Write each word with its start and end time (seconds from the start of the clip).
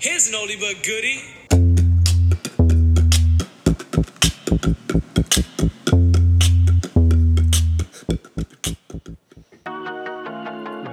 Here's 0.00 0.28
an 0.28 0.34
oldie 0.34 0.60
but 0.60 0.84
goodie. 0.84 1.24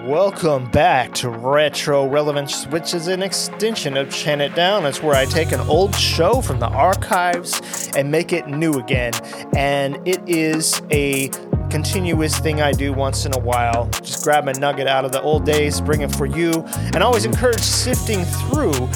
Welcome 0.08 0.72
back 0.72 1.14
to 1.16 1.30
Retro 1.30 2.08
Relevance, 2.08 2.66
which 2.68 2.96
is 2.96 3.08
an 3.08 3.22
extension 3.22 3.96
of 3.96 4.10
Chant 4.10 4.42
It 4.42 4.56
Down. 4.56 4.88
It's 4.88 5.04
where 5.04 5.16
I 5.16 5.26
take 5.26 5.52
an 5.52 5.60
old 5.62 5.94
show 5.94 6.42
from 6.42 6.60
the 6.60 6.68
archives 6.68 7.92
and 7.96 8.10
make 8.10 8.34
it 8.34 8.48
new 8.48 8.74
again. 8.74 9.14
And 9.56 10.00
it 10.08 10.28
is 10.28 10.82
a 10.90 11.30
continuous 11.76 12.40
thing 12.40 12.62
I 12.62 12.72
do 12.72 12.94
once 12.94 13.26
in 13.26 13.34
a 13.34 13.38
while. 13.38 13.90
Just 14.02 14.24
grab 14.24 14.48
a 14.48 14.54
nugget 14.54 14.88
out 14.88 15.04
of 15.04 15.12
the 15.12 15.22
old 15.22 15.46
days, 15.46 15.82
bring 15.82 16.04
it 16.04 16.16
for 16.16 16.26
you, 16.26 16.64
and 16.94 17.04
always 17.04 17.26
encourage 17.26 17.60
sifting 17.60 18.24
through 18.24 18.88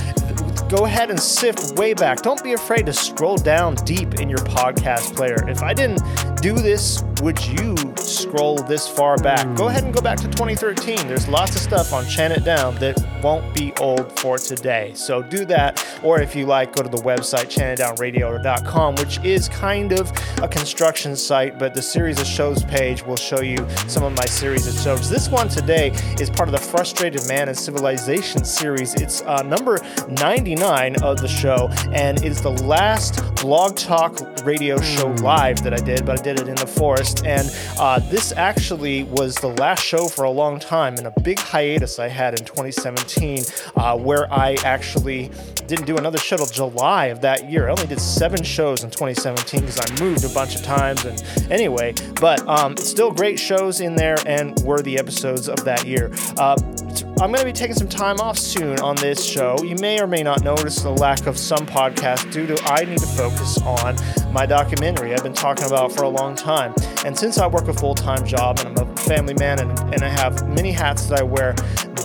go 0.70 0.86
ahead 0.86 1.10
and 1.10 1.20
sift 1.20 1.78
way 1.78 1.94
back. 1.94 2.22
Don't 2.22 2.42
be 2.44 2.54
afraid 2.54 2.86
to 2.86 2.94
scroll 2.94 3.36
down 3.36 3.74
deep 3.84 4.22
in 4.22 4.30
your 4.30 4.40
podcast 4.40 5.16
player. 5.16 5.50
If 5.50 5.64
I 5.64 5.74
didn't 5.74 6.00
do 6.42 6.54
this, 6.54 7.04
would 7.22 7.44
you 7.44 7.76
scroll 8.20 8.58
this 8.58 8.88
far 8.88 9.18
back? 9.18 9.56
Go 9.56 9.68
ahead 9.68 9.84
and 9.84 9.94
go 9.94 10.02
back 10.02 10.18
to 10.20 10.28
2013. 10.28 11.08
There's 11.08 11.28
lots 11.28 11.56
of 11.56 11.62
stuff 11.62 11.94
on 11.94 12.06
Chant 12.06 12.34
It 12.34 12.44
Down 12.44 12.76
that 12.76 12.98
won't 13.24 13.54
be 13.54 13.74
old 13.80 14.18
for 14.20 14.38
today. 14.38 14.92
So 14.96 15.22
do 15.22 15.46
that. 15.46 15.86
Or 16.04 16.22
if 16.22 16.36
you 16.36 16.46
like, 16.46 16.76
go 16.76 16.84
to 16.84 16.90
the 16.90 17.02
website 17.04 17.48
chantitdownradio.com, 17.48 18.96
which 18.96 19.20
is 19.24 19.50
kind 19.50 19.94
of 19.94 20.12
a 20.42 20.48
construction 20.48 21.16
site, 21.16 21.58
but 21.58 21.74
the 21.74 21.82
series 21.82 22.20
of 22.20 22.28
shows 22.28 22.64
page 22.64 23.06
will 23.06 23.18
show 23.18 23.42
you 23.42 23.58
some 23.88 24.04
of 24.04 24.16
my 24.16 24.26
series 24.26 24.68
of 24.68 24.74
shows. 24.82 25.10
This 25.10 25.30
one 25.30 25.48
today 25.48 25.92
is 26.20 26.30
part 26.30 26.50
of 26.50 26.54
the 26.54 26.60
Frustrated 26.60 27.28
Man 27.28 27.48
and 27.48 27.58
Civilization 27.58 28.44
series. 28.44 28.94
It's 28.96 29.22
uh, 29.22 29.42
number 29.44 29.80
99 30.08 31.04
of 31.04 31.20
the 31.20 31.28
show, 31.28 31.70
and 31.94 32.24
it's 32.24 32.42
the 32.42 32.52
last 32.52 33.36
blog 33.36 33.76
talk 33.76 34.20
radio 34.44 34.80
show 34.82 35.08
live 35.22 35.64
that 35.64 35.74
I 35.74 35.78
did, 35.78 36.06
but 36.06 36.20
I 36.20 36.24
did 36.24 36.40
it 36.40 36.48
in 36.48 36.56
the 36.56 36.68
forest. 36.68 37.26
And 37.26 37.50
uh, 37.78 38.00
this 38.10 38.34
actually 38.36 39.04
was 39.04 39.36
the 39.36 39.50
last 39.50 39.84
show 39.84 40.08
for 40.08 40.24
a 40.24 40.32
long 40.32 40.60
time 40.60 40.96
and 40.96 41.06
a 41.06 41.14
big 41.22 41.38
hiatus 41.38 42.00
I 42.00 42.08
had 42.08 42.40
in 42.40 42.44
2017, 42.44 43.44
uh, 43.76 43.98
where 43.98 44.32
I 44.34 44.56
actually 44.64 45.30
didn't 45.68 45.86
do 45.86 45.98
another 45.98 46.18
show 46.18 46.38
till 46.38 46.48
July 46.48 47.06
of 47.08 47.22
that 47.22 47.50
year. 47.52 47.68
I 47.68 47.72
only 47.72 47.86
did 47.86 48.02
seven 48.02 48.44
shows 48.44 48.84
in 48.84 48.90
2017 48.90 49.62
because 49.62 49.80
I 49.80 50.04
moved 50.04 50.24
a 50.24 50.30
bunch 50.30 50.56
of 50.56 50.64
times. 50.64 51.06
And 51.06 51.24
anyway, 51.52 51.94
but 52.20 52.40
um, 52.48 52.76
still 52.78 53.12
great 53.12 53.40
shows 53.40 53.80
in 53.80 53.96
there 53.96 54.18
and 54.26 54.58
worthy 54.62 54.98
episodes 54.98 55.48
of 55.48 55.64
that 55.66 55.86
year. 55.86 56.10
Uh, 56.38 56.56
I'm 57.22 57.32
going 57.32 57.40
to 57.40 57.46
be 57.46 57.52
taking 57.52 57.76
some 57.76 57.90
time 57.90 58.20
off 58.20 58.38
soon 58.38 58.80
on 58.80 58.96
this 58.96 59.24
show. 59.24 59.62
You 59.62 59.76
may 59.76 60.00
or 60.00 60.08
may 60.08 60.24
not 60.24 60.42
notice 60.42 60.82
the 60.82 60.90
lack 60.90 61.28
of 61.28 61.38
some 61.38 61.68
podcasts 61.68 62.32
due 62.32 62.48
to 62.48 62.58
I 62.64 62.86
need 62.86 63.00
to 63.00 63.06
focus 63.06 63.58
on 63.62 63.98
my 64.32 64.46
documentary 64.46 65.14
I've 65.14 65.24
been 65.24 65.34
talking 65.34 65.66
about 65.66 65.92
for 65.92 66.04
a 66.04 66.10
long 66.10 66.36
time. 66.36 66.74
And 67.06 67.18
since 67.18 67.38
I 67.38 67.48
work 67.48 67.68
a 67.68 67.74
full 67.74 67.96
time 67.96 68.26
job 68.26 68.60
and 68.60 68.78
I'm 68.78 68.88
a 68.88 68.96
family 68.98 69.34
man 69.34 69.60
and, 69.60 69.80
and 69.94 70.04
I 70.04 70.10
have 70.10 70.48
many 70.48 70.72
hats 70.72 71.08
that 71.08 71.20
I 71.20 71.24
wear, 71.24 71.54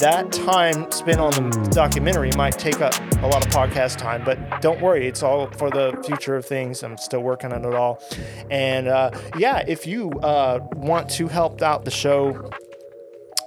that 0.00 0.33
time 0.33 0.91
spent 0.91 1.20
on 1.20 1.33
the 1.33 1.69
documentary 1.70 2.31
might 2.36 2.58
take 2.58 2.81
up 2.81 2.94
a 3.22 3.27
lot 3.27 3.44
of 3.44 3.53
podcast 3.53 3.98
time. 3.98 4.25
But 4.25 4.61
don't 4.61 4.81
worry, 4.81 5.06
it's 5.06 5.22
all 5.22 5.48
for 5.53 5.70
the 5.70 6.00
future 6.06 6.36
of 6.36 6.47
things. 6.47 6.83
I'm 6.83 6.97
still 6.97 7.20
working 7.22 7.53
on 7.53 7.64
it 7.64 7.75
all. 7.75 8.03
And 8.50 8.88
uh, 8.88 9.11
yeah, 9.36 9.62
if 9.66 9.86
you 9.86 10.11
uh, 10.22 10.61
want 10.77 11.11
to 11.11 11.28
help 11.28 11.62
out 11.62 11.84
the 11.84 11.91
show, 11.91 12.50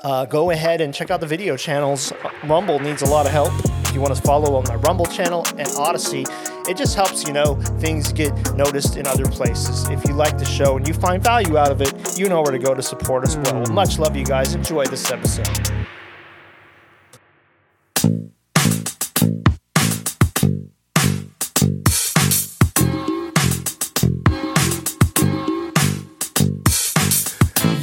uh, 0.04 0.26
go 0.26 0.52
ahead 0.52 0.82
and 0.82 0.94
check 0.94 1.10
out 1.10 1.20
the 1.20 1.28
video 1.28 1.58
channels. 1.58 2.14
Rumble 2.44 2.80
needs 2.80 3.02
a 3.02 3.08
lot 3.08 3.26
of 3.26 3.32
help. 3.32 3.52
If 3.88 3.94
you 3.94 4.02
want 4.02 4.16
to 4.16 4.22
follow 4.22 4.56
on 4.56 4.66
my 4.68 4.76
Rumble 4.76 5.06
channel 5.06 5.46
and 5.58 5.68
Odysee, 5.70 6.26
it 6.68 6.78
just 6.78 6.96
helps, 6.96 7.24
you 7.26 7.34
know, 7.34 7.56
things 7.80 8.12
get 8.12 8.34
noticed 8.56 8.98
in 8.98 9.08
other 9.08 9.26
places. 9.26 9.88
If 9.90 10.06
you 10.06 10.14
like 10.14 10.38
the 10.38 10.46
show 10.46 10.78
and 10.78 10.88
you 10.88 10.94
find 10.94 11.24
value 11.24 11.58
out 11.58 11.72
of 11.72 11.82
it, 11.82 12.18
you 12.18 12.28
know 12.30 12.42
where 12.42 12.52
to 12.52 12.60
go 12.60 12.74
to 12.74 12.82
support 12.82 13.24
as 13.24 13.38
well. 13.38 13.64
Mm-hmm. 13.64 13.74
Much 13.74 14.00
love, 14.00 14.16
you 14.16 14.26
guys. 14.26 14.54
Enjoy 14.54 14.86
this 14.86 15.12
episode. 15.12 15.72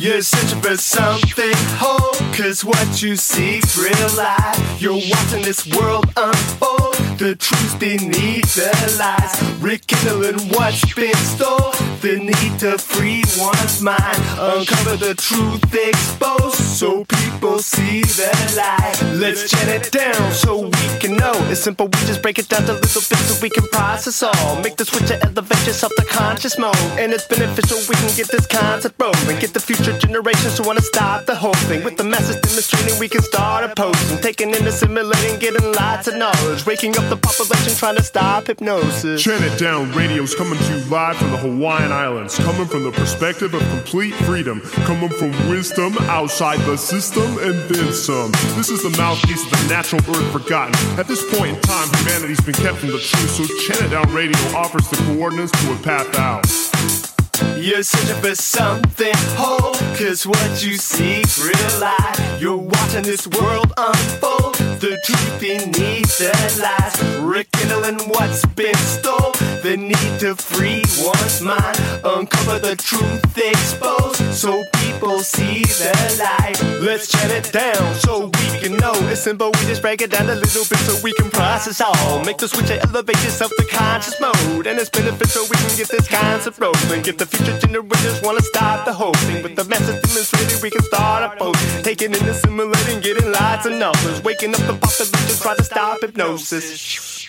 You're 0.05 0.21
searching 0.21 0.61
for 0.61 0.77
something 0.77 1.57
whole, 1.81 2.13
cause 2.37 2.63
what 2.63 3.03
you 3.03 3.17
seek's 3.17 3.79
real 3.79 4.17
life. 4.19 4.61
You're 4.79 4.93
watching 4.93 5.41
this 5.41 5.67
world 5.75 6.05
unfold, 6.15 6.95
the 7.17 7.35
truth 7.37 7.81
beneath 7.81 8.55
the 8.55 8.97
lies. 8.99 9.33
Rekindling 9.63 10.51
what's 10.51 10.93
been 10.93 11.15
stole, 11.15 11.73
the 12.03 12.19
need 12.21 12.59
to 12.61 12.77
free 12.77 13.25
one's 13.39 13.81
mind. 13.81 14.21
Uncover 14.37 14.99
the 14.99 15.15
truth 15.15 15.73
exposed, 15.73 16.57
so 16.57 17.07
people 17.07 17.61
see 17.61 18.03
the 18.03 18.29
light. 18.59 19.01
Let's 19.15 19.49
chat 19.49 19.69
it 19.69 19.91
down 19.91 20.33
so 20.33 20.67
we 20.67 20.99
can 21.01 21.17
know. 21.17 21.33
It's 21.49 21.61
simple, 21.61 21.87
we 21.87 21.99
just 22.05 22.21
break 22.21 22.39
it 22.39 22.51
down 22.51 22.67
to 22.67 22.75
little 22.75 23.01
bits 23.01 23.25
so 23.25 23.41
we 23.41 23.49
can 23.49 23.67
process 23.69 24.23
all. 24.23 24.61
Make 24.61 24.77
the 24.77 24.85
switch 24.85 25.09
to 25.09 25.23
elevate 25.25 25.67
yourself 25.67 25.93
to 25.97 26.05
conscious 26.05 26.59
mode. 26.59 26.77
And 27.01 27.11
it's 27.11 27.27
beneficial, 27.27 27.79
we 27.89 27.95
can 27.95 28.15
get 28.15 28.29
this 28.29 28.47
concept 28.47 29.01
rolling. 29.01 29.41
Get 29.41 29.55
the 29.55 29.61
future 29.61 29.94
generations 30.01 30.55
to 30.57 30.63
wanna 30.63 30.81
stop 30.81 31.27
the 31.27 31.35
whole 31.35 31.55
thing. 31.69 31.85
With 31.85 31.97
the 31.97 32.05
message 32.05 32.41
demonstrating, 32.43 32.99
we 32.99 33.09
can 33.09 33.23
start 33.23 33.65
opposing. 33.65 34.19
Taking 34.19 34.51
in, 34.51 34.67
assimilating, 34.67 35.39
getting 35.39 35.73
lots 35.73 36.09
of 36.09 36.17
knowledge. 36.17 36.67
Waking 36.67 36.97
up 36.99 37.09
the 37.09 37.17
population, 37.17 37.75
trying 37.77 37.97
to 37.97 38.03
stop 38.03 38.47
hypnosis. 38.47 39.23
Chant 39.23 39.43
It 39.43 39.59
Down 39.59 39.93
Radio's 39.93 40.35
coming 40.35 40.59
to 40.59 40.65
you 40.73 40.85
live 40.87 41.17
from 41.17 41.31
the 41.31 41.37
Hawaiian 41.39 41.93
Islands, 41.93 42.37
coming 42.39 42.67
from 42.67 42.85
the 42.85 42.93
perspective 42.93 43.55
of 43.55 43.61
complete 43.71 44.15
freedom, 44.27 44.61
coming 44.87 45.11
from 45.11 45.31
wisdom 45.49 45.97
outside 46.03 46.61
the 46.61 46.77
system 46.77 47.39
and 47.39 47.55
then 47.69 47.93
some. 47.93 48.33
This 48.57 48.71
is 48.71 48.83
the 48.83 48.91
mouthpiece 48.97 49.45
of 49.45 49.51
the 49.51 49.69
natural 49.69 50.01
earth 50.17 50.33
forgotten. 50.33 50.75
At 50.99 51.07
this 51.07 51.23
point 51.37 51.57
in 51.57 51.63
time, 51.63 51.89
humanity's 51.99 52.41
been 52.41 52.55
kept 52.55 52.79
from 52.79 52.91
the 52.91 52.99
truth, 52.99 53.31
so 53.31 53.45
Chant 53.67 53.83
It 53.87 53.91
Down 53.91 54.13
Radio 54.15 54.39
offers 54.57 54.89
the 54.89 54.97
coordinates 55.07 55.53
to 55.53 55.73
a 55.73 55.77
path 55.79 56.19
out. 56.19 57.14
You're 57.57 57.83
searching 57.83 58.21
for 58.23 58.35
something 58.35 59.15
whole, 59.37 59.75
cause 59.97 60.27
what 60.27 60.65
you 60.65 60.77
see, 60.77 61.23
real 61.43 61.81
life. 61.81 62.41
You're 62.41 62.57
watching 62.57 63.03
this 63.03 63.27
world 63.27 63.73
unfold, 63.77 64.57
the 64.85 65.01
truth 65.03 65.41
beneath 65.41 66.19
the 66.19 66.29
lies. 66.61 66.95
Rekindling 67.21 68.01
what's 68.11 68.45
been 68.53 68.75
stole, 68.77 69.33
the 69.63 69.77
need 69.79 70.21
to 70.21 70.35
free 70.37 70.85
one's 71.01 71.41
mind. 71.41 71.77
Uncover 72.05 72.59
the 72.59 72.77
truth 72.77 73.25
exposed, 73.35 74.21
so 74.35 74.63
people 74.85 75.21
see 75.21 75.65
the 75.65 75.93
light. 76.21 76.61
Let's 76.83 77.11
chat 77.11 77.31
it 77.31 77.51
down 77.51 77.95
so 77.95 78.27
we 78.27 78.47
can 78.61 78.77
know. 78.77 78.93
It's 79.09 79.23
simple, 79.23 79.51
we 79.57 79.65
just 79.65 79.81
break 79.81 80.03
it 80.03 80.11
down 80.11 80.29
a 80.29 80.35
little 80.35 80.65
bit 80.69 80.79
so 80.85 81.01
we 81.03 81.15
can 81.15 81.31
process 81.31 81.81
all. 81.81 82.23
Make 82.25 82.37
the 82.37 82.49
switch 82.49 82.67
to 82.67 82.79
elevate 82.83 83.17
yourself 83.25 83.53
to 83.57 83.65
conscious 83.65 84.21
mode. 84.21 84.67
And 84.67 84.79
it's 84.79 84.91
beneficial, 84.91 85.45
so 85.45 85.51
we 85.51 85.57
can 85.57 85.77
get 85.79 85.89
this 85.89 86.07
concept 86.07 86.61
rolling. 86.61 87.01
Get 87.03 87.17
the 87.17 87.27
future 87.27 87.57
generations 87.59 88.21
wanna 88.23 88.43
stop 88.43 88.85
the 88.85 88.93
whole 88.93 89.17
thing. 89.25 89.43
With 89.43 89.57
the 89.57 89.65
message 89.65 90.03
demonstrated, 90.03 90.63
we 90.63 90.71
can 90.71 90.83
start 90.83 91.25
a 91.25 91.37
post. 91.37 91.85
Taking 91.85 92.13
in, 92.13 92.25
assimilating, 92.29 93.01
getting 93.01 93.33
lots 93.33 93.65
of 93.65 93.73
numbers. 93.73 94.23
Waking 94.23 94.55
up 94.55 94.61
the 94.67 94.74
try 94.81 95.55
to 95.57 95.65
stop 95.65 96.01
hypnosis. 96.01 97.29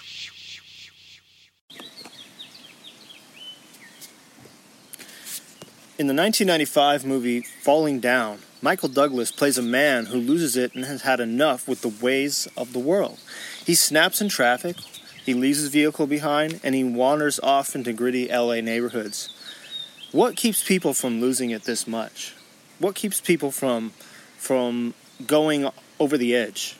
In 5.97 6.07
the 6.07 6.13
1995 6.13 7.05
movie 7.05 7.41
Falling 7.61 7.99
Down, 7.99 8.39
Michael 8.61 8.89
Douglas 8.89 9.31
plays 9.31 9.57
a 9.57 9.61
man 9.61 10.07
who 10.07 10.17
loses 10.17 10.57
it 10.57 10.75
and 10.75 10.85
has 10.85 11.03
had 11.03 11.19
enough 11.19 11.67
with 11.67 11.81
the 11.81 11.93
ways 12.03 12.47
of 12.57 12.73
the 12.73 12.79
world. 12.79 13.19
He 13.65 13.75
snaps 13.75 14.21
in 14.21 14.29
traffic, 14.29 14.77
he 15.25 15.33
leaves 15.33 15.59
his 15.59 15.69
vehicle 15.69 16.07
behind, 16.07 16.59
and 16.63 16.75
he 16.75 16.83
wanders 16.83 17.39
off 17.39 17.75
into 17.75 17.93
gritty 17.93 18.27
LA 18.27 18.61
neighborhoods. 18.61 19.29
What 20.11 20.35
keeps 20.35 20.63
people 20.63 20.93
from 20.93 21.19
losing 21.19 21.49
it 21.49 21.63
this 21.63 21.87
much? 21.87 22.33
What 22.79 22.95
keeps 22.95 23.19
people 23.19 23.51
from 23.51 23.91
from 24.37 24.93
going 25.25 25.69
over 25.99 26.17
the 26.17 26.35
edge? 26.35 26.77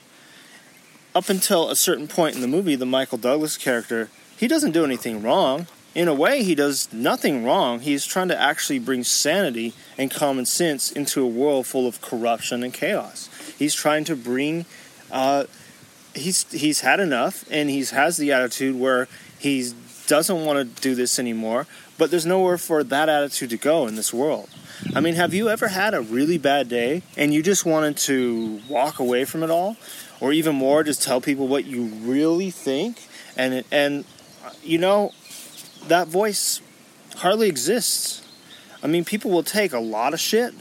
Up 1.16 1.30
until 1.30 1.70
a 1.70 1.78
certain 1.78 2.10
point 2.10 2.36
in 2.36 2.42
the 2.42 2.48
movie, 2.48 2.76
the 2.76 2.86
Michael 2.86 3.18
Douglas 3.18 3.58
character, 3.58 4.10
he 4.36 4.50
doesn't 4.50 4.74
do 4.74 4.84
anything 4.84 5.24
wrong. 5.24 5.68
In 5.96 6.10
a 6.10 6.14
way, 6.14 6.44
he 6.44 6.56
does 6.56 6.92
nothing 6.92 7.46
wrong. 7.46 7.80
He's 7.80 8.06
trying 8.06 8.28
to 8.28 8.40
actually 8.40 8.80
bring 8.80 9.06
sanity 9.06 9.74
and 9.98 10.12
common 10.12 10.46
sense 10.46 10.92
into 10.92 11.24
a 11.24 11.28
world 11.28 11.68
full 11.68 11.88
of 11.88 12.02
corruption 12.02 12.64
and 12.64 12.74
chaos. 12.74 13.30
He's 13.58 13.74
trying 13.74 14.04
to 14.04 14.16
bring. 14.18 14.66
Uh, 15.10 15.46
he's 16.14 16.52
he's 16.52 16.82
had 16.82 17.00
enough, 17.00 17.46
and 17.50 17.70
he 17.70 17.86
has 17.86 18.18
the 18.18 18.34
attitude 18.34 18.78
where 18.78 19.08
he 19.40 19.72
doesn't 20.08 20.44
want 20.46 20.60
to 20.60 20.82
do 20.82 20.96
this 20.96 21.18
anymore. 21.18 21.66
But 21.98 22.12
there's 22.12 22.26
nowhere 22.26 22.58
for 22.58 22.84
that 22.84 23.08
attitude 23.08 23.52
to 23.52 23.58
go 23.58 23.88
in 23.88 23.96
this 23.96 24.14
world. 24.14 24.50
I 24.94 25.00
mean, 25.00 25.16
have 25.16 25.34
you 25.34 25.50
ever 25.50 25.70
had 25.70 25.94
a 25.94 26.02
really 26.02 26.38
bad 26.38 26.68
day 26.68 27.02
and 27.16 27.34
you 27.34 27.42
just 27.42 27.66
wanted 27.66 27.96
to 27.98 28.62
walk 28.68 29.00
away 29.00 29.24
from 29.24 29.44
it 29.44 29.50
all? 29.50 29.78
Or 30.20 30.34
even 30.34 30.56
more, 30.56 30.84
just 30.84 31.04
tell 31.04 31.22
people 31.22 31.48
what 31.48 31.66
you 31.66 31.84
really 31.84 32.50
think, 32.52 33.08
and 33.36 33.64
and 33.72 34.06
you 34.64 34.78
know 34.78 35.12
that 35.88 36.08
voice 36.08 36.62
hardly 37.18 37.48
exists. 37.48 38.22
I 38.84 38.88
mean, 38.88 39.06
people 39.06 39.32
will 39.32 39.44
take 39.44 39.74
a 39.74 39.80
lot 39.80 40.14
of 40.14 40.20
shit 40.20 40.54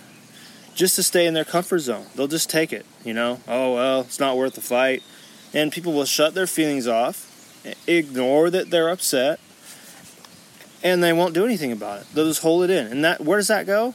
just 0.74 0.96
to 0.96 1.02
stay 1.02 1.26
in 1.26 1.34
their 1.34 1.44
comfort 1.44 1.80
zone. 1.80 2.06
They'll 2.14 2.26
just 2.26 2.50
take 2.50 2.72
it, 2.72 2.86
you 3.04 3.14
know. 3.14 3.40
Oh 3.46 3.74
well, 3.74 4.00
it's 4.00 4.20
not 4.20 4.36
worth 4.36 4.54
the 4.54 4.60
fight, 4.60 5.02
and 5.52 5.72
people 5.72 5.92
will 5.92 6.04
shut 6.04 6.34
their 6.34 6.46
feelings 6.46 6.86
off, 6.88 7.30
ignore 7.86 8.50
that 8.50 8.70
they're 8.70 8.88
upset, 8.88 9.40
and 10.82 11.02
they 11.02 11.12
won't 11.12 11.34
do 11.34 11.44
anything 11.44 11.72
about 11.72 12.00
it. 12.00 12.06
They'll 12.14 12.28
just 12.28 12.42
hold 12.42 12.64
it 12.64 12.70
in, 12.70 12.86
and 12.86 13.04
that 13.04 13.20
where 13.20 13.38
does 13.38 13.48
that 13.48 13.66
go? 13.66 13.94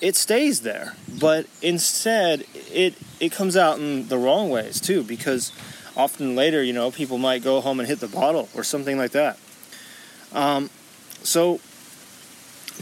It 0.00 0.14
stays 0.14 0.60
there, 0.60 0.94
but 1.08 1.46
instead 1.62 2.44
it 2.70 2.94
it 3.18 3.32
comes 3.32 3.56
out 3.56 3.78
in 3.78 4.08
the 4.08 4.18
wrong 4.18 4.50
ways 4.50 4.80
too, 4.80 5.02
because 5.02 5.52
often 5.96 6.36
later, 6.36 6.62
you 6.62 6.72
know, 6.72 6.90
people 6.90 7.18
might 7.18 7.42
go 7.42 7.60
home 7.60 7.80
and 7.80 7.88
hit 7.88 8.00
the 8.00 8.08
bottle 8.08 8.48
or 8.54 8.62
something 8.62 8.98
like 8.98 9.12
that. 9.12 9.38
Um, 10.32 10.68
so, 11.22 11.60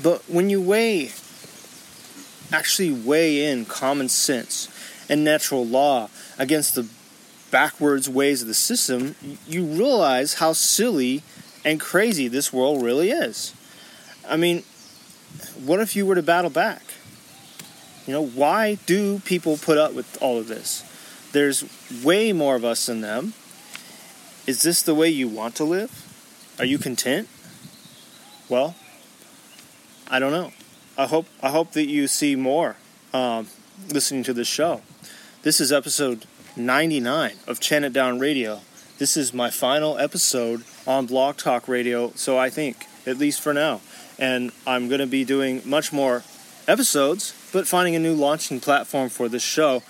but 0.03 0.23
when 0.29 0.51
you 0.51 0.61
weigh, 0.61 1.13
actually 2.53 2.91
weigh 2.91 3.49
in 3.49 3.65
common 3.65 4.09
sense 4.09 4.69
and 5.09 5.23
natural 5.23 5.65
law 5.65 6.09
against 6.37 6.75
the 6.75 6.89
backwards 7.53 8.09
ways 8.09 8.43
of 8.43 8.49
the 8.49 8.55
system, 8.55 9.15
you 9.47 9.65
realize 9.65 10.35
how 10.35 10.53
silly 10.53 11.23
and 11.65 11.81
crazy 11.81 12.27
this 12.27 12.53
world 12.53 12.83
really 12.83 13.11
is. 13.11 13.55
I 14.29 14.37
mean, 14.37 14.65
what 15.65 15.79
if 15.79 15.95
you 15.95 16.07
were 16.07 16.17
to 16.17 16.23
battle 16.23 16.51
back? 16.51 16.83
You 18.07 18.13
know, 18.13 18.25
why 18.25 18.77
do 18.87 19.21
people 19.21 19.57
put 19.57 19.79
up 19.79 19.95
with 19.95 20.19
all 20.21 20.39
of 20.39 20.49
this? 20.49 20.85
There's 21.33 21.65
way 22.05 22.33
more 22.33 22.55
of 22.55 22.65
us 22.65 22.87
than 22.87 23.01
them. 23.01 23.33
Is 24.47 24.63
this 24.63 24.83
the 24.83 24.95
way 24.95 25.09
you 25.09 25.27
want 25.27 25.55
to 25.57 25.65
live? 25.65 25.91
Are 26.59 26.65
you 26.65 26.79
content? 26.79 27.29
Well, 28.49 28.77
I 30.09 30.19
don't 30.19 30.33
know. 30.33 30.53
I 30.97 31.07
hope 31.07 31.27
I 31.43 31.49
hope 31.51 31.73
that 31.73 31.87
you 31.87 32.07
see 32.07 32.37
more 32.37 32.77
um, 33.13 33.49
listening 33.89 34.23
to 34.25 34.35
this 34.35 34.47
show. 34.47 34.83
This 35.43 35.61
is 35.61 35.73
episode 35.73 36.27
99 36.57 37.33
of 37.49 37.59
Chant 37.59 37.85
It 37.85 37.93
Down 37.93 38.19
Radio. 38.19 38.61
This 38.99 39.17
is 39.17 39.35
my 39.35 39.51
final 39.51 39.99
episode 39.99 40.63
on 40.87 41.07
Blog 41.07 41.37
Talk 41.37 41.67
Radio, 41.67 42.13
so 42.15 42.39
I 42.39 42.49
think, 42.49 42.87
at 43.07 43.19
least 43.19 43.41
for 43.41 43.53
now. 43.53 43.81
And 44.19 44.53
I'm 44.67 44.89
going 44.89 45.01
to 45.01 45.07
be 45.07 45.25
doing 45.25 45.63
much 45.65 45.93
more 45.93 46.23
episodes, 46.69 47.35
but 47.55 47.67
finding 47.69 47.95
a 47.95 48.01
new 48.01 48.15
launching 48.15 48.59
platform 48.59 49.09
for 49.09 49.29
this 49.29 49.43
show 49.43 49.85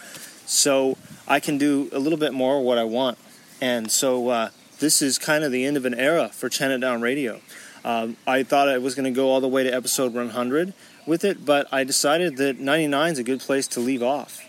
so 0.45 0.99
I 1.27 1.41
can 1.41 1.57
do 1.57 1.89
a 1.93 1.99
little 1.99 2.19
bit 2.19 2.35
more 2.35 2.63
what 2.63 2.77
I 2.77 2.85
want. 2.85 3.17
And 3.59 3.91
so 3.91 4.29
uh, 4.29 4.51
this 4.81 5.01
is 5.01 5.19
kind 5.19 5.43
of 5.43 5.51
the 5.51 5.65
end 5.65 5.79
of 5.79 5.87
an 5.87 5.95
era 5.95 6.29
for 6.29 6.49
It 6.49 6.81
Down 6.81 7.01
Radio. 7.01 7.41
Um, 7.83 8.19
I 8.27 8.43
thought 8.43 8.69
I 8.69 8.77
was 8.77 8.95
going 8.95 9.07
to 9.07 9.11
go 9.11 9.31
all 9.31 9.41
the 9.41 9.49
way 9.49 9.65
to 9.65 9.75
episode 9.75 10.13
100 10.13 10.75
with 11.07 11.25
it, 11.25 11.47
but 11.47 11.67
I 11.73 11.85
decided 11.85 12.37
that 12.37 12.61
99 12.61 13.13
is 13.13 13.19
a 13.19 13.25
good 13.25 13.41
place 13.41 13.67
to 13.69 13.81
leave 13.81 14.03
off. 14.03 14.43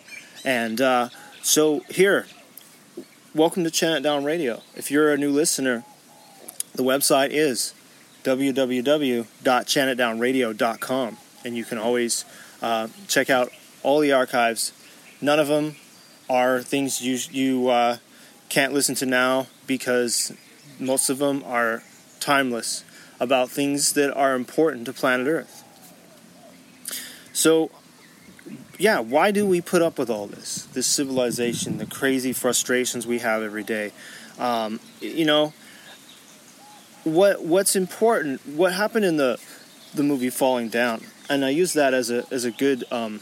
And 0.44 0.82
uh, 0.82 1.08
so 1.42 1.86
here, 1.90 2.28
welcome 3.34 3.64
to 3.64 3.72
Chant 3.72 4.04
Down 4.04 4.26
Radio. 4.26 4.62
If 4.76 4.92
you're 4.92 5.14
a 5.14 5.18
new 5.18 5.32
listener, 5.32 5.86
the 6.74 6.84
website 6.84 7.30
is 7.32 7.74
www.chantitdownradio.com, 8.26 11.18
and 11.46 11.56
you 11.56 11.64
can 11.64 11.78
always 11.78 12.26
uh, 12.66 12.88
check 13.08 13.30
out 13.30 13.52
all 13.84 14.00
the 14.00 14.12
archives. 14.12 14.74
None 15.22 15.40
of 15.40 15.48
them 15.48 15.76
are 16.28 16.64
things 16.64 17.00
you 17.00 17.20
you 17.30 17.70
uh, 17.70 17.98
can't 18.50 18.74
listen 18.74 18.96
to 18.96 19.06
now 19.06 19.46
because 19.68 20.34
most 20.80 21.12
of 21.12 21.20
them 21.20 21.44
are 21.46 21.84
timeless 22.20 22.84
about 23.20 23.52
things 23.52 23.94
that 23.94 24.12
are 24.16 24.34
important 24.34 24.88
to 24.88 24.94
planet 24.94 25.28
Earth. 25.28 25.64
So, 27.34 27.70
yeah, 28.80 29.00
why 29.00 29.30
do 29.30 29.46
we 29.46 29.62
put 29.62 29.84
up 29.84 30.00
with 30.00 30.10
all 30.10 30.26
this? 30.26 30.68
This 30.74 30.88
civilization, 30.88 31.78
the 31.78 31.86
crazy 31.86 32.34
frustrations 32.34 33.06
we 33.06 33.20
have 33.20 33.44
every 33.44 33.64
day. 33.64 33.92
Um, 34.40 34.80
you 35.02 35.26
know, 35.26 35.54
what 37.04 37.44
what's 37.44 37.76
important? 37.76 38.44
What 38.48 38.74
happened 38.74 39.06
in 39.06 39.18
the 39.18 39.40
the 39.94 40.02
movie 40.02 40.32
Falling 40.32 40.70
Down? 40.70 41.04
And 41.30 41.44
I 41.44 41.50
use 41.50 41.74
that 41.74 41.94
as 41.94 42.12
a 42.12 42.26
as 42.32 42.46
a 42.46 42.52
good 42.52 42.84
um, 42.92 43.22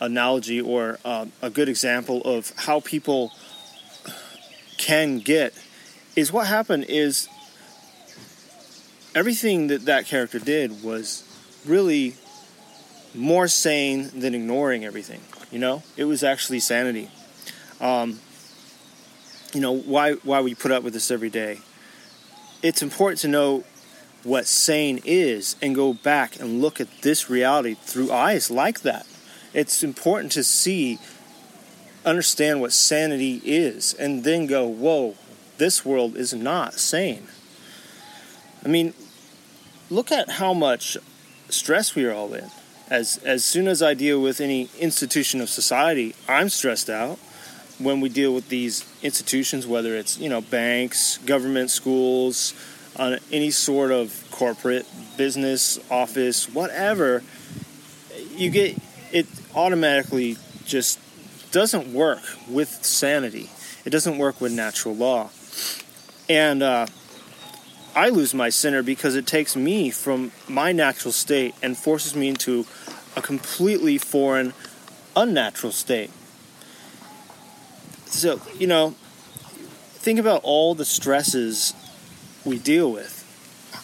analogy 0.00 0.60
or 0.60 0.98
uh, 1.04 1.26
a 1.40 1.50
good 1.50 1.68
example 1.68 2.22
of 2.22 2.52
how 2.56 2.80
people 2.80 3.32
can 4.76 5.18
get. 5.18 5.54
Is 6.16 6.32
what 6.32 6.46
happened 6.46 6.86
is 6.88 7.28
everything 9.14 9.68
that 9.68 9.84
that 9.86 10.06
character 10.06 10.38
did 10.38 10.82
was 10.82 11.24
really 11.64 12.14
more 13.14 13.48
sane 13.48 14.10
than 14.14 14.34
ignoring 14.34 14.84
everything. 14.84 15.20
You 15.50 15.58
know, 15.58 15.82
it 15.96 16.04
was 16.04 16.22
actually 16.22 16.60
sanity. 16.60 17.10
Um, 17.80 18.20
you 19.54 19.60
know 19.60 19.72
why 19.72 20.12
why 20.14 20.40
we 20.40 20.54
put 20.54 20.72
up 20.72 20.82
with 20.82 20.92
this 20.92 21.10
every 21.10 21.30
day. 21.30 21.58
It's 22.62 22.82
important 22.82 23.20
to 23.20 23.28
know 23.28 23.64
what 24.24 24.46
sane 24.46 25.00
is 25.04 25.56
and 25.62 25.74
go 25.74 25.92
back 25.92 26.38
and 26.40 26.60
look 26.60 26.80
at 26.80 26.88
this 27.02 27.30
reality 27.30 27.74
through 27.74 28.10
eyes 28.12 28.50
like 28.50 28.80
that. 28.80 29.06
It's 29.54 29.82
important 29.82 30.32
to 30.32 30.44
see, 30.44 30.98
understand 32.04 32.60
what 32.60 32.72
sanity 32.72 33.40
is, 33.44 33.94
and 33.94 34.24
then 34.24 34.46
go, 34.46 34.66
whoa, 34.66 35.14
this 35.58 35.84
world 35.84 36.16
is 36.16 36.34
not 36.34 36.74
sane. 36.74 37.28
I 38.64 38.68
mean, 38.68 38.94
look 39.90 40.10
at 40.12 40.30
how 40.32 40.52
much 40.52 40.96
stress 41.48 41.94
we 41.94 42.04
are 42.04 42.12
all 42.12 42.34
in. 42.34 42.50
As 42.90 43.18
as 43.18 43.44
soon 43.44 43.68
as 43.68 43.82
I 43.82 43.94
deal 43.94 44.20
with 44.20 44.40
any 44.40 44.70
institution 44.78 45.40
of 45.40 45.50
society, 45.50 46.14
I'm 46.26 46.48
stressed 46.48 46.88
out. 46.88 47.18
When 47.78 48.00
we 48.00 48.08
deal 48.08 48.34
with 48.34 48.48
these 48.48 48.84
institutions, 49.02 49.66
whether 49.66 49.94
it's 49.94 50.18
you 50.18 50.28
know 50.28 50.40
banks, 50.40 51.18
government, 51.18 51.70
schools, 51.70 52.54
on 52.98 53.18
any 53.30 53.50
sort 53.50 53.90
of 53.90 54.26
corporate 54.30 54.86
business, 55.16 55.78
office, 55.90 56.48
whatever, 56.48 57.22
you 58.34 58.50
get 58.50 58.76
it 59.12 59.26
automatically 59.54 60.36
just 60.64 60.98
doesn't 61.50 61.92
work 61.92 62.22
with 62.48 62.68
sanity. 62.84 63.50
It 63.84 63.90
doesn't 63.90 64.18
work 64.18 64.40
with 64.40 64.52
natural 64.52 64.94
law, 64.94 65.30
and. 66.28 66.62
Uh, 66.62 66.86
I 67.98 68.10
lose 68.10 68.32
my 68.32 68.48
center 68.48 68.84
because 68.84 69.16
it 69.16 69.26
takes 69.26 69.56
me 69.56 69.90
from 69.90 70.30
my 70.46 70.70
natural 70.70 71.10
state 71.10 71.56
and 71.60 71.76
forces 71.76 72.14
me 72.14 72.28
into 72.28 72.64
a 73.16 73.22
completely 73.22 73.98
foreign, 73.98 74.54
unnatural 75.16 75.72
state. 75.72 76.10
So, 78.06 78.40
you 78.56 78.68
know, 78.68 78.94
think 79.94 80.20
about 80.20 80.42
all 80.44 80.76
the 80.76 80.84
stresses 80.84 81.74
we 82.44 82.58
deal 82.58 82.92
with. 82.92 83.24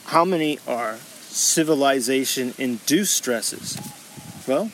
How 0.07 0.25
many 0.25 0.59
are 0.67 0.97
civilization 0.97 2.55
induced 2.59 3.15
stresses? 3.15 3.79
Well, 4.47 4.71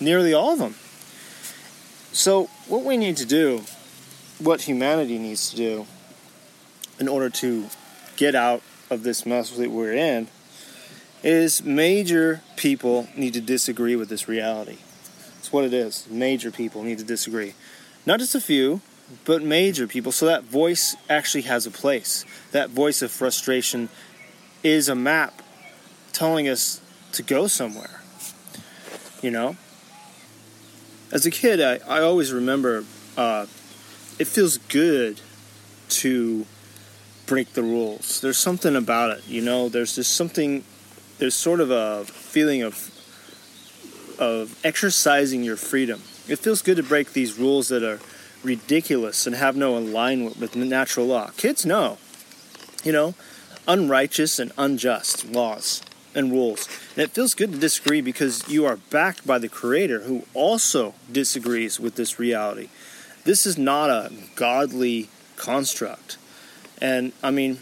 nearly 0.00 0.34
all 0.34 0.52
of 0.52 0.58
them. 0.58 0.74
So, 2.12 2.50
what 2.68 2.84
we 2.84 2.96
need 2.96 3.16
to 3.18 3.26
do, 3.26 3.62
what 4.38 4.62
humanity 4.62 5.18
needs 5.18 5.50
to 5.50 5.56
do, 5.56 5.86
in 6.98 7.08
order 7.08 7.30
to 7.30 7.66
get 8.16 8.34
out 8.34 8.62
of 8.90 9.02
this 9.02 9.24
mess 9.24 9.50
that 9.50 9.70
we're 9.70 9.94
in 9.94 10.28
is 11.22 11.62
major 11.64 12.42
people 12.56 13.08
need 13.16 13.32
to 13.34 13.40
disagree 13.40 13.96
with 13.96 14.08
this 14.08 14.28
reality. 14.28 14.78
That's 15.36 15.52
what 15.52 15.64
it 15.64 15.72
is. 15.72 16.06
Major 16.10 16.50
people 16.50 16.82
need 16.82 16.98
to 16.98 17.04
disagree. 17.04 17.54
Not 18.04 18.18
just 18.18 18.34
a 18.34 18.40
few, 18.40 18.80
but 19.24 19.42
major 19.42 19.86
people. 19.86 20.12
So 20.12 20.26
that 20.26 20.44
voice 20.44 20.96
actually 21.08 21.42
has 21.42 21.66
a 21.66 21.70
place. 21.70 22.24
That 22.52 22.70
voice 22.70 23.02
of 23.02 23.10
frustration 23.10 23.88
is 24.62 24.88
a 24.88 24.94
map 24.94 25.42
telling 26.12 26.48
us 26.48 26.80
to 27.12 27.22
go 27.22 27.46
somewhere. 27.46 28.02
You 29.20 29.30
know? 29.30 29.56
As 31.10 31.26
a 31.26 31.30
kid, 31.30 31.60
I, 31.60 31.78
I 31.86 32.02
always 32.02 32.32
remember 32.32 32.84
uh, 33.16 33.46
it 34.18 34.26
feels 34.26 34.58
good 34.58 35.20
to 35.88 36.46
break 37.26 37.52
the 37.52 37.62
rules. 37.62 38.20
There's 38.20 38.38
something 38.38 38.76
about 38.76 39.18
it, 39.18 39.26
you 39.26 39.42
know. 39.42 39.68
There's 39.68 39.94
just 39.94 40.14
something. 40.14 40.64
There's 41.18 41.34
sort 41.34 41.60
of 41.60 41.70
a 41.70 42.04
feeling 42.04 42.62
of 42.62 42.90
of 44.18 44.58
exercising 44.64 45.42
your 45.42 45.56
freedom. 45.56 46.00
It 46.28 46.38
feels 46.38 46.62
good 46.62 46.76
to 46.76 46.82
break 46.82 47.12
these 47.12 47.38
rules 47.38 47.68
that 47.68 47.82
are 47.82 48.00
ridiculous 48.42 49.26
and 49.26 49.36
have 49.36 49.56
no 49.56 49.76
alignment 49.76 50.38
with 50.38 50.56
natural 50.56 51.06
law. 51.06 51.30
Kids 51.36 51.64
know, 51.64 51.98
you 52.84 52.92
know, 52.92 53.14
unrighteous 53.66 54.38
and 54.38 54.52
unjust 54.58 55.24
laws 55.26 55.82
and 56.14 56.32
rules. 56.32 56.68
And 56.94 57.04
it 57.04 57.10
feels 57.10 57.34
good 57.34 57.52
to 57.52 57.58
disagree 57.58 58.00
because 58.00 58.48
you 58.48 58.64
are 58.66 58.76
backed 58.76 59.26
by 59.26 59.38
the 59.38 59.48
Creator 59.48 60.00
who 60.00 60.24
also 60.34 60.94
disagrees 61.10 61.80
with 61.80 61.96
this 61.96 62.18
reality. 62.18 62.68
This 63.24 63.46
is 63.46 63.56
not 63.56 63.90
a 63.90 64.12
godly 64.34 65.08
construct. 65.36 66.18
And 66.80 67.12
I 67.22 67.30
mean, 67.30 67.58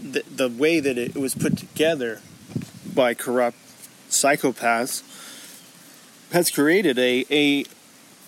the, 0.00 0.22
the 0.30 0.48
way 0.48 0.80
that 0.80 0.96
it 0.96 1.16
was 1.16 1.34
put 1.34 1.58
together 1.58 2.20
by 2.94 3.14
corrupt 3.14 3.58
psychopaths 4.08 5.02
has 6.32 6.50
created 6.50 6.98
a, 6.98 7.24
a 7.30 7.64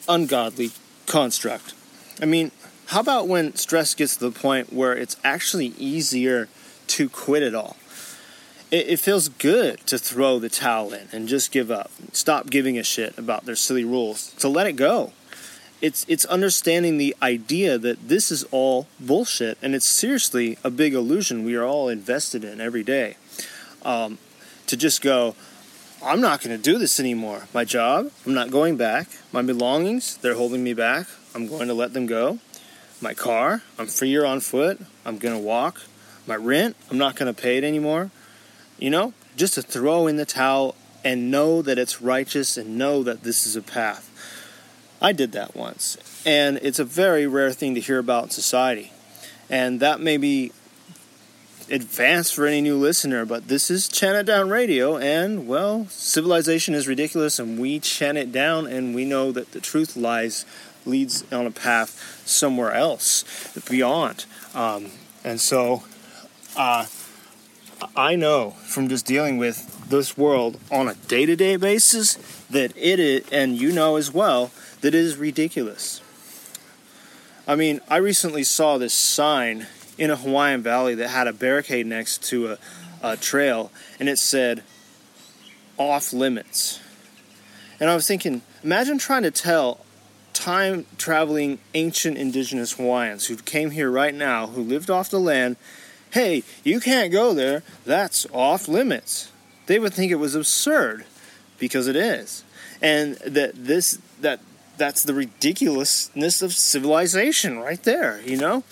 ungodly 0.08 0.70
construct. 1.06 1.74
I 2.20 2.24
mean, 2.24 2.50
how 2.86 3.00
about 3.00 3.28
when 3.28 3.54
stress 3.54 3.94
gets 3.94 4.16
to 4.16 4.30
the 4.30 4.38
point 4.38 4.72
where 4.72 4.94
it's 4.94 5.16
actually 5.22 5.66
easier 5.78 6.48
to 6.88 7.08
quit 7.08 7.42
it 7.42 7.54
all? 7.54 7.76
It, 8.70 8.88
it 8.88 9.00
feels 9.00 9.28
good 9.28 9.86
to 9.86 9.98
throw 9.98 10.38
the 10.38 10.48
towel 10.48 10.92
in 10.92 11.08
and 11.12 11.28
just 11.28 11.52
give 11.52 11.70
up. 11.70 11.90
Stop 12.12 12.50
giving 12.50 12.78
a 12.78 12.82
shit 12.82 13.16
about 13.18 13.44
their 13.44 13.56
silly 13.56 13.84
rules. 13.84 14.32
To 14.34 14.48
let 14.48 14.66
it 14.66 14.76
go. 14.76 15.12
It's 15.80 16.04
it's 16.08 16.24
understanding 16.24 16.98
the 16.98 17.14
idea 17.22 17.78
that 17.78 18.08
this 18.08 18.32
is 18.32 18.42
all 18.50 18.88
bullshit 18.98 19.58
and 19.62 19.76
it's 19.76 19.86
seriously 19.86 20.58
a 20.64 20.70
big 20.70 20.92
illusion 20.92 21.44
we 21.44 21.54
are 21.54 21.64
all 21.64 21.88
invested 21.88 22.42
in 22.42 22.60
every 22.60 22.82
day. 22.82 23.16
Um, 23.82 24.18
to 24.66 24.76
just 24.76 25.02
go, 25.02 25.36
I'm 26.02 26.20
not 26.20 26.40
going 26.40 26.56
to 26.56 26.62
do 26.62 26.78
this 26.78 27.00
anymore. 27.00 27.48
My 27.52 27.64
job, 27.64 28.12
I'm 28.24 28.32
not 28.32 28.50
going 28.50 28.76
back. 28.76 29.08
My 29.32 29.42
belongings, 29.42 30.16
they're 30.18 30.36
holding 30.36 30.62
me 30.62 30.72
back. 30.72 31.08
I'm 31.34 31.48
going 31.48 31.66
to 31.68 31.74
let 31.74 31.92
them 31.92 32.06
go. 32.06 32.38
My 33.00 33.14
car, 33.14 33.62
I'm 33.78 33.86
freer 33.86 34.24
on 34.24 34.40
foot. 34.40 34.80
I'm 35.04 35.18
going 35.18 35.34
to 35.34 35.42
walk. 35.42 35.82
My 36.26 36.36
rent, 36.36 36.76
I'm 36.90 36.98
not 36.98 37.16
going 37.16 37.32
to 37.32 37.40
pay 37.40 37.58
it 37.58 37.64
anymore. 37.64 38.10
You 38.78 38.90
know, 38.90 39.12
just 39.36 39.54
to 39.54 39.62
throw 39.62 40.06
in 40.06 40.16
the 40.16 40.24
towel 40.24 40.76
and 41.04 41.30
know 41.30 41.62
that 41.62 41.78
it's 41.78 42.00
righteous 42.00 42.56
and 42.56 42.78
know 42.78 43.02
that 43.02 43.24
this 43.24 43.44
is 43.44 43.56
a 43.56 43.62
path. 43.62 44.04
I 45.02 45.12
did 45.12 45.32
that 45.32 45.56
once, 45.56 45.96
and 46.26 46.58
it's 46.62 46.78
a 46.78 46.84
very 46.84 47.26
rare 47.26 47.52
thing 47.52 47.74
to 47.74 47.80
hear 47.80 47.98
about 47.98 48.24
in 48.24 48.30
society. 48.30 48.92
And 49.48 49.80
that 49.80 50.00
may 50.00 50.16
be 50.16 50.52
advanced 51.70 52.34
for 52.34 52.46
any 52.46 52.60
new 52.60 52.76
listener, 52.76 53.24
but 53.24 53.48
this 53.48 53.70
is 53.70 53.88
Chant 53.88 54.16
It 54.16 54.26
Down 54.26 54.48
Radio, 54.48 54.96
and 54.96 55.46
well, 55.46 55.86
civilization 55.88 56.74
is 56.74 56.88
ridiculous, 56.88 57.38
and 57.38 57.58
we 57.58 57.80
chant 57.80 58.18
it 58.18 58.32
down, 58.32 58.66
and 58.66 58.94
we 58.94 59.04
know 59.04 59.32
that 59.32 59.52
the 59.52 59.60
truth 59.60 59.96
lies 59.96 60.46
leads 60.86 61.30
on 61.32 61.46
a 61.46 61.50
path 61.50 62.22
somewhere 62.24 62.72
else 62.72 63.24
beyond. 63.68 64.24
Um, 64.54 64.90
and 65.24 65.40
so, 65.40 65.82
uh, 66.56 66.86
I 67.96 68.16
know 68.16 68.50
from 68.66 68.88
just 68.88 69.06
dealing 69.06 69.38
with 69.38 69.88
this 69.88 70.16
world 70.16 70.58
on 70.70 70.88
a 70.88 70.94
day 70.94 71.26
to 71.26 71.36
day 71.36 71.56
basis 71.56 72.14
that 72.50 72.76
it 72.76 72.98
is, 72.98 73.28
and 73.30 73.56
you 73.56 73.72
know 73.72 73.96
as 73.96 74.12
well, 74.12 74.50
that 74.80 74.88
it 74.88 74.94
is 74.94 75.16
ridiculous. 75.16 76.00
I 77.46 77.56
mean, 77.56 77.80
I 77.88 77.96
recently 77.96 78.44
saw 78.44 78.76
this 78.78 78.92
sign 78.92 79.66
in 79.98 80.10
a 80.10 80.16
Hawaiian 80.16 80.62
Valley 80.62 80.94
that 80.94 81.08
had 81.08 81.26
a 81.26 81.32
barricade 81.32 81.86
next 81.86 82.22
to 82.24 82.52
a, 82.52 82.58
a 83.02 83.16
trail, 83.16 83.70
and 83.98 84.08
it 84.08 84.18
said, 84.18 84.62
off 85.76 86.12
limits. 86.12 86.80
And 87.80 87.90
I 87.90 87.94
was 87.94 88.06
thinking, 88.06 88.42
imagine 88.62 88.98
trying 88.98 89.22
to 89.22 89.30
tell 89.30 89.84
time 90.32 90.86
traveling 90.98 91.58
ancient 91.74 92.16
indigenous 92.16 92.72
Hawaiians 92.72 93.26
who 93.26 93.36
came 93.36 93.70
here 93.70 93.90
right 93.90 94.14
now, 94.14 94.46
who 94.46 94.62
lived 94.62 94.90
off 94.90 95.10
the 95.10 95.20
land, 95.20 95.56
hey, 96.12 96.42
you 96.64 96.80
can't 96.80 97.12
go 97.12 97.34
there, 97.34 97.62
that's 97.84 98.26
off 98.32 98.68
limits. 98.68 99.30
They 99.66 99.78
would 99.78 99.92
think 99.92 100.10
it 100.10 100.16
was 100.16 100.34
absurd 100.34 101.04
because 101.58 101.86
it 101.86 101.96
is. 101.96 102.44
And 102.80 103.16
that 103.16 103.52
this 103.54 103.98
that 104.20 104.40
that's 104.76 105.02
the 105.02 105.14
ridiculousness 105.14 106.40
of 106.40 106.52
civilization 106.52 107.58
right 107.58 107.82
there, 107.82 108.20
you 108.22 108.36
know? 108.36 108.62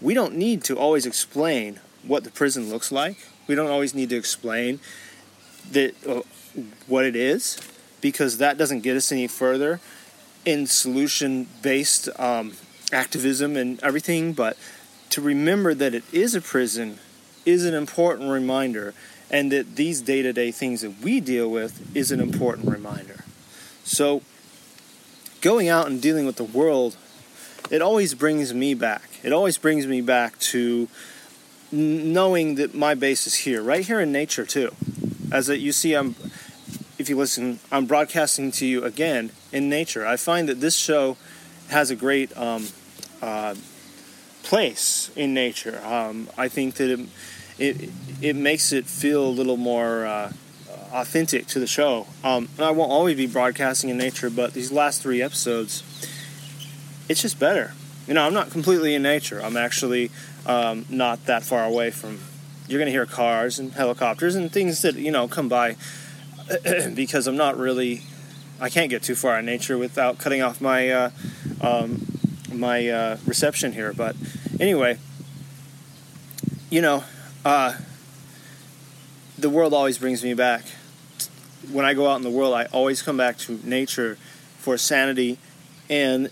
We 0.00 0.14
don't 0.14 0.36
need 0.36 0.64
to 0.64 0.78
always 0.78 1.06
explain 1.06 1.80
what 2.02 2.24
the 2.24 2.30
prison 2.30 2.70
looks 2.70 2.90
like. 2.90 3.28
We 3.46 3.54
don't 3.54 3.70
always 3.70 3.94
need 3.94 4.10
to 4.10 4.16
explain 4.16 4.80
that 5.72 5.94
uh, 6.06 6.22
what 6.86 7.04
it 7.04 7.16
is 7.16 7.58
because 8.00 8.38
that 8.38 8.56
doesn't 8.56 8.80
get 8.80 8.96
us 8.96 9.12
any 9.12 9.26
further 9.26 9.80
in 10.44 10.66
solution 10.66 11.46
based 11.62 12.08
um, 12.18 12.54
activism 12.92 13.56
and 13.56 13.82
everything, 13.82 14.32
but 14.32 14.56
to 15.10 15.20
remember 15.20 15.74
that 15.74 15.94
it 15.94 16.04
is 16.12 16.34
a 16.34 16.40
prison 16.40 16.98
is 17.44 17.64
an 17.64 17.74
important 17.74 18.30
reminder, 18.30 18.94
and 19.30 19.50
that 19.52 19.76
these 19.76 20.00
day 20.00 20.22
to 20.22 20.32
day 20.32 20.50
things 20.50 20.82
that 20.82 21.00
we 21.02 21.20
deal 21.20 21.50
with 21.50 21.94
is 21.96 22.10
an 22.10 22.20
important 22.20 22.68
reminder. 22.68 23.24
So, 23.84 24.22
going 25.40 25.68
out 25.68 25.86
and 25.86 26.00
dealing 26.00 26.26
with 26.26 26.36
the 26.36 26.44
world, 26.44 26.96
it 27.70 27.80
always 27.82 28.14
brings 28.14 28.52
me 28.52 28.74
back. 28.74 29.08
It 29.22 29.32
always 29.32 29.58
brings 29.58 29.86
me 29.86 30.00
back 30.00 30.38
to 30.38 30.88
knowing 31.72 32.56
that 32.56 32.74
my 32.74 32.94
base 32.94 33.26
is 33.26 33.34
here, 33.34 33.62
right 33.62 33.86
here 33.86 34.00
in 34.00 34.10
nature, 34.12 34.44
too. 34.44 34.74
As 35.32 35.48
you 35.48 35.72
see, 35.72 35.94
I'm 35.94 36.16
if 37.00 37.08
you 37.08 37.16
listen, 37.16 37.58
I'm 37.72 37.86
broadcasting 37.86 38.50
to 38.52 38.66
you 38.66 38.84
again 38.84 39.30
in 39.52 39.70
nature. 39.70 40.06
I 40.06 40.16
find 40.16 40.48
that 40.50 40.60
this 40.60 40.76
show 40.76 41.16
has 41.70 41.90
a 41.90 41.96
great 41.96 42.36
um, 42.36 42.68
uh, 43.22 43.54
place 44.42 45.10
in 45.16 45.32
nature. 45.32 45.80
Um, 45.82 46.28
I 46.36 46.48
think 46.48 46.74
that 46.74 46.90
it, 46.90 47.00
it, 47.58 47.90
it 48.20 48.36
makes 48.36 48.72
it 48.72 48.84
feel 48.84 49.24
a 49.26 49.30
little 49.30 49.56
more 49.56 50.04
uh, 50.04 50.32
authentic 50.92 51.46
to 51.46 51.58
the 51.58 51.66
show. 51.66 52.06
Um, 52.22 52.50
I 52.58 52.70
won't 52.70 52.92
always 52.92 53.16
be 53.16 53.26
broadcasting 53.26 53.88
in 53.88 53.96
nature, 53.96 54.28
but 54.28 54.52
these 54.52 54.70
last 54.70 55.00
three 55.00 55.22
episodes, 55.22 55.82
it's 57.10 57.22
just 57.22 57.40
better. 57.40 57.72
You 58.06 58.14
know, 58.14 58.24
I'm 58.24 58.32
not 58.32 58.50
completely 58.52 58.94
in 58.94 59.02
nature. 59.02 59.42
I'm 59.42 59.56
actually 59.56 60.12
um, 60.46 60.86
not 60.88 61.26
that 61.26 61.42
far 61.42 61.64
away 61.64 61.90
from. 61.90 62.20
You're 62.68 62.78
going 62.78 62.86
to 62.86 62.92
hear 62.92 63.04
cars 63.04 63.58
and 63.58 63.72
helicopters 63.72 64.36
and 64.36 64.50
things 64.50 64.82
that 64.82 64.94
you 64.94 65.10
know 65.10 65.26
come 65.26 65.48
by 65.48 65.74
because 66.94 67.26
I'm 67.26 67.36
not 67.36 67.58
really, 67.58 68.02
I 68.60 68.68
can't 68.68 68.90
get 68.90 69.02
too 69.02 69.16
far 69.16 69.40
in 69.40 69.44
nature 69.44 69.76
without 69.76 70.18
cutting 70.18 70.40
off 70.40 70.60
my 70.60 70.88
uh, 70.88 71.10
um, 71.60 72.06
my 72.52 72.88
uh, 72.88 73.16
reception 73.26 73.72
here. 73.72 73.92
But 73.92 74.14
anyway, 74.60 74.96
you 76.70 76.80
know, 76.80 77.02
uh, 77.44 77.74
the 79.36 79.50
world 79.50 79.74
always 79.74 79.98
brings 79.98 80.22
me 80.22 80.32
back. 80.34 80.62
When 81.72 81.84
I 81.84 81.92
go 81.92 82.08
out 82.08 82.16
in 82.16 82.22
the 82.22 82.30
world, 82.30 82.54
I 82.54 82.66
always 82.66 83.02
come 83.02 83.16
back 83.16 83.36
to 83.38 83.58
nature 83.64 84.16
for 84.58 84.78
sanity, 84.78 85.38
and 85.88 86.30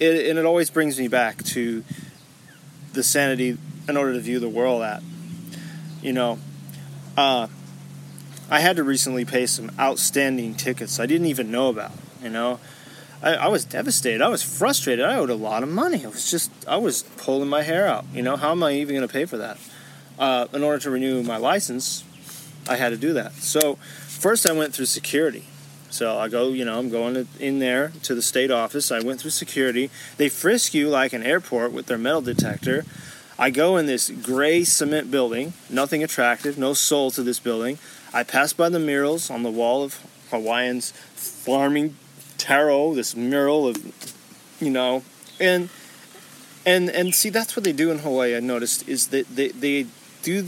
it, 0.00 0.30
and 0.30 0.38
it 0.38 0.44
always 0.44 0.70
brings 0.70 0.98
me 0.98 1.08
back 1.08 1.44
to 1.44 1.84
the 2.92 3.02
sanity 3.02 3.56
in 3.88 3.96
order 3.96 4.14
to 4.14 4.20
view 4.20 4.40
the 4.40 4.48
world 4.48 4.82
at. 4.82 5.02
You 6.02 6.12
know, 6.14 6.38
uh, 7.16 7.46
I 8.50 8.60
had 8.60 8.76
to 8.76 8.82
recently 8.82 9.24
pay 9.24 9.46
some 9.46 9.70
outstanding 9.78 10.54
tickets 10.54 10.98
I 10.98 11.06
didn't 11.06 11.26
even 11.26 11.50
know 11.50 11.68
about. 11.68 11.92
You 12.22 12.30
know, 12.30 12.58
I, 13.22 13.34
I, 13.34 13.48
was 13.48 13.64
devastated. 13.64 14.22
I 14.22 14.28
was 14.28 14.42
frustrated. 14.42 15.04
I 15.04 15.16
owed 15.16 15.30
a 15.30 15.34
lot 15.34 15.62
of 15.62 15.68
money. 15.68 16.04
I 16.04 16.08
was 16.08 16.30
just, 16.30 16.50
I 16.66 16.76
was 16.76 17.02
pulling 17.18 17.48
my 17.48 17.62
hair 17.62 17.86
out. 17.86 18.06
You 18.12 18.22
know, 18.22 18.36
how 18.36 18.50
am 18.50 18.62
I 18.62 18.72
even 18.72 18.96
going 18.96 19.06
to 19.06 19.12
pay 19.12 19.26
for 19.26 19.36
that? 19.36 19.58
Uh, 20.18 20.46
in 20.52 20.62
order 20.62 20.78
to 20.80 20.90
renew 20.90 21.22
my 21.22 21.36
license, 21.36 22.04
I 22.68 22.76
had 22.76 22.90
to 22.90 22.96
do 22.96 23.12
that. 23.14 23.32
So, 23.34 23.76
first 23.76 24.48
I 24.48 24.52
went 24.52 24.74
through 24.74 24.86
security. 24.86 25.44
So 25.90 26.18
I 26.18 26.28
go, 26.28 26.48
you 26.48 26.64
know, 26.64 26.78
I'm 26.78 26.88
going 26.88 27.28
in 27.38 27.58
there 27.58 27.92
to 28.04 28.14
the 28.14 28.22
state 28.22 28.50
office. 28.50 28.90
I 28.92 29.00
went 29.00 29.20
through 29.20 29.32
security. 29.32 29.90
They 30.16 30.28
frisk 30.28 30.72
you 30.72 30.88
like 30.88 31.12
an 31.12 31.22
airport 31.22 31.72
with 31.72 31.86
their 31.86 31.98
metal 31.98 32.20
detector. 32.20 32.84
I 33.38 33.50
go 33.50 33.76
in 33.76 33.86
this 33.86 34.10
gray 34.10 34.64
cement 34.64 35.10
building, 35.10 35.54
nothing 35.68 36.04
attractive, 36.04 36.58
no 36.58 36.74
soul 36.74 37.10
to 37.12 37.22
this 37.22 37.40
building. 37.40 37.78
I 38.12 38.22
pass 38.22 38.52
by 38.52 38.68
the 38.68 38.78
murals 38.78 39.30
on 39.30 39.42
the 39.42 39.50
wall 39.50 39.82
of 39.82 39.98
Hawaiians 40.30 40.92
farming 41.14 41.96
taro, 42.38 42.94
this 42.94 43.16
mural 43.16 43.66
of, 43.66 43.76
you 44.60 44.70
know, 44.70 45.02
and 45.40 45.70
and 46.66 46.90
and 46.90 47.14
see 47.14 47.30
that's 47.30 47.56
what 47.56 47.64
they 47.64 47.72
do 47.72 47.90
in 47.90 48.00
Hawaii. 48.00 48.36
I 48.36 48.40
noticed 48.40 48.88
is 48.88 49.08
that 49.08 49.26
they 49.34 49.48
they 49.48 49.86
do 50.22 50.46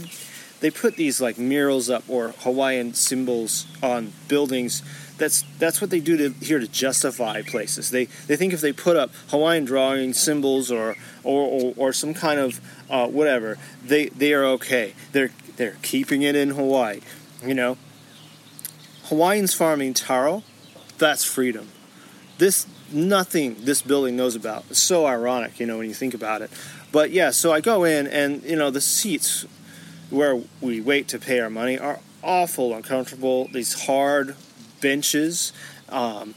they 0.59 0.71
put 0.71 0.95
these 0.95 1.19
like 1.19 1.37
murals 1.37 1.89
up 1.89 2.03
or 2.07 2.29
Hawaiian 2.39 2.93
symbols 2.93 3.67
on 3.81 4.13
buildings. 4.27 4.81
That's 5.23 5.45
that's 5.57 5.79
what 5.79 5.89
they 5.89 6.01
do 6.01 6.17
to 6.17 6.29
here 6.45 6.59
to 6.59 6.67
justify 6.67 7.43
places. 7.43 7.91
They 7.91 8.05
they 8.27 8.35
think 8.35 8.51
if 8.51 8.59
they 8.59 8.73
put 8.73 8.97
up 8.97 9.09
Hawaiian 9.29 9.63
drawing 9.63 10.11
symbols 10.11 10.69
or 10.69 10.97
or, 11.23 11.47
or, 11.47 11.73
or 11.77 11.93
some 11.93 12.13
kind 12.13 12.41
of 12.41 12.59
uh, 12.89 13.07
whatever, 13.07 13.57
they 13.81 14.07
they 14.07 14.33
are 14.33 14.43
okay. 14.43 14.95
They're 15.13 15.31
they're 15.55 15.77
keeping 15.81 16.23
it 16.23 16.35
in 16.35 16.49
Hawaii. 16.49 16.99
You 17.41 17.53
know, 17.53 17.77
Hawaiians 19.05 19.53
farming 19.53 19.93
taro, 19.93 20.43
that's 20.97 21.23
freedom. 21.23 21.69
This 22.37 22.67
nothing 22.91 23.55
this 23.63 23.81
building 23.81 24.17
knows 24.17 24.35
about. 24.35 24.65
It's 24.69 24.83
so 24.83 25.05
ironic, 25.05 25.57
you 25.57 25.65
know, 25.65 25.77
when 25.77 25.87
you 25.87 25.95
think 25.95 26.13
about 26.13 26.41
it. 26.41 26.51
But 26.91 27.11
yeah, 27.11 27.31
so 27.31 27.53
I 27.53 27.61
go 27.61 27.85
in 27.85 28.07
and 28.07 28.43
you 28.43 28.57
know 28.57 28.71
the 28.71 28.81
seats 28.81 29.45
where 30.09 30.41
we 30.59 30.81
wait 30.81 31.07
to 31.07 31.17
pay 31.17 31.39
our 31.39 31.49
money 31.49 31.79
are 31.79 32.01
awful 32.21 32.73
uncomfortable. 32.75 33.47
These 33.53 33.85
hard 33.85 34.35
benches. 34.83 35.53
Um, 35.89 36.35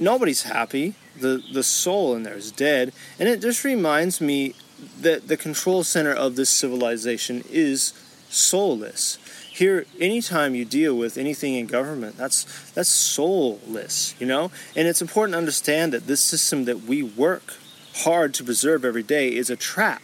nobody's 0.00 0.42
happy. 0.42 0.94
The 1.20 1.40
the 1.52 1.62
soul 1.62 2.16
in 2.16 2.24
there 2.24 2.34
is 2.34 2.50
dead, 2.50 2.92
and 3.20 3.28
it 3.28 3.40
just 3.40 3.62
reminds 3.62 4.20
me 4.20 4.54
that 5.00 5.28
the 5.28 5.36
control 5.36 5.84
center 5.84 6.12
of 6.12 6.34
this 6.34 6.50
civilization 6.50 7.44
is 7.48 7.92
soulless. 8.28 9.18
Here, 9.52 9.86
anytime 10.00 10.56
you 10.56 10.64
deal 10.64 10.96
with 10.96 11.16
anything 11.16 11.54
in 11.54 11.66
government, 11.66 12.16
that's 12.16 12.72
that's 12.72 12.88
soulless, 12.88 14.16
you 14.18 14.26
know. 14.26 14.50
And 14.74 14.88
it's 14.88 15.00
important 15.00 15.34
to 15.34 15.38
understand 15.38 15.92
that 15.92 16.08
this 16.08 16.20
system 16.20 16.64
that 16.64 16.82
we 16.82 17.04
work 17.04 17.54
hard 17.98 18.34
to 18.34 18.42
preserve 18.42 18.84
every 18.84 19.04
day 19.04 19.28
is 19.28 19.50
a 19.50 19.56
trap, 19.56 20.02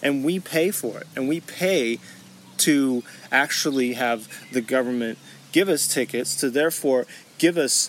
and 0.00 0.22
we 0.24 0.38
pay 0.38 0.70
for 0.70 0.98
it, 1.00 1.08
and 1.16 1.28
we 1.28 1.40
pay 1.40 1.98
to 2.58 3.02
actually 3.32 3.94
have 3.94 4.28
the 4.52 4.60
government 4.60 5.18
give 5.54 5.68
us 5.68 5.86
tickets 5.86 6.34
to 6.34 6.50
therefore 6.50 7.06
give 7.38 7.56
us 7.56 7.88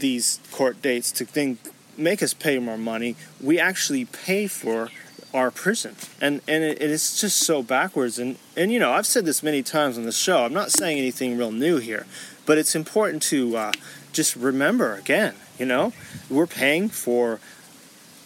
these 0.00 0.40
court 0.50 0.82
dates 0.82 1.12
to 1.12 1.24
then 1.24 1.56
make 1.96 2.20
us 2.20 2.34
pay 2.34 2.58
more 2.58 2.76
money. 2.76 3.14
We 3.40 3.60
actually 3.60 4.06
pay 4.06 4.48
for 4.48 4.90
our 5.32 5.52
prison. 5.52 5.94
And 6.20 6.40
and 6.48 6.64
it, 6.64 6.82
it's 6.82 7.20
just 7.20 7.38
so 7.38 7.62
backwards. 7.62 8.18
And 8.18 8.38
and 8.56 8.72
you 8.72 8.80
know 8.80 8.90
i've 8.90 9.06
said 9.06 9.24
this 9.24 9.40
many 9.40 9.62
times 9.62 9.96
on 9.96 10.04
the 10.04 10.12
show. 10.12 10.44
I'm 10.44 10.52
not 10.52 10.72
saying 10.72 10.98
anything 10.98 11.38
real 11.38 11.52
new 11.52 11.76
here 11.78 12.06
but 12.44 12.58
it's 12.58 12.74
important 12.74 13.22
to 13.24 13.56
uh, 13.56 13.72
just 14.12 14.34
remember 14.36 14.94
again 14.94 15.34
you 15.58 15.66
know 15.66 15.92
we're 16.28 16.46
paying 16.46 16.88
for 16.88 17.38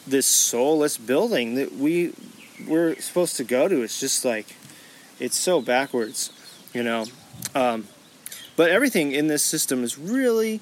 this 0.06 0.26
soulless 0.26 0.96
building 0.96 1.54
that 1.54 1.74
we 1.74 2.14
we're 2.66 2.94
supposed 2.96 3.36
to 3.36 3.44
go 3.44 3.68
to. 3.68 3.82
It's 3.82 4.00
just 4.00 4.24
like 4.24 4.56
it's 5.18 5.36
so 5.36 5.60
backwards 5.60 6.32
you 6.72 6.82
know. 6.82 7.04
Um, 7.54 7.88
but 8.60 8.70
everything 8.70 9.12
in 9.12 9.26
this 9.26 9.42
system 9.42 9.82
is 9.82 9.96
really 9.96 10.60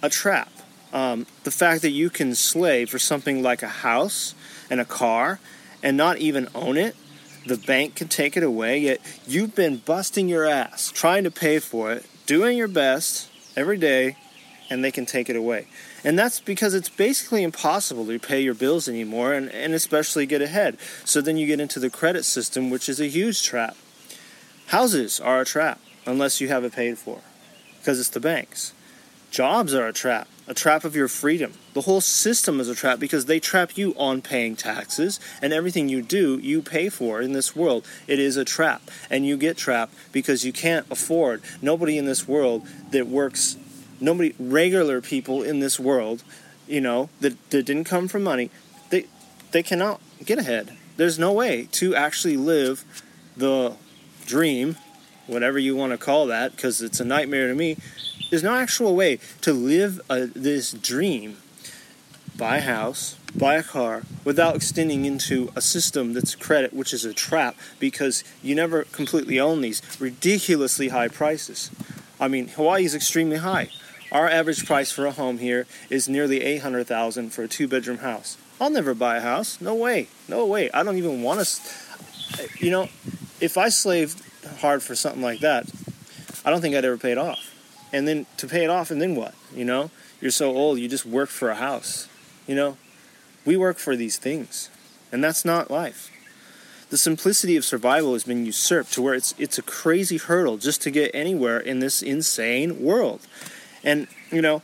a 0.00 0.08
trap 0.08 0.48
um, 0.92 1.26
the 1.44 1.50
fact 1.50 1.82
that 1.82 1.90
you 1.90 2.10
can 2.10 2.34
slave 2.34 2.90
for 2.90 2.98
something 2.98 3.42
like 3.42 3.62
a 3.62 3.68
house 3.68 4.34
and 4.68 4.80
a 4.80 4.84
car 4.84 5.40
and 5.82 5.96
not 5.96 6.18
even 6.18 6.48
own 6.54 6.76
it, 6.76 6.94
the 7.46 7.56
bank 7.56 7.96
can 7.96 8.08
take 8.08 8.36
it 8.36 8.42
away, 8.42 8.78
yet 8.78 9.00
you've 9.26 9.54
been 9.54 9.78
busting 9.78 10.28
your 10.28 10.44
ass 10.44 10.92
trying 10.92 11.24
to 11.24 11.30
pay 11.30 11.58
for 11.58 11.92
it, 11.92 12.06
doing 12.26 12.56
your 12.56 12.68
best 12.68 13.30
every 13.56 13.78
day, 13.78 14.16
and 14.70 14.84
they 14.84 14.92
can 14.92 15.06
take 15.06 15.28
it 15.28 15.36
away. 15.36 15.66
And 16.04 16.18
that's 16.18 16.40
because 16.40 16.74
it's 16.74 16.88
basically 16.88 17.42
impossible 17.42 18.06
to 18.06 18.18
pay 18.18 18.40
your 18.40 18.54
bills 18.54 18.88
anymore 18.88 19.32
and, 19.32 19.50
and 19.50 19.74
especially 19.74 20.26
get 20.26 20.42
ahead. 20.42 20.76
So 21.04 21.20
then 21.20 21.36
you 21.36 21.46
get 21.46 21.58
into 21.58 21.80
the 21.80 21.90
credit 21.90 22.24
system, 22.24 22.70
which 22.70 22.88
is 22.88 23.00
a 23.00 23.06
huge 23.06 23.42
trap. 23.42 23.76
Houses 24.66 25.20
are 25.20 25.40
a 25.40 25.44
trap 25.44 25.80
unless 26.06 26.40
you 26.40 26.48
have 26.48 26.64
it 26.64 26.72
paid 26.72 26.98
for 26.98 27.20
because 27.82 27.98
it's 27.98 28.10
the 28.10 28.20
banks. 28.20 28.72
Jobs 29.32 29.74
are 29.74 29.88
a 29.88 29.92
trap, 29.92 30.28
a 30.46 30.54
trap 30.54 30.84
of 30.84 30.94
your 30.94 31.08
freedom. 31.08 31.54
The 31.72 31.80
whole 31.80 32.00
system 32.00 32.60
is 32.60 32.68
a 32.68 32.74
trap 32.74 33.00
because 33.00 33.24
they 33.24 33.40
trap 33.40 33.76
you 33.76 33.92
on 33.96 34.22
paying 34.22 34.54
taxes, 34.56 35.18
and 35.40 35.52
everything 35.52 35.88
you 35.88 36.00
do, 36.00 36.38
you 36.38 36.62
pay 36.62 36.88
for 36.88 37.20
in 37.20 37.32
this 37.32 37.56
world. 37.56 37.86
It 38.06 38.20
is 38.20 38.36
a 38.36 38.44
trap, 38.44 38.82
and 39.10 39.26
you 39.26 39.36
get 39.36 39.56
trapped 39.56 39.94
because 40.12 40.44
you 40.44 40.52
can't 40.52 40.86
afford. 40.90 41.42
Nobody 41.60 41.98
in 41.98 42.04
this 42.04 42.28
world 42.28 42.68
that 42.90 43.08
works, 43.08 43.56
nobody, 44.00 44.34
regular 44.38 45.00
people 45.00 45.42
in 45.42 45.60
this 45.60 45.80
world, 45.80 46.22
you 46.68 46.80
know, 46.80 47.08
that, 47.20 47.50
that 47.50 47.64
didn't 47.64 47.84
come 47.84 48.06
from 48.06 48.22
money, 48.22 48.50
they, 48.90 49.06
they 49.50 49.62
cannot 49.62 50.00
get 50.24 50.38
ahead. 50.38 50.76
There's 50.98 51.18
no 51.18 51.32
way 51.32 51.68
to 51.72 51.94
actually 51.94 52.36
live 52.36 52.84
the 53.36 53.76
dream, 54.26 54.76
whatever 55.32 55.58
you 55.58 55.74
want 55.74 55.92
to 55.92 55.98
call 55.98 56.26
that, 56.26 56.52
because 56.52 56.82
it's 56.82 57.00
a 57.00 57.04
nightmare 57.04 57.48
to 57.48 57.54
me 57.54 57.76
there's 58.32 58.42
no 58.42 58.54
actual 58.56 58.96
way 58.96 59.18
to 59.42 59.52
live 59.52 60.00
a, 60.08 60.24
this 60.24 60.72
dream 60.72 61.36
buy 62.34 62.56
a 62.56 62.60
house, 62.62 63.18
buy 63.36 63.56
a 63.56 63.62
car, 63.62 64.04
without 64.24 64.56
extending 64.56 65.04
into 65.04 65.52
a 65.54 65.60
system 65.60 66.14
that's 66.14 66.34
credit, 66.34 66.72
which 66.72 66.94
is 66.94 67.04
a 67.04 67.12
trap 67.12 67.54
because 67.78 68.24
you 68.42 68.54
never 68.54 68.84
completely 68.84 69.38
own 69.38 69.60
these 69.60 69.82
ridiculously 70.00 70.88
high 70.88 71.08
prices. 71.08 71.70
I 72.18 72.28
mean, 72.28 72.48
Hawaii 72.48 72.86
is 72.86 72.94
extremely 72.94 73.36
high. 73.36 73.68
Our 74.10 74.30
average 74.30 74.64
price 74.64 74.90
for 74.90 75.04
a 75.04 75.12
home 75.12 75.36
here 75.36 75.66
is 75.90 76.08
nearly 76.08 76.40
800,000 76.40 77.34
for 77.34 77.42
a 77.42 77.48
two-bedroom 77.48 77.98
house. 77.98 78.38
I'll 78.58 78.70
never 78.70 78.94
buy 78.94 79.18
a 79.18 79.20
house. 79.20 79.60
No 79.60 79.74
way. 79.74 80.08
No 80.26 80.46
way. 80.46 80.70
I 80.72 80.82
don't 80.82 80.96
even 80.96 81.20
want 81.22 81.40
to 81.40 81.60
you 82.60 82.70
know, 82.70 82.88
if 83.40 83.58
I 83.58 83.68
slaved 83.68 84.22
hard 84.60 84.82
for 84.82 84.94
something 84.94 85.22
like 85.22 85.40
that, 85.40 85.70
I 86.44 86.50
don't 86.50 86.60
think 86.60 86.74
I'd 86.74 86.84
ever 86.84 86.98
pay 86.98 87.12
it 87.12 87.18
off. 87.18 87.54
And 87.92 88.08
then 88.08 88.26
to 88.38 88.46
pay 88.46 88.64
it 88.64 88.70
off 88.70 88.90
and 88.90 89.00
then 89.00 89.14
what 89.14 89.34
you 89.54 89.64
know? 89.64 89.90
You're 90.20 90.30
so 90.30 90.54
old 90.56 90.78
you 90.78 90.88
just 90.88 91.06
work 91.06 91.28
for 91.28 91.50
a 91.50 91.54
house 91.54 92.08
you 92.46 92.54
know? 92.54 92.76
We 93.44 93.56
work 93.56 93.78
for 93.78 93.96
these 93.96 94.16
things 94.16 94.70
and 95.10 95.22
that's 95.22 95.44
not 95.44 95.70
life. 95.70 96.10
The 96.90 96.98
simplicity 96.98 97.56
of 97.56 97.64
survival 97.64 98.12
has 98.12 98.24
been 98.24 98.44
usurped 98.44 98.92
to 98.94 99.02
where 99.02 99.14
it's 99.14 99.34
it's 99.38 99.58
a 99.58 99.62
crazy 99.62 100.18
hurdle 100.18 100.58
just 100.58 100.82
to 100.82 100.90
get 100.90 101.10
anywhere 101.14 101.58
in 101.58 101.80
this 101.80 102.02
insane 102.02 102.82
world. 102.82 103.20
And 103.84 104.08
you 104.30 104.42
know 104.42 104.62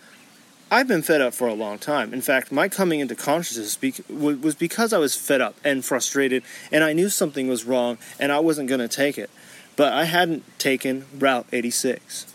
I've 0.71 0.87
been 0.87 1.03
fed 1.03 1.23
up 1.23 1.33
for 1.33 1.49
a 1.49 1.55
long 1.55 1.79
time. 1.79 2.13
In 2.13 2.21
fact, 2.21 2.53
my 2.53 2.69
coming 2.69 3.01
into 3.01 3.15
consciousness 3.15 3.79
was 4.11 4.55
because 4.55 4.93
I 4.93 4.99
was 4.99 5.15
fed 5.15 5.41
up 5.41 5.57
and 5.65 5.83
frustrated, 5.83 6.43
and 6.71 6.85
I 6.85 6.93
knew 6.93 7.09
something 7.09 7.49
was 7.49 7.65
wrong, 7.65 7.97
and 8.21 8.31
I 8.31 8.41
wasn't 8.41 8.69
going 8.69 8.81
to 8.81 8.89
take 8.89 9.17
it. 9.17 9.31
But 9.79 9.93
I 9.93 10.07
hadn't 10.07 10.43
taken 10.59 11.07
Route 11.21 11.47
86. 11.53 12.27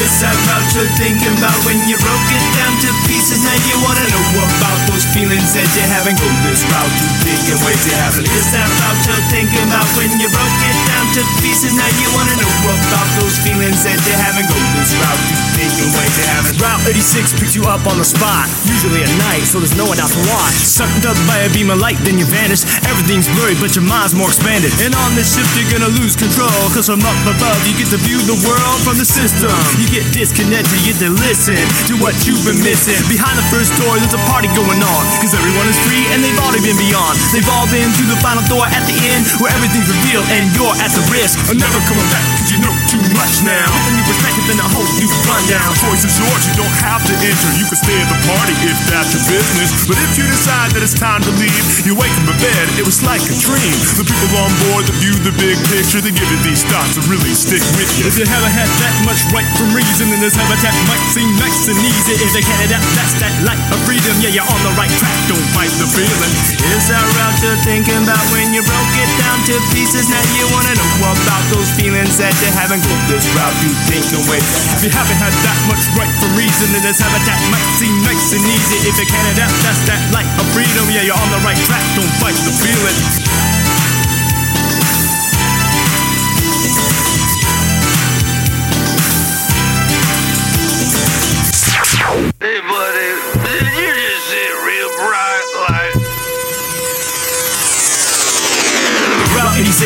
It's 0.00 0.24
that 0.24 0.32
route 0.32 0.72
you're 0.72 0.88
thinking 0.96 1.36
about 1.36 1.60
when 1.68 1.76
you 1.84 1.92
broke 2.00 2.28
it 2.32 2.46
down 2.56 2.72
to 2.72 2.88
pieces. 3.04 3.44
Now 3.44 3.52
you 3.68 3.76
wanna 3.84 4.08
know 4.08 4.24
about 4.48 4.78
those 4.88 5.04
feelings 5.12 5.52
that 5.52 5.68
you 5.76 5.84
haven't 5.92 6.16
go 6.16 6.24
this 6.48 6.64
route 6.64 6.94
you 7.04 7.08
thinking 7.20 7.60
ways 7.68 7.84
you 7.84 7.92
haven't. 8.00 8.24
It's 8.24 8.48
that 8.56 8.64
route 8.64 9.02
you're 9.04 9.26
thinking 9.28 9.68
about 9.68 9.84
when 10.00 10.08
you 10.16 10.32
broke 10.32 10.60
it 10.64 10.78
down 10.88 11.04
to 11.04 11.22
pieces. 11.44 11.76
Now 11.76 11.90
you 12.00 12.08
wanna 12.16 12.32
know 12.40 12.48
about 12.48 13.08
those 13.20 13.36
feelings 13.44 13.84
that 13.84 14.00
you 14.08 14.16
haven't 14.16 14.48
go 14.48 14.56
this 14.80 14.96
route 14.96 15.20
you 15.28 15.36
thinking 15.60 15.92
ways 15.92 16.14
you 16.16 16.26
haven't. 16.32 16.56
Route 16.56 16.82
86 16.96 17.36
picks 17.36 17.52
you 17.52 17.68
up 17.68 17.84
on 17.84 18.00
the 18.00 18.08
spot, 18.08 18.48
usually 18.64 19.04
at 19.04 19.12
night, 19.28 19.44
so 19.44 19.60
there's 19.60 19.76
no 19.76 19.84
one 19.84 20.00
out 20.00 20.08
to 20.16 20.22
watch. 20.32 20.56
Sucked 20.64 21.04
up 21.04 21.18
by 21.28 21.44
a 21.44 21.52
beam 21.52 21.68
of 21.68 21.76
light, 21.76 22.00
then 22.08 22.16
you 22.16 22.24
vanish. 22.24 22.64
Everything's 22.88 23.28
blurry, 23.36 23.52
but 23.60 23.76
your 23.76 23.84
mind's 23.84 24.16
more 24.16 24.32
expanded. 24.32 24.72
And 24.80 24.96
on 24.96 25.12
this 25.12 25.36
ship, 25.36 25.44
you're 25.60 25.68
gonna 25.68 25.92
lose 26.00 26.16
control, 26.16 26.56
cause 26.72 26.88
from 26.88 27.04
up 27.04 27.20
above, 27.28 27.60
you 27.68 27.76
get 27.76 27.92
to 27.92 28.00
view 28.00 28.16
the 28.24 28.40
world 28.48 28.80
from 28.80 28.96
the 28.96 29.04
system. 29.04 29.52
You 29.76 29.90
get 29.90 29.99
disconnected, 30.12 30.72
you 30.82 30.92
get 30.92 30.98
to 31.04 31.10
listen 31.20 31.60
to 31.90 31.94
what 32.00 32.16
you've 32.24 32.42
been 32.42 32.60
missing. 32.64 32.96
Behind 33.12 33.36
the 33.36 33.46
first 33.52 33.74
door, 33.76 33.96
there's 34.00 34.16
a 34.16 34.22
party 34.30 34.48
going 34.56 34.80
on. 34.80 35.02
Cause 35.20 35.36
everyone 35.36 35.68
is 35.68 35.76
free 35.84 36.04
and 36.12 36.24
they've 36.24 36.40
already 36.40 36.64
been 36.64 36.80
beyond. 36.80 37.20
They've 37.32 37.50
all 37.52 37.68
been 37.68 37.88
through 37.96 38.10
the 38.10 38.20
final 38.24 38.44
door 38.48 38.64
at 38.64 38.84
the 38.88 38.96
end 39.12 39.28
where 39.42 39.52
everything's 39.52 39.88
revealed 39.88 40.26
and 40.32 40.48
you're 40.56 40.72
at 40.80 40.92
the 40.96 41.04
risk 41.12 41.36
of 41.50 41.56
never 41.60 41.80
coming 41.86 42.08
back 42.08 42.24
cause 42.40 42.50
you 42.52 42.58
know 42.64 42.72
too 42.88 43.02
much 43.16 43.44
now. 43.44 43.66
With 43.68 43.90
a 43.90 43.92
new 43.98 44.06
perspective 44.08 44.46
and 44.50 44.60
a 44.60 44.68
whole 44.72 44.88
new 44.96 45.10
rundown. 45.28 45.70
Choice 45.80 46.04
is 46.04 46.16
yours, 46.16 46.42
you 46.48 46.54
don't 46.56 46.76
have 46.84 47.02
to 47.04 47.14
enter. 47.20 47.48
You 47.60 47.66
can 47.68 47.78
stay 47.78 47.96
at 48.00 48.08
the 48.08 48.20
party 48.26 48.54
if 48.66 48.78
that's 48.88 49.12
your 49.12 49.24
business. 49.28 49.70
But 49.86 49.96
if 50.00 50.10
you 50.16 50.24
decide 50.26 50.72
that 50.76 50.82
it's 50.82 50.96
time 50.96 51.22
to 51.24 51.32
leave, 51.38 51.64
you 51.84 51.94
wake 51.96 52.12
up 52.20 52.26
in 52.28 52.38
bed, 52.40 52.66
it 52.80 52.84
was 52.84 53.02
like 53.04 53.22
a 53.26 53.36
dream. 53.36 53.76
The 53.98 54.06
people 54.06 54.30
on 54.40 54.52
board 54.68 54.86
that 54.88 54.96
view 55.02 55.14
the 55.24 55.34
big 55.36 55.56
picture, 55.72 56.00
they 56.00 56.12
give 56.12 56.28
you 56.28 56.40
these 56.46 56.62
thoughts 56.68 56.96
to 56.96 57.02
really 57.08 57.32
stick 57.32 57.62
with 57.76 57.90
you. 57.98 58.08
If 58.08 58.16
you 58.16 58.26
haven't 58.26 58.54
had 58.54 58.68
that 58.80 58.94
much 59.04 59.20
right 59.32 59.48
from 59.56 59.72
reason, 59.80 60.12
then 60.12 60.20
this 60.20 60.36
habitat 60.36 60.76
might 60.84 61.00
seem 61.08 61.28
nice 61.40 61.64
and 61.72 61.80
easy. 61.80 62.14
If 62.20 62.36
you 62.36 62.44
can't 62.44 62.64
adapt, 62.68 62.84
that's 62.92 63.16
that 63.24 63.32
light 63.48 63.60
of 63.72 63.80
freedom. 63.88 64.12
Yeah, 64.20 64.36
you're 64.36 64.44
on 64.44 64.60
the 64.60 64.72
right 64.76 64.92
track, 65.00 65.16
don't 65.24 65.48
fight 65.56 65.72
the 65.80 65.88
feeling. 65.88 66.32
It's 66.76 66.92
that 66.92 67.00
route 67.16 67.38
you're 67.40 67.60
thinking 67.64 68.04
about 68.04 68.20
when 68.28 68.52
you 68.52 68.60
broke 68.60 68.94
it 69.00 69.10
down 69.16 69.40
to 69.48 69.56
pieces. 69.72 70.12
Now 70.12 70.20
you 70.36 70.44
wanna 70.52 70.76
know 70.76 71.16
about 71.16 71.42
those 71.48 71.72
feelings 71.80 72.20
that 72.20 72.36
you 72.44 72.50
haven't 72.52 72.84
go 72.84 72.94
this 73.08 73.24
route 73.32 73.56
you 73.64 73.72
thinking 73.88 74.24
ways. 74.28 74.44
If 74.76 74.84
you 74.84 74.92
haven't 74.92 75.16
had 75.16 75.32
that 75.32 75.58
much 75.72 75.82
right 75.96 76.12
from 76.20 76.36
reason, 76.36 76.68
then 76.76 76.84
this 76.84 77.00
habitat 77.00 77.40
might 77.48 77.68
seem 77.80 77.94
nice 78.04 78.36
and 78.36 78.44
easy. 78.44 78.78
If 78.84 79.00
you 79.00 79.08
can't 79.08 79.28
adapt, 79.32 79.56
that's 79.64 79.80
that 79.88 80.00
light 80.12 80.28
of 80.36 80.46
freedom. 80.52 80.84
Yeah, 80.92 81.08
you're 81.08 81.16
on 81.16 81.30
the 81.32 81.40
right 81.40 81.58
track, 81.64 81.84
don't 81.96 82.12
fight 82.20 82.36
the 82.44 82.52
feeling. 82.52 83.49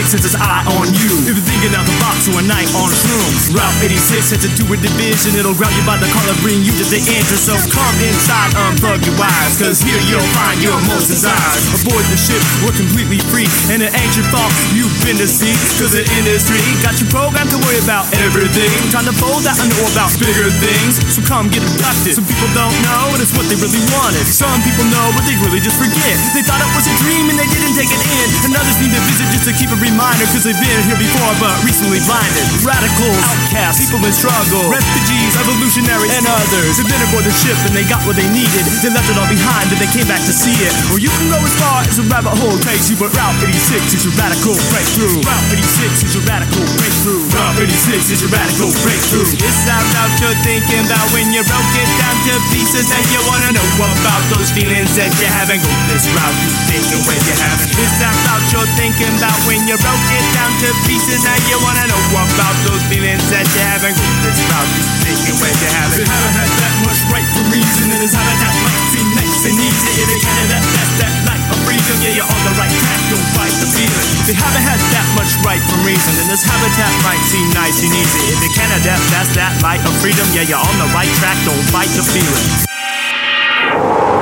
Sit 0.06 0.12
real 0.12 0.12
bright 0.12 0.12
like. 0.12 0.12
Route 0.12 0.12
86 0.12 0.12
has 0.12 0.24
its 0.24 0.36
eye 0.36 0.64
on 0.76 0.86
you. 0.94 1.12
If 1.24 1.36
you're 1.36 1.48
thinking 1.48 1.74
out 1.74 1.86
the 1.86 2.03
or 2.04 2.36
a 2.36 2.44
night 2.44 2.68
on 2.76 2.92
shrooms, 2.92 3.48
Route 3.56 3.72
86 3.80 4.36
has 4.36 4.40
to 4.44 4.50
do 4.60 4.68
with 4.68 4.84
division. 4.84 5.40
It'll 5.40 5.56
grab 5.56 5.72
you 5.72 5.84
by 5.88 5.96
the 5.96 6.04
collar, 6.12 6.36
bring 6.44 6.60
you 6.60 6.68
to 6.76 6.84
the 6.92 7.00
entrance. 7.00 7.48
So 7.48 7.56
come 7.72 7.96
inside, 8.04 8.52
unplug 8.60 9.08
your 9.08 9.16
wires, 9.16 9.56
cause 9.56 9.80
here 9.80 9.96
you'll 10.04 10.24
find 10.36 10.60
your 10.60 10.76
most 10.84 11.08
desires. 11.08 11.64
Aboard 11.80 12.04
the 12.12 12.20
ship, 12.20 12.44
we're 12.60 12.76
completely 12.76 13.24
free. 13.32 13.48
And 13.72 13.80
an 13.80 13.88
ancient 13.96 14.28
thought 14.28 14.52
you've 14.76 14.92
been 15.00 15.16
to 15.16 15.24
see, 15.24 15.56
cause 15.80 15.96
the 15.96 16.04
industry 16.20 16.60
got 16.84 17.00
you 17.00 17.08
programmed 17.08 17.48
to 17.56 17.58
worry 17.64 17.80
about 17.80 18.04
everything. 18.20 18.68
Trying 18.92 19.08
to 19.08 19.16
fold 19.16 19.48
out 19.48 19.56
and 19.56 19.72
know 19.72 19.88
about 19.96 20.12
bigger 20.20 20.52
things. 20.60 21.00
So 21.08 21.24
come 21.24 21.48
get 21.48 21.64
abducted. 21.64 22.20
Some 22.20 22.28
people 22.28 22.52
don't 22.52 22.76
know, 22.84 23.16
and 23.16 23.20
it's 23.24 23.32
what 23.32 23.48
they 23.48 23.56
really 23.56 23.80
wanted. 23.96 24.28
Some 24.28 24.60
people 24.60 24.84
know, 24.92 25.08
but 25.16 25.24
they 25.24 25.40
really 25.40 25.60
just 25.64 25.80
forget. 25.80 26.16
They 26.36 26.44
thought 26.44 26.60
it 26.60 26.68
was 26.76 26.84
a 26.84 26.94
dream 27.00 27.32
and 27.32 27.36
they 27.40 27.48
didn't 27.48 27.72
take 27.72 27.88
it 27.88 28.02
in. 28.04 28.28
And 28.44 28.52
others 28.60 28.76
need 28.76 28.92
to 28.92 29.02
visit 29.08 29.26
just 29.32 29.48
to 29.48 29.52
keep 29.56 29.72
a 29.72 29.78
reminder, 29.80 30.28
cause 30.28 30.44
they've 30.44 30.60
been 30.60 30.84
here 30.84 31.00
before 31.00 31.32
but 31.40 31.56
recently 31.64 31.93
blinded. 32.02 32.46
Radicals, 32.66 33.22
outcasts, 33.22 33.78
people 33.78 34.02
in 34.02 34.10
struggle, 34.10 34.66
refugees, 34.72 35.32
evolutionaries, 35.38 36.10
and 36.18 36.26
others. 36.26 36.80
They've 36.80 36.90
been 36.90 37.04
aboard 37.06 37.22
the 37.22 37.34
ship 37.34 37.58
and 37.68 37.74
they 37.76 37.86
got 37.86 38.02
what 38.08 38.18
they 38.18 38.26
needed. 38.34 38.66
They 38.82 38.90
left 38.90 39.06
it 39.06 39.16
all 39.20 39.30
behind 39.30 39.70
and 39.70 39.78
they 39.78 39.90
came 39.94 40.08
back 40.10 40.22
to 40.26 40.34
see 40.34 40.54
it. 40.64 40.72
Or 40.90 40.98
you 40.98 41.12
can 41.14 41.30
go 41.30 41.38
as 41.38 41.54
far 41.60 41.86
as 41.86 41.98
a 42.02 42.04
rabbit 42.10 42.34
hole 42.34 42.58
takes 42.64 42.90
you, 42.90 42.96
but 42.98 43.14
Route 43.14 43.38
86 43.46 43.94
is 43.94 44.02
your 44.08 44.14
radical 44.18 44.56
breakthrough. 44.74 45.22
Route 45.22 45.48
86 45.54 46.10
is 46.10 46.12
your 46.18 46.24
radical 46.26 46.64
breakthrough. 46.80 47.22
Route 47.30 47.62
86 47.62 48.10
is 48.10 48.18
your 48.24 48.32
radical 48.34 48.70
breakthrough. 48.82 49.28
It's 49.38 49.60
that 49.68 49.84
route 49.94 50.16
you're 50.18 50.40
thinking 50.42 50.82
about 50.88 51.06
when 51.14 51.30
you 51.30 51.42
broke 51.46 51.72
it 51.78 51.90
down 52.00 52.16
to 52.26 52.32
pieces 52.50 52.88
and 52.90 53.04
you 53.12 53.20
wanna 53.28 53.52
know 53.52 53.66
about 53.84 54.22
those 54.32 54.50
feelings 54.50 54.96
that 54.96 55.12
you 55.20 55.28
haven't. 55.28 55.60
Go 55.60 55.70
this 55.92 56.08
route 56.10 56.38
you 56.42 56.50
thinking 56.70 57.02
when 57.06 57.20
you 57.28 57.36
haven't. 57.38 57.70
It's 57.76 57.96
that 58.00 58.16
route 58.26 58.46
you're 58.50 58.72
thinking 58.74 59.12
about 59.20 59.38
when 59.46 59.60
you 59.68 59.76
broke 59.78 60.08
it 60.10 60.26
down 60.32 60.50
to 60.64 60.68
pieces 60.88 61.22
and 61.22 61.42
you 61.50 61.58
wanna 61.60 61.83
know 61.88 62.00
about 62.16 62.56
those 62.64 62.80
feelings 62.88 63.24
that 63.28 63.44
you 63.52 63.64
haven't. 63.64 63.96
Go 63.96 64.08
this 64.24 64.40
route 64.48 64.70
you 64.76 64.84
thinking 65.04 65.36
when 65.40 65.52
you 65.52 65.70
haven't. 65.70 66.00
They 66.00 66.08
haven't 66.08 66.36
had 66.36 66.52
that 66.60 66.74
much 66.86 67.00
right 67.12 67.28
for 67.34 67.44
reason 67.52 67.92
and 67.92 68.00
his 68.00 68.14
habitat 68.14 68.54
might 68.64 68.82
seem 68.92 69.08
nice 69.16 69.44
and 69.44 69.58
easy. 69.58 69.90
If 70.00 70.06
they 70.08 70.20
Canada, 70.22 70.56
that's 70.72 70.94
that 71.02 71.14
light 71.28 71.44
of 71.50 71.58
freedom. 71.68 71.96
Yeah, 72.00 72.22
you're 72.22 72.30
on 72.30 72.42
the 72.46 72.54
right 72.56 72.72
track, 72.72 73.00
don't 73.12 73.28
fight 73.36 73.54
the 73.60 73.68
feeling. 73.68 74.08
They 74.24 74.36
haven't 74.36 74.64
had 74.64 74.80
that 74.94 75.06
much 75.18 75.32
right 75.44 75.60
from 75.60 75.84
reason 75.84 76.12
and 76.20 76.28
this 76.30 76.44
habitat 76.46 76.92
might 77.04 77.22
seem 77.28 77.46
nice 77.52 77.84
and 77.84 77.92
easy. 77.92 78.22
If 78.32 78.38
they 78.40 78.52
Canada, 78.56 78.96
that's 79.12 79.32
that 79.36 79.52
light 79.60 79.82
of 79.84 79.92
freedom. 80.00 80.24
Yeah, 80.32 80.48
you're 80.48 80.62
on 80.62 80.76
the 80.80 80.88
right 80.96 81.10
track, 81.20 81.36
don't 81.44 81.64
fight 81.68 81.90
the 81.92 82.04
feeling. 82.06 84.13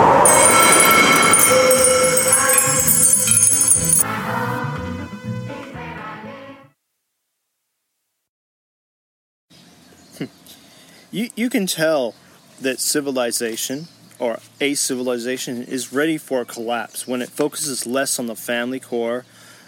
You 11.12 11.28
you 11.36 11.50
can 11.50 11.66
tell 11.66 12.14
that 12.62 12.80
civilization 12.80 13.86
or 14.18 14.38
a 14.60 14.74
civilization 14.74 15.62
is 15.62 15.92
ready 15.92 16.16
for 16.16 16.40
a 16.40 16.44
collapse 16.46 17.06
when 17.06 17.20
it 17.20 17.28
focuses 17.28 17.86
less 17.86 18.18
on 18.18 18.26
the 18.26 18.34
family 18.34 18.80
core, 18.80 19.26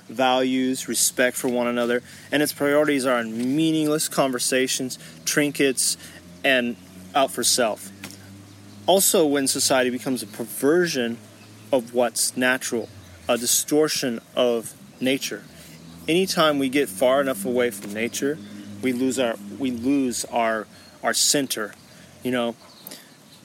values, 0.09 0.89
respect 0.89 1.37
for 1.37 1.49
one 1.49 1.67
another, 1.67 2.03
and 2.33 2.43
its 2.43 2.55
priorities 2.55 3.05
are 3.05 3.19
on 3.19 3.55
meaningless 3.55 4.09
conversations, 4.09 4.99
trinkets, 5.27 5.99
and 6.43 6.77
out 7.15 7.31
for 7.31 7.45
self. 7.45 7.91
Also, 8.87 9.27
when 9.27 9.47
society 9.47 9.91
becomes 9.91 10.23
a 10.23 10.27
perversion 10.27 11.19
of 11.71 11.93
what's 11.93 12.37
natural, 12.39 12.89
a 13.29 13.37
distortion 13.37 14.21
of 14.35 14.73
nature. 14.99 15.43
Anytime 16.09 16.59
we 16.59 16.71
get 16.71 16.89
far 16.89 17.21
enough 17.21 17.45
away 17.45 17.71
from 17.71 17.93
nature, 17.93 18.39
we 18.81 18.95
lose 18.95 19.19
our 19.19 19.37
we 19.59 19.71
lose 19.71 20.25
our 20.27 20.67
our 21.05 21.15
center. 21.15 21.75
You 22.25 22.33
know, 22.33 22.57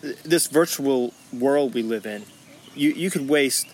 this 0.02 0.48
virtual 0.48 1.14
world 1.32 1.76
we 1.76 1.84
live 1.84 2.08
in, 2.08 2.26
you 2.74 2.92
you 2.92 3.12
could 3.12 3.30
waste 3.30 3.68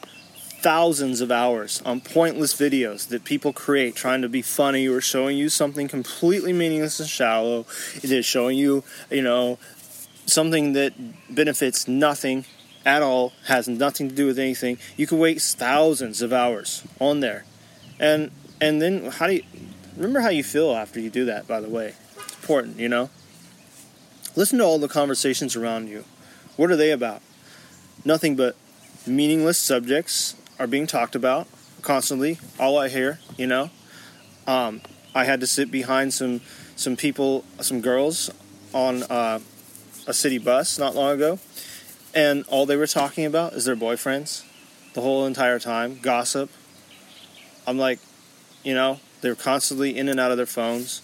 thousands 0.61 1.21
of 1.21 1.31
hours 1.31 1.79
on 1.85 2.01
pointless 2.01 2.55
videos 2.55 3.07
that 3.09 3.23
people 3.23 3.53
create 3.53 3.95
trying 3.95 4.23
to 4.23 4.27
be 4.27 4.41
funny 4.41 4.87
or 4.87 4.99
showing 4.99 5.37
you 5.37 5.47
something 5.47 5.87
completely 5.87 6.51
meaningless 6.51 6.99
and 6.99 7.07
shallow. 7.07 7.67
It 7.97 8.11
is 8.11 8.25
showing 8.25 8.57
you, 8.57 8.83
you 9.11 9.21
know, 9.21 9.59
something 10.25 10.73
that 10.73 10.93
benefits 11.29 11.87
nothing 11.87 12.45
at 12.83 13.03
all, 13.03 13.33
has 13.45 13.67
nothing 13.67 14.09
to 14.09 14.15
do 14.15 14.25
with 14.25 14.39
anything. 14.39 14.79
You 14.97 15.05
could 15.05 15.19
waste 15.19 15.59
thousands 15.59 16.23
of 16.23 16.33
hours 16.33 16.83
on 16.99 17.19
there. 17.19 17.45
And 17.99 18.31
and 18.59 18.81
then 18.81 19.11
how 19.11 19.27
do 19.27 19.35
you 19.35 19.43
remember 19.95 20.21
how 20.21 20.29
you 20.29 20.43
feel 20.43 20.71
after 20.73 20.99
you 20.99 21.11
do 21.11 21.25
that, 21.25 21.47
by 21.47 21.61
the 21.61 21.69
way? 21.69 21.93
It's 22.17 22.35
important, 22.35 22.79
you 22.79 22.89
know? 22.89 23.11
Listen 24.35 24.59
to 24.59 24.65
all 24.65 24.79
the 24.79 24.89
conversations 24.89 25.55
around 25.55 25.87
you. 25.87 26.03
What 26.57 26.69
are 26.69 26.75
they 26.75 26.91
about? 26.91 27.21
Nothing 28.03 28.35
but 28.35 28.55
meaningless 29.07 29.57
subjects 29.57 30.35
are 30.59 30.67
being 30.67 30.87
talked 30.87 31.15
about 31.15 31.47
constantly. 31.81 32.39
All 32.59 32.77
I 32.77 32.89
hear, 32.89 33.19
you 33.37 33.47
know. 33.47 33.69
Um, 34.45 34.81
I 35.13 35.23
had 35.23 35.39
to 35.39 35.47
sit 35.47 35.71
behind 35.71 36.13
some 36.13 36.41
some 36.75 36.97
people, 36.97 37.45
some 37.61 37.79
girls, 37.79 38.29
on 38.73 39.03
uh, 39.03 39.39
a 40.05 40.13
city 40.13 40.37
bus 40.37 40.77
not 40.77 40.93
long 40.93 41.13
ago, 41.13 41.39
and 42.13 42.43
all 42.49 42.65
they 42.65 42.75
were 42.75 42.87
talking 42.87 43.25
about 43.25 43.53
is 43.53 43.63
their 43.63 43.77
boyfriends, 43.77 44.43
the 44.93 45.01
whole 45.01 45.25
entire 45.25 45.59
time. 45.59 45.99
Gossip. 46.01 46.49
I'm 47.65 47.77
like, 47.77 47.99
you 48.63 48.73
know, 48.73 48.99
they're 49.21 49.35
constantly 49.35 49.97
in 49.97 50.09
and 50.09 50.19
out 50.19 50.31
of 50.31 50.37
their 50.37 50.45
phones, 50.45 51.01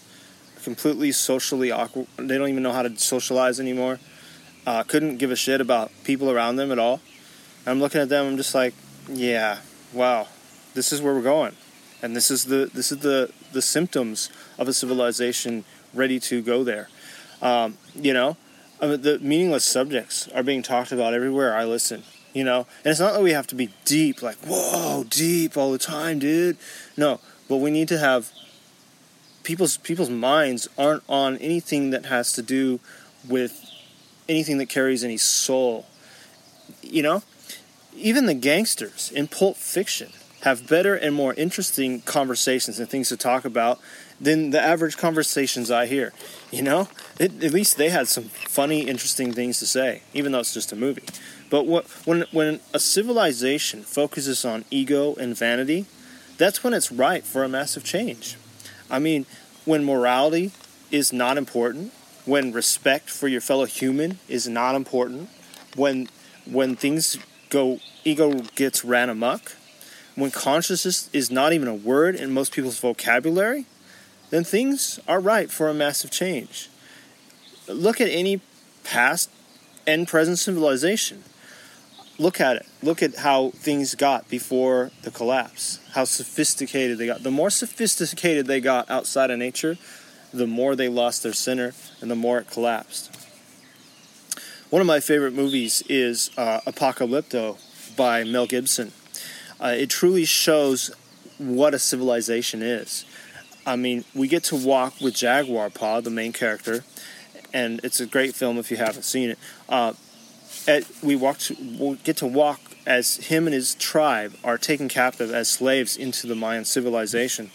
completely 0.62 1.12
socially 1.12 1.70
awkward. 1.70 2.06
They 2.16 2.38
don't 2.38 2.48
even 2.48 2.62
know 2.62 2.72
how 2.72 2.82
to 2.82 2.96
socialize 2.98 3.60
anymore. 3.60 3.98
Uh, 4.66 4.82
couldn't 4.84 5.16
give 5.16 5.30
a 5.30 5.36
shit 5.36 5.60
about 5.60 5.90
people 6.04 6.30
around 6.30 6.56
them 6.56 6.70
at 6.70 6.78
all. 6.78 7.00
I'm 7.66 7.80
looking 7.80 8.00
at 8.00 8.08
them. 8.08 8.26
I'm 8.26 8.36
just 8.36 8.54
like, 8.54 8.74
yeah, 9.08 9.58
wow, 9.92 10.28
this 10.74 10.92
is 10.92 11.02
where 11.02 11.14
we're 11.14 11.22
going, 11.22 11.54
and 12.00 12.14
this 12.16 12.30
is 12.30 12.44
the 12.44 12.70
this 12.72 12.92
is 12.92 12.98
the 12.98 13.30
the 13.52 13.62
symptoms 13.62 14.30
of 14.58 14.68
a 14.68 14.72
civilization 14.72 15.64
ready 15.94 16.18
to 16.20 16.42
go 16.42 16.64
there. 16.64 16.88
Um, 17.40 17.76
you 17.94 18.12
know, 18.12 18.36
I 18.80 18.86
mean, 18.86 19.02
the 19.02 19.18
meaningless 19.18 19.64
subjects 19.64 20.28
are 20.28 20.42
being 20.42 20.62
talked 20.62 20.92
about 20.92 21.14
everywhere 21.14 21.56
I 21.56 21.64
listen. 21.64 22.04
You 22.32 22.44
know, 22.44 22.66
and 22.82 22.90
it's 22.90 23.00
not 23.00 23.12
that 23.12 23.22
we 23.22 23.32
have 23.32 23.46
to 23.48 23.54
be 23.54 23.68
deep, 23.84 24.22
like 24.22 24.36
whoa, 24.46 25.04
deep 25.08 25.56
all 25.56 25.70
the 25.70 25.78
time, 25.78 26.18
dude. 26.18 26.56
No, 26.96 27.20
but 27.48 27.56
we 27.56 27.70
need 27.70 27.88
to 27.88 27.98
have 27.98 28.32
people's 29.42 29.76
people's 29.78 30.10
minds 30.10 30.68
aren't 30.78 31.02
on 31.08 31.36
anything 31.38 31.90
that 31.90 32.06
has 32.06 32.32
to 32.34 32.42
do 32.42 32.80
with 33.28 33.64
anything 34.28 34.58
that 34.58 34.68
carries 34.68 35.04
any 35.04 35.16
soul. 35.16 35.86
You 36.82 37.02
know, 37.02 37.22
even 37.94 38.26
the 38.26 38.34
gangsters 38.34 39.10
in 39.12 39.28
Pulp 39.28 39.56
Fiction 39.56 40.12
have 40.42 40.68
better 40.68 40.94
and 40.94 41.14
more 41.14 41.34
interesting 41.34 42.00
conversations 42.00 42.78
and 42.78 42.88
things 42.88 43.08
to 43.08 43.16
talk 43.16 43.44
about 43.44 43.78
than 44.20 44.50
the 44.50 44.60
average 44.60 44.96
conversations 44.96 45.70
I 45.70 45.86
hear. 45.86 46.12
You 46.50 46.62
know, 46.62 46.88
it, 47.18 47.42
at 47.44 47.52
least 47.52 47.76
they 47.76 47.90
had 47.90 48.08
some 48.08 48.24
funny, 48.24 48.82
interesting 48.82 49.32
things 49.32 49.58
to 49.60 49.66
say, 49.66 50.02
even 50.12 50.32
though 50.32 50.40
it's 50.40 50.54
just 50.54 50.72
a 50.72 50.76
movie. 50.76 51.04
But 51.50 51.66
what, 51.66 51.86
when 52.06 52.22
when 52.32 52.60
a 52.72 52.78
civilization 52.78 53.82
focuses 53.82 54.44
on 54.44 54.64
ego 54.70 55.14
and 55.14 55.36
vanity, 55.36 55.86
that's 56.38 56.64
when 56.64 56.74
it's 56.74 56.90
right 56.90 57.24
for 57.24 57.44
a 57.44 57.48
massive 57.48 57.84
change. 57.84 58.36
I 58.92 58.98
mean, 58.98 59.24
when 59.64 59.84
morality 59.84 60.52
is 60.90 61.12
not 61.12 61.38
important, 61.38 61.92
when 62.26 62.52
respect 62.52 63.08
for 63.08 63.26
your 63.26 63.40
fellow 63.40 63.64
human 63.64 64.18
is 64.28 64.46
not 64.46 64.74
important, 64.74 65.30
when 65.74 66.08
when 66.44 66.76
things 66.76 67.16
go 67.48 67.80
ego 68.04 68.40
gets 68.54 68.84
ran 68.84 69.08
amok, 69.08 69.56
when 70.14 70.30
consciousness 70.30 71.08
is 71.12 71.30
not 71.30 71.52
even 71.54 71.68
a 71.68 71.74
word 71.74 72.14
in 72.14 72.32
most 72.32 72.52
people's 72.52 72.78
vocabulary, 72.78 73.64
then 74.30 74.44
things 74.44 75.00
are 75.08 75.20
ripe 75.20 75.50
for 75.50 75.68
a 75.68 75.74
massive 75.74 76.10
change. 76.10 76.68
Look 77.68 78.00
at 78.00 78.08
any 78.08 78.40
past 78.84 79.30
and 79.86 80.06
present 80.06 80.38
civilization. 80.38 81.24
Look 82.18 82.40
at 82.40 82.56
it. 82.56 82.66
Look 82.82 83.02
at 83.02 83.16
how 83.16 83.50
things 83.50 83.94
got 83.94 84.28
before 84.28 84.90
the 85.02 85.10
collapse. 85.10 85.80
How 85.92 86.04
sophisticated 86.04 86.98
they 86.98 87.06
got. 87.06 87.22
The 87.22 87.30
more 87.30 87.50
sophisticated 87.50 88.46
they 88.46 88.60
got 88.60 88.90
outside 88.90 89.30
of 89.30 89.38
nature, 89.38 89.78
the 90.32 90.46
more 90.46 90.76
they 90.76 90.88
lost 90.88 91.22
their 91.22 91.32
center 91.32 91.72
and 92.00 92.10
the 92.10 92.14
more 92.14 92.38
it 92.38 92.50
collapsed. 92.50 93.16
One 94.70 94.80
of 94.80 94.86
my 94.86 95.00
favorite 95.00 95.34
movies 95.34 95.82
is 95.88 96.30
uh, 96.38 96.60
Apocalypto 96.66 97.58
by 97.96 98.24
Mel 98.24 98.46
Gibson. 98.46 98.92
Uh, 99.60 99.74
it 99.76 99.90
truly 99.90 100.24
shows 100.24 100.90
what 101.38 101.74
a 101.74 101.78
civilization 101.78 102.62
is. 102.62 103.04
I 103.66 103.76
mean, 103.76 104.04
we 104.14 104.28
get 104.28 104.44
to 104.44 104.56
walk 104.56 105.00
with 105.00 105.14
Jaguar 105.14 105.70
Paw, 105.70 106.00
the 106.00 106.10
main 106.10 106.32
character, 106.32 106.84
and 107.52 107.80
it's 107.84 108.00
a 108.00 108.06
great 108.06 108.34
film 108.34 108.58
if 108.58 108.70
you 108.70 108.76
haven't 108.76 109.04
seen 109.04 109.30
it. 109.30 109.38
Uh, 109.68 109.92
at, 110.66 110.84
we 111.02 111.16
walk 111.16 111.38
to, 111.38 111.56
we 111.78 111.96
get 111.96 112.16
to 112.18 112.26
walk 112.26 112.60
as 112.86 113.16
him 113.16 113.46
and 113.46 113.54
his 113.54 113.74
tribe 113.76 114.34
are 114.42 114.58
taken 114.58 114.88
captive 114.88 115.32
as 115.32 115.48
slaves 115.48 115.96
into 115.96 116.26
the 116.26 116.34
Mayan 116.34 116.64
civilization. 116.64 117.50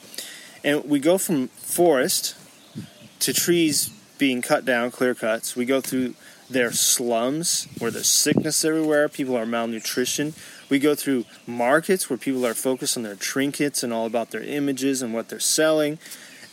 And 0.64 0.86
we 0.86 1.00
go 1.00 1.18
from 1.18 1.48
forest 1.50 2.36
to 3.20 3.34
trees 3.34 3.90
being 4.18 4.42
cut 4.42 4.66
down, 4.66 4.92
clear 4.92 5.14
cuts. 5.14 5.56
We 5.56 5.66
go 5.66 5.82
through 5.82 6.16
their 6.50 6.72
slums 6.72 7.68
where 7.78 7.92
there's 7.92 8.10
sickness 8.10 8.64
everywhere, 8.64 9.10
people 9.10 9.36
are 9.36 9.46
malnutrition. 9.46 10.34
We 10.70 10.80
go 10.80 10.96
through 10.96 11.26
markets 11.46 12.10
where 12.10 12.18
people 12.18 12.46
are 12.46 12.54
focused 12.54 12.98
on 12.98 13.04
their 13.04 13.16
trinkets 13.16 13.84
and 13.84 13.94
all 13.94 14.06
about 14.06 14.32
their 14.32 14.44
images 14.44 15.02
and 15.02 15.14
what 15.14 15.30
they're 15.30 15.40
selling. 15.40 16.00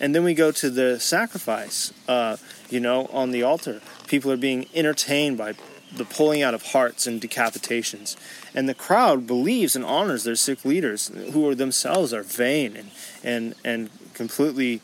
And 0.01 0.15
then 0.15 0.25
we 0.25 0.35
go 0.35 0.51
to 0.51 0.71
the 0.71 0.99
sacrifice, 0.99 1.93
uh, 2.09 2.37
you 2.69 2.81
know, 2.81 3.07
on 3.07 3.31
the 3.31 3.43
altar. 3.43 3.81
People 4.07 4.31
are 4.33 4.37
being 4.37 4.67
entertained 4.75 5.39
by 5.39 5.55
the 5.97 6.05
pulling 6.05 6.43
out 6.43 6.55
of 6.55 6.63
hearts 6.63 7.07
and 7.07 7.21
decapitations. 7.21 8.17
And 8.55 8.69
the 8.69 8.75
crowd 8.75 9.27
believes 9.27 9.77
and 9.77 9.85
honors 9.85 10.25
their 10.25 10.35
sick 10.35 10.65
leaders, 10.65 11.09
who 11.33 11.49
are 11.49 11.55
themselves 11.55 12.13
are 12.13 12.23
vain 12.23 12.77
and 12.77 12.91
and 13.23 13.55
and 13.65 13.91
completely 14.15 14.81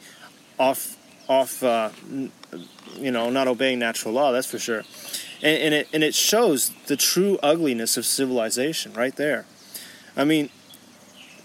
off 0.59 0.97
off 1.29 1.63
uh, 1.63 1.91
you 2.97 3.11
know 3.11 3.31
not 3.31 3.49
obeying 3.49 3.79
natural 3.79 4.15
law. 4.15 4.33
That's 4.33 4.51
for 4.51 4.59
sure. 4.59 4.85
And, 5.43 5.63
and 5.63 5.75
it 5.75 5.89
and 5.93 6.05
it 6.05 6.15
shows 6.15 6.71
the 6.87 6.97
true 6.97 7.39
ugliness 7.43 7.97
of 7.97 8.07
civilization 8.07 8.93
right 8.95 9.15
there. 9.17 9.47
I 10.17 10.25
mean, 10.25 10.51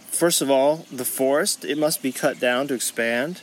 first 0.09 0.41
of 0.41 0.49
all, 0.49 0.85
the 0.91 1.05
forest 1.05 1.65
it 1.65 1.77
must 1.77 2.01
be 2.01 2.11
cut 2.11 2.39
down 2.39 2.67
to 2.67 2.73
expand. 2.73 3.41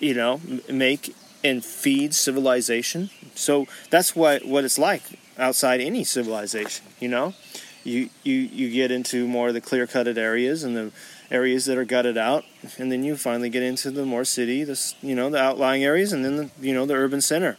You 0.00 0.14
know, 0.14 0.40
make 0.68 1.14
and 1.42 1.64
feed 1.64 2.14
civilization. 2.14 3.10
So 3.34 3.66
that's 3.90 4.16
what 4.16 4.44
what 4.44 4.64
it's 4.64 4.78
like 4.78 5.02
outside 5.38 5.80
any 5.80 6.04
civilization. 6.04 6.86
You 7.00 7.08
know, 7.08 7.34
you 7.82 8.10
you 8.22 8.34
you 8.34 8.70
get 8.70 8.90
into 8.90 9.26
more 9.26 9.48
of 9.48 9.54
the 9.54 9.60
clear 9.60 9.86
cutted 9.86 10.18
areas 10.18 10.62
and 10.62 10.76
the 10.76 10.92
areas 11.30 11.64
that 11.66 11.78
are 11.78 11.84
gutted 11.84 12.16
out, 12.16 12.44
and 12.78 12.90
then 12.90 13.04
you 13.04 13.16
finally 13.16 13.50
get 13.50 13.62
into 13.62 13.90
the 13.90 14.04
more 14.04 14.24
city, 14.24 14.64
the 14.64 14.94
you 15.02 15.14
know 15.14 15.30
the 15.30 15.38
outlying 15.38 15.84
areas, 15.84 16.12
and 16.12 16.24
then 16.24 16.36
the 16.36 16.50
you 16.60 16.74
know 16.74 16.86
the 16.86 16.94
urban 16.94 17.20
center. 17.20 17.56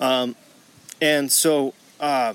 Um, 0.00 0.36
and 1.00 1.32
so. 1.32 1.74
Uh, 2.00 2.34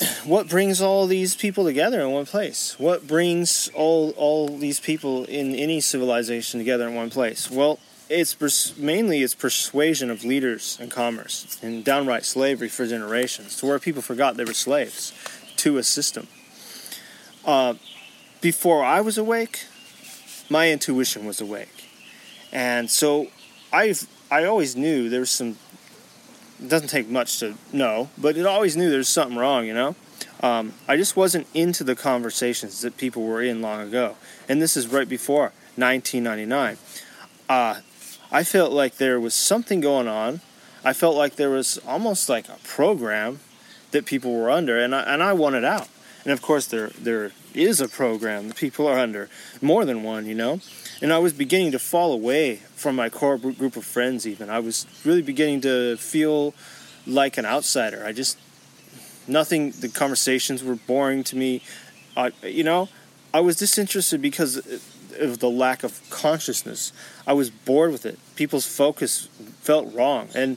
what 0.24 0.48
brings 0.48 0.80
all 0.80 1.06
these 1.06 1.34
people 1.34 1.64
together 1.64 2.00
in 2.00 2.10
one 2.10 2.26
place? 2.26 2.76
What 2.78 3.06
brings 3.06 3.68
all 3.74 4.10
all 4.16 4.48
these 4.48 4.80
people 4.80 5.24
in 5.24 5.54
any 5.54 5.80
civilization 5.80 6.58
together 6.58 6.88
in 6.88 6.94
one 6.94 7.10
place? 7.10 7.50
Well, 7.50 7.78
it's 8.08 8.34
pers- 8.34 8.76
mainly 8.76 9.22
it's 9.22 9.34
persuasion 9.34 10.10
of 10.10 10.24
leaders 10.24 10.78
and 10.80 10.90
commerce 10.90 11.58
and 11.62 11.84
downright 11.84 12.24
slavery 12.24 12.68
for 12.68 12.86
generations, 12.86 13.56
to 13.58 13.66
where 13.66 13.78
people 13.78 14.02
forgot 14.02 14.36
they 14.36 14.44
were 14.44 14.54
slaves 14.54 15.12
to 15.56 15.78
a 15.78 15.82
system. 15.82 16.26
Uh, 17.44 17.74
before 18.40 18.84
I 18.84 19.00
was 19.00 19.18
awake, 19.18 19.66
my 20.48 20.70
intuition 20.70 21.24
was 21.24 21.40
awake, 21.40 21.88
and 22.52 22.90
so 22.90 23.28
I 23.72 23.94
I 24.30 24.44
always 24.44 24.76
knew 24.76 25.08
there 25.08 25.20
was 25.20 25.30
some. 25.30 25.56
It 26.60 26.68
doesn't 26.68 26.88
take 26.88 27.08
much 27.08 27.38
to 27.38 27.54
know, 27.72 28.10
but 28.18 28.36
it 28.36 28.44
always 28.44 28.76
knew 28.76 28.90
there's 28.90 29.08
something 29.08 29.38
wrong, 29.38 29.64
you 29.64 29.74
know. 29.74 29.94
Um, 30.42 30.74
I 30.88 30.96
just 30.96 31.16
wasn't 31.16 31.46
into 31.54 31.84
the 31.84 31.94
conversations 31.94 32.80
that 32.80 32.96
people 32.96 33.22
were 33.22 33.42
in 33.42 33.60
long 33.60 33.80
ago, 33.80 34.16
and 34.48 34.60
this 34.62 34.76
is 34.76 34.88
right 34.88 35.08
before 35.08 35.52
1999. 35.76 36.76
Uh, 37.48 37.80
I 38.30 38.44
felt 38.44 38.72
like 38.72 38.96
there 38.96 39.18
was 39.18 39.34
something 39.34 39.80
going 39.80 40.08
on. 40.08 40.40
I 40.84 40.92
felt 40.92 41.16
like 41.16 41.36
there 41.36 41.50
was 41.50 41.78
almost 41.86 42.28
like 42.28 42.48
a 42.48 42.56
program 42.62 43.40
that 43.90 44.04
people 44.04 44.34
were 44.34 44.50
under, 44.50 44.78
and 44.78 44.94
I, 44.94 45.02
and 45.02 45.22
I 45.22 45.32
wanted 45.32 45.64
out. 45.64 45.88
And 46.24 46.32
of 46.32 46.42
course, 46.42 46.66
there 46.66 46.88
there 46.88 47.32
is 47.54 47.80
a 47.80 47.88
program 47.88 48.48
that 48.48 48.56
people 48.56 48.86
are 48.86 48.98
under, 48.98 49.28
more 49.62 49.84
than 49.84 50.02
one, 50.02 50.26
you 50.26 50.34
know. 50.34 50.60
And 51.00 51.12
I 51.12 51.18
was 51.18 51.32
beginning 51.32 51.72
to 51.72 51.78
fall 51.78 52.12
away 52.12 52.56
from 52.74 52.96
my 52.96 53.08
core 53.08 53.38
group 53.38 53.76
of 53.76 53.84
friends. 53.84 54.26
Even 54.26 54.50
I 54.50 54.58
was 54.58 54.86
really 55.04 55.22
beginning 55.22 55.60
to 55.62 55.96
feel 55.96 56.54
like 57.06 57.38
an 57.38 57.46
outsider. 57.46 58.04
I 58.04 58.12
just 58.12 58.38
nothing. 59.26 59.70
The 59.70 59.88
conversations 59.88 60.62
were 60.62 60.74
boring 60.74 61.24
to 61.24 61.36
me. 61.36 61.62
I, 62.16 62.32
you 62.42 62.64
know, 62.64 62.88
I 63.32 63.40
was 63.40 63.56
disinterested 63.56 64.20
because 64.20 64.58
uh, 64.58 64.78
of 65.18 65.38
the 65.38 65.50
lack 65.50 65.82
of 65.82 66.00
consciousness. 66.10 66.92
I 67.26 67.32
was 67.32 67.50
bored 67.50 67.92
with 67.92 68.06
it. 68.06 68.18
People's 68.36 68.66
focus 68.66 69.28
felt 69.60 69.92
wrong, 69.94 70.28
and 70.34 70.56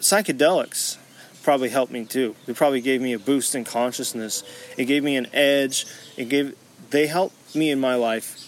psychedelics 0.00 0.98
probably 1.42 1.70
helped 1.70 1.92
me 1.92 2.04
too. 2.04 2.34
They 2.46 2.52
probably 2.52 2.80
gave 2.80 3.00
me 3.00 3.12
a 3.14 3.18
boost 3.18 3.54
in 3.54 3.64
consciousness. 3.64 4.44
It 4.76 4.84
gave 4.84 5.02
me 5.02 5.16
an 5.16 5.28
edge. 5.32 5.86
It 6.16 6.28
gave 6.28 6.54
they 6.90 7.06
helped 7.06 7.54
me 7.54 7.70
in 7.70 7.80
my 7.80 7.94
life. 7.94 8.44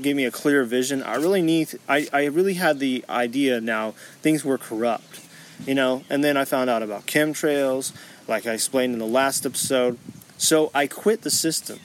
Gave 0.00 0.16
me 0.16 0.26
a 0.26 0.30
clear 0.30 0.64
vision. 0.64 1.02
I 1.02 1.16
really 1.16 1.42
need. 1.42 1.78
I 1.88 2.06
I 2.12 2.26
really 2.26 2.54
had 2.54 2.78
the 2.78 3.04
idea 3.08 3.60
now 3.60 3.92
things 4.22 4.44
were 4.44 4.58
corrupt, 4.58 5.20
you 5.66 5.74
know. 5.74 6.04
And 6.10 6.22
then 6.22 6.36
I 6.36 6.44
found 6.44 6.68
out 6.68 6.82
about 6.82 7.06
chemtrails, 7.06 7.92
like 8.28 8.46
I 8.46 8.52
explained 8.52 8.92
in 8.92 8.98
the 8.98 9.06
last 9.06 9.46
episode. 9.46 9.98
So 10.38 10.70
I 10.74 10.86
quit 10.86 11.22
the 11.22 11.30
system 11.30 11.80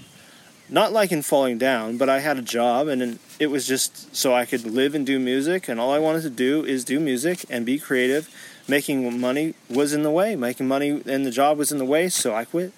not 0.71 0.93
like 0.93 1.11
in 1.11 1.21
falling 1.21 1.57
down, 1.57 1.97
but 1.97 2.07
I 2.07 2.19
had 2.19 2.37
a 2.37 2.41
job 2.41 2.87
and 2.87 3.19
it 3.39 3.47
was 3.47 3.67
just 3.67 4.15
so 4.15 4.33
I 4.33 4.45
could 4.45 4.65
live 4.65 4.95
and 4.95 5.05
do 5.05 5.19
music. 5.19 5.67
And 5.67 5.79
all 5.79 5.91
I 5.93 5.99
wanted 5.99 6.21
to 6.23 6.29
do 6.29 6.63
is 6.63 6.85
do 6.85 6.99
music 6.99 7.45
and 7.49 7.65
be 7.65 7.77
creative. 7.77 8.33
Making 8.67 9.19
money 9.19 9.53
was 9.69 9.91
in 9.91 10.03
the 10.03 10.11
way, 10.11 10.35
making 10.37 10.67
money 10.67 11.01
and 11.05 11.25
the 11.25 11.31
job 11.31 11.57
was 11.57 11.73
in 11.73 11.77
the 11.77 11.85
way, 11.85 12.07
so 12.07 12.33
I 12.33 12.45
quit. 12.45 12.71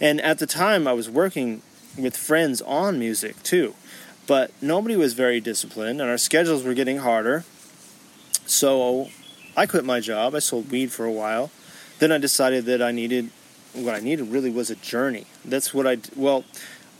And 0.00 0.20
at 0.20 0.38
the 0.40 0.46
time, 0.46 0.88
I 0.88 0.92
was 0.92 1.08
working 1.08 1.62
with 1.96 2.16
friends 2.16 2.60
on 2.62 2.98
music 2.98 3.40
too, 3.44 3.74
but 4.26 4.50
nobody 4.60 4.96
was 4.96 5.14
very 5.14 5.40
disciplined 5.40 6.00
and 6.00 6.10
our 6.10 6.18
schedules 6.18 6.64
were 6.64 6.74
getting 6.74 6.98
harder. 6.98 7.44
So 8.46 9.10
I 9.56 9.66
quit 9.66 9.84
my 9.84 10.00
job. 10.00 10.34
I 10.34 10.40
sold 10.40 10.72
weed 10.72 10.90
for 10.90 11.04
a 11.04 11.12
while. 11.12 11.50
Then 12.00 12.10
I 12.10 12.18
decided 12.18 12.64
that 12.64 12.82
I 12.82 12.90
needed 12.90 13.30
what 13.74 13.94
I 13.94 14.00
needed 14.00 14.28
really 14.28 14.50
was 14.50 14.70
a 14.70 14.76
journey. 14.76 15.26
That's 15.44 15.72
what 15.72 15.86
I 15.86 15.98
well 16.16 16.44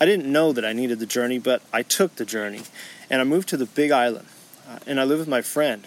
I 0.00 0.06
didn't 0.06 0.30
know 0.30 0.52
that 0.52 0.64
I 0.64 0.72
needed 0.72 0.98
the 0.98 1.06
journey, 1.06 1.38
but 1.38 1.62
I 1.72 1.82
took 1.82 2.16
the 2.16 2.24
journey. 2.24 2.62
And 3.10 3.20
I 3.20 3.24
moved 3.24 3.48
to 3.50 3.56
the 3.56 3.66
Big 3.66 3.90
Island. 3.90 4.28
Uh, 4.68 4.78
and 4.86 5.00
I 5.00 5.04
live 5.04 5.18
with 5.18 5.28
my 5.28 5.42
friend. 5.42 5.86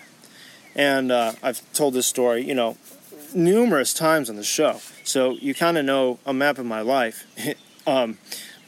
And 0.76 1.12
uh, 1.12 1.34
I've 1.44 1.62
told 1.74 1.94
this 1.94 2.08
story, 2.08 2.46
you 2.46 2.56
know, 2.56 2.78
numerous 3.34 3.94
times 3.94 4.30
on 4.30 4.36
the 4.36 4.44
show. 4.44 4.80
So 5.04 5.32
you 5.32 5.54
kind 5.54 5.78
of 5.78 5.86
know 5.86 6.20
a 6.26 6.34
map 6.34 6.58
of 6.58 6.66
my 6.66 6.82
life. 6.82 7.26
um, 7.88 8.18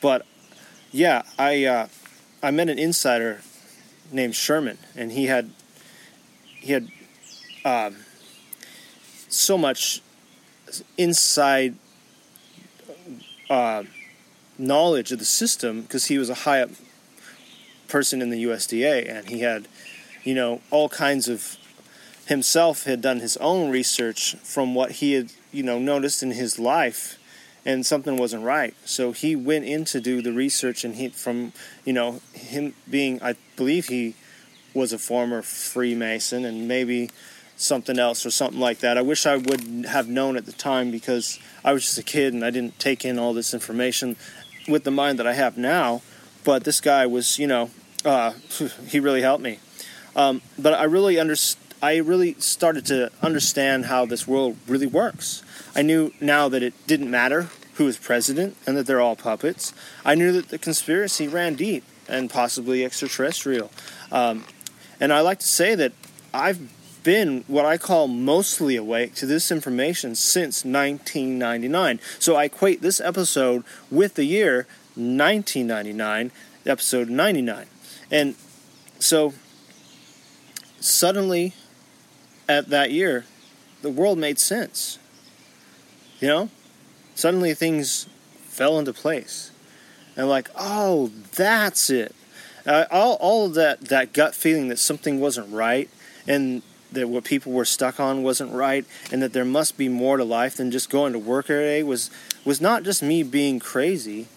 but 0.01 0.25
yeah, 0.91 1.23
I 1.39 1.65
uh, 1.65 1.88
I 2.41 2.51
met 2.51 2.69
an 2.69 2.77
insider 2.77 3.41
named 4.12 4.36
Sherman, 4.36 4.77
and 4.95 5.12
he 5.12 5.25
had 5.25 5.49
he 6.60 6.73
had 6.73 6.88
um, 7.65 7.97
so 9.29 9.58
much 9.58 10.01
inside 10.97 11.75
uh, 13.49 13.84
knowledge 14.57 15.11
of 15.11 15.19
the 15.19 15.25
system 15.25 15.81
because 15.81 16.05
he 16.05 16.17
was 16.17 16.29
a 16.29 16.35
high 16.35 16.61
up 16.61 16.69
person 17.87 18.21
in 18.21 18.29
the 18.29 18.43
USDA 18.43 19.09
and 19.09 19.29
he 19.29 19.41
had, 19.41 19.67
you 20.23 20.33
know, 20.33 20.61
all 20.71 20.89
kinds 20.89 21.27
of 21.27 21.57
himself 22.25 22.85
had 22.85 23.01
done 23.01 23.19
his 23.19 23.37
own 23.37 23.69
research 23.69 24.35
from 24.37 24.73
what 24.73 24.93
he 24.93 25.13
had, 25.13 25.31
you 25.51 25.63
know, 25.63 25.77
noticed 25.79 26.23
in 26.23 26.31
his 26.31 26.57
life 26.57 27.19
and 27.65 27.85
something 27.85 28.17
wasn't 28.17 28.43
right. 28.43 28.73
So 28.85 29.11
he 29.11 29.35
went 29.35 29.65
in 29.65 29.85
to 29.85 30.01
do 30.01 30.21
the 30.21 30.33
research 30.33 30.83
and 30.83 30.95
he 30.95 31.09
from, 31.09 31.53
you 31.85 31.93
know, 31.93 32.21
him 32.33 32.73
being 32.89 33.21
I 33.21 33.35
believe 33.55 33.87
he 33.87 34.15
was 34.73 34.91
a 34.91 34.97
former 34.97 35.41
Freemason 35.41 36.45
and 36.45 36.67
maybe 36.67 37.09
something 37.55 37.99
else 37.99 38.25
or 38.25 38.31
something 38.31 38.59
like 38.59 38.79
that. 38.79 38.97
I 38.97 39.01
wish 39.01 39.25
I 39.25 39.37
would 39.37 39.85
have 39.87 40.07
known 40.07 40.35
at 40.35 40.45
the 40.45 40.51
time 40.51 40.91
because 40.91 41.39
I 41.63 41.73
was 41.73 41.83
just 41.83 41.97
a 41.97 42.03
kid 42.03 42.33
and 42.33 42.43
I 42.43 42.49
didn't 42.49 42.79
take 42.79 43.05
in 43.05 43.19
all 43.19 43.33
this 43.33 43.53
information 43.53 44.17
with 44.67 44.84
the 44.84 44.91
mind 44.91 45.19
that 45.19 45.28
I 45.28 45.34
have 45.34 45.58
now. 45.58 46.02
But 46.43 46.63
this 46.63 46.82
guy 46.82 47.06
was, 47.06 47.39
you 47.39 47.47
know, 47.47 47.71
uh, 48.06 48.34
he 48.88 48.99
really 48.99 49.21
helped 49.21 49.43
me. 49.43 49.60
Um, 50.15 50.41
but 50.58 50.73
I 50.73 50.84
really 50.84 51.19
under, 51.19 51.36
I 51.82 51.97
really 51.97 52.36
started 52.36 52.86
to 52.88 53.12
understand 53.21 53.86
how 53.86 54.06
this 54.06 54.28
world 54.28 54.58
really 54.67 54.88
works. 54.88 55.43
I 55.76 55.82
knew 55.82 56.13
now 56.21 56.49
that 56.49 56.62
it 56.62 56.73
didn't 56.86 57.10
matter 57.10 57.49
who 57.76 57.86
was 57.86 57.97
president 57.97 58.56
and 58.67 58.78
that 58.78 58.86
they're 58.86 59.02
all 59.02 59.15
puppets. 59.15 59.73
I 60.06 60.15
knew 60.15 60.32
that 60.34 60.49
the 60.49 60.60
conspiracy 60.60 61.28
ran 61.28 61.56
deep 61.56 61.84
and 62.08 62.30
possibly 62.30 62.86
extraterrestrial. 62.86 63.71
Um, 64.12 64.45
and 64.99 65.12
I 65.12 65.21
like 65.21 65.39
to 65.39 65.47
say 65.47 65.73
that 65.76 65.93
I've 66.34 66.71
been 67.03 67.43
what 67.47 67.65
I 67.65 67.77
call 67.77 68.07
mostly 68.07 68.75
awake 68.75 69.15
to 69.15 69.25
this 69.25 69.51
information 69.51 70.15
since 70.15 70.63
1999. 70.63 71.99
So 72.19 72.35
I 72.35 72.45
equate 72.45 72.81
this 72.81 72.99
episode 73.01 73.63
with 73.91 74.15
the 74.15 74.25
year 74.25 74.67
1999, 74.95 76.31
episode 76.65 77.09
99. 77.09 77.65
And 78.11 78.35
so 78.99 79.33
suddenly 80.79 81.53
at 82.47 82.69
that 82.69 82.91
year, 82.91 83.25
the 83.81 83.89
world 83.89 84.17
made 84.17 84.39
sense. 84.39 84.99
You 86.19 86.27
know? 86.27 86.49
suddenly 87.15 87.53
things 87.53 88.07
fell 88.47 88.79
into 88.79 88.93
place. 88.93 89.51
And 90.15 90.29
like, 90.29 90.49
oh, 90.55 91.11
that's 91.35 91.89
it. 91.89 92.15
Uh, 92.65 92.85
all, 92.91 93.15
all 93.19 93.45
of 93.47 93.55
that, 93.55 93.81
that 93.85 94.13
gut 94.13 94.35
feeling 94.35 94.69
that 94.69 94.79
something 94.79 95.19
wasn't 95.19 95.51
right 95.51 95.89
and 96.27 96.61
that 96.93 97.10
what 97.10 97.23
people 97.23 97.51
were 97.51 97.65
stuck 97.65 97.99
on 97.99 98.23
wasn't 98.23 98.51
right 98.51 98.86
and 99.12 99.21
that 99.21 99.34
there 99.34 99.45
must 99.45 99.77
be 99.77 99.89
more 99.89 100.17
to 100.17 100.23
life 100.23 100.56
than 100.56 100.71
just 100.71 100.89
going 100.89 101.13
to 101.13 101.19
work 101.19 101.49
every 101.49 101.63
day 101.63 101.84
was, 101.84 102.10
was 102.45 102.62
not 102.62 102.84
just 102.84 103.03
me 103.03 103.23
being 103.23 103.60
crazy, 103.60 104.27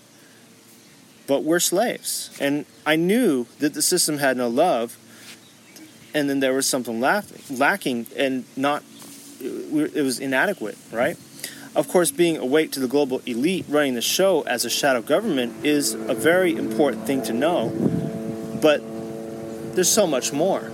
but 1.26 1.42
we're 1.42 1.60
slaves. 1.60 2.30
And 2.40 2.66
I 2.84 2.96
knew 2.96 3.46
that 3.58 3.74
the 3.74 3.82
system 3.82 4.18
had 4.18 4.36
no 4.36 4.48
love 4.48 4.96
and 6.14 6.30
then 6.30 6.40
there 6.40 6.54
was 6.54 6.66
something 6.66 7.00
lacking 7.00 8.06
and 8.16 8.44
not, 8.56 8.82
it 9.40 10.02
was 10.02 10.18
inadequate, 10.18 10.78
right? 10.90 11.18
Of 11.74 11.88
course, 11.88 12.10
being 12.10 12.38
awake 12.38 12.72
to 12.72 12.80
the 12.80 12.88
global 12.88 13.20
elite 13.26 13.66
running 13.68 13.94
the 13.94 14.00
show 14.00 14.40
as 14.42 14.64
a 14.64 14.70
shadow 14.70 15.02
government 15.02 15.62
is 15.62 15.92
a 15.92 16.14
very 16.14 16.56
important 16.56 17.06
thing 17.06 17.20
to 17.24 17.34
know, 17.34 17.68
but 18.62 18.80
there's 19.74 19.92
so 19.92 20.06
much 20.06 20.32
more. 20.32 20.70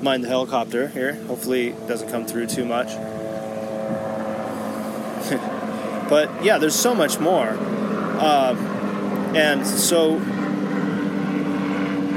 Mind 0.00 0.24
the 0.24 0.28
helicopter 0.28 0.88
here. 0.88 1.14
Hopefully, 1.26 1.68
it 1.68 1.88
doesn't 1.88 2.10
come 2.10 2.26
through 2.26 2.46
too 2.46 2.64
much. 2.64 2.88
but 6.08 6.44
yeah, 6.44 6.58
there's 6.58 6.74
so 6.74 6.94
much 6.94 7.18
more. 7.18 7.50
Uh, 7.50 8.54
and 9.34 9.66
so, 9.66 10.18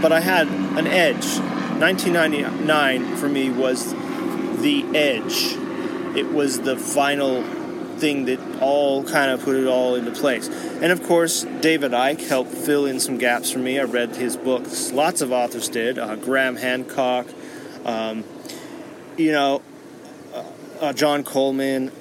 but 0.01 0.11
I 0.11 0.19
had 0.19 0.47
an 0.47 0.87
edge. 0.87 1.39
1999 1.79 3.17
for 3.17 3.27
me 3.27 3.49
was 3.49 3.91
the 4.61 4.85
edge 4.93 5.57
it 6.15 6.31
was 6.31 6.61
the 6.61 6.75
final 6.75 7.43
thing 7.97 8.25
that 8.25 8.39
all 8.61 9.03
kind 9.03 9.31
of 9.31 9.43
put 9.43 9.55
it 9.55 9.67
all 9.67 9.95
into 9.95 10.11
place. 10.11 10.49
And 10.49 10.91
of 10.91 11.03
course, 11.03 11.43
David 11.61 11.91
Icke 11.91 12.27
helped 12.27 12.51
fill 12.51 12.85
in 12.85 12.99
some 12.99 13.17
gaps 13.17 13.51
for 13.51 13.59
me. 13.59 13.79
I 13.79 13.83
read 13.83 14.15
his 14.15 14.35
books. 14.35 14.91
Lots 14.91 15.21
of 15.21 15.31
authors 15.31 15.69
did. 15.69 15.99
Uh, 15.99 16.15
Graham 16.15 16.55
Hancock, 16.55 17.27
um, 17.85 18.23
you 19.17 19.31
know, 19.31 19.61
uh, 20.33 20.43
uh, 20.79 20.93
John 20.93 21.23
Coleman. 21.23 21.91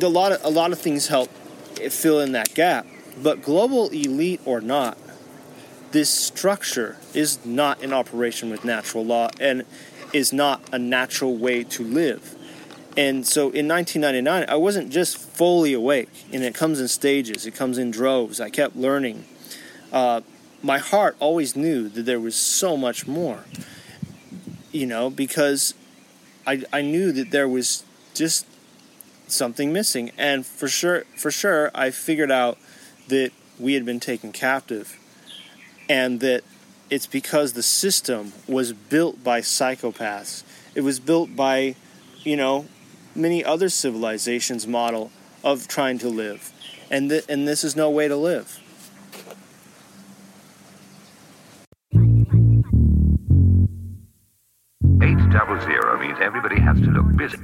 A 0.00 0.08
lot 0.08 0.32
of 0.32 0.44
a 0.44 0.48
lot 0.48 0.72
of 0.72 0.78
things 0.78 1.08
help 1.08 1.28
fill 1.90 2.20
in 2.20 2.32
that 2.32 2.54
gap. 2.54 2.86
But 3.22 3.42
global 3.42 3.90
elite 3.90 4.40
or 4.46 4.60
not, 4.60 4.96
this 5.90 6.08
structure 6.08 6.96
is 7.12 7.44
not 7.44 7.82
in 7.82 7.92
operation 7.92 8.50
with 8.50 8.64
natural 8.64 9.04
law 9.04 9.28
and 9.38 9.64
is 10.12 10.32
not 10.32 10.62
a 10.72 10.78
natural 10.78 11.36
way 11.36 11.64
to 11.64 11.84
live. 11.84 12.36
And 12.96 13.26
so 13.26 13.50
in 13.50 13.68
1999, 13.68 14.46
I 14.48 14.56
wasn't 14.56 14.90
just 14.90 15.16
fully 15.16 15.72
awake, 15.72 16.10
and 16.30 16.42
it 16.42 16.54
comes 16.54 16.78
in 16.78 16.88
stages, 16.88 17.46
it 17.46 17.54
comes 17.54 17.78
in 17.78 17.90
droves. 17.90 18.38
I 18.38 18.50
kept 18.50 18.76
learning. 18.76 19.24
Uh, 19.90 20.20
my 20.62 20.78
heart 20.78 21.16
always 21.18 21.56
knew 21.56 21.88
that 21.88 22.02
there 22.02 22.20
was 22.20 22.36
so 22.36 22.76
much 22.76 23.06
more, 23.06 23.44
you 24.72 24.86
know, 24.86 25.10
because 25.10 25.74
I, 26.46 26.64
I 26.72 26.82
knew 26.82 27.12
that 27.12 27.30
there 27.30 27.48
was 27.48 27.84
just 28.14 28.46
something 29.28 29.72
missing. 29.72 30.10
And 30.18 30.44
for 30.44 30.68
sure, 30.68 31.04
for 31.16 31.30
sure, 31.30 31.70
I 31.74 31.90
figured 31.90 32.30
out 32.30 32.58
that 33.08 33.30
we 33.58 33.74
had 33.74 33.84
been 33.84 34.00
taken 34.00 34.32
captive, 34.32 34.98
and 35.88 36.20
that 36.20 36.42
it's 36.90 37.06
because 37.06 37.52
the 37.52 37.62
system 37.62 38.32
was 38.48 38.72
built 38.72 39.22
by 39.22 39.40
psychopaths. 39.40 40.42
It 40.74 40.80
was 40.80 41.00
built 41.00 41.36
by, 41.36 41.76
you 42.22 42.36
know, 42.36 42.66
many 43.14 43.44
other 43.44 43.68
civilizations' 43.68 44.66
model 44.66 45.10
of 45.44 45.68
trying 45.68 45.98
to 45.98 46.08
live. 46.08 46.52
And, 46.90 47.10
th- 47.10 47.24
and 47.28 47.46
this 47.46 47.64
is 47.64 47.76
no 47.76 47.90
way 47.90 48.08
to 48.08 48.16
live. 48.16 48.58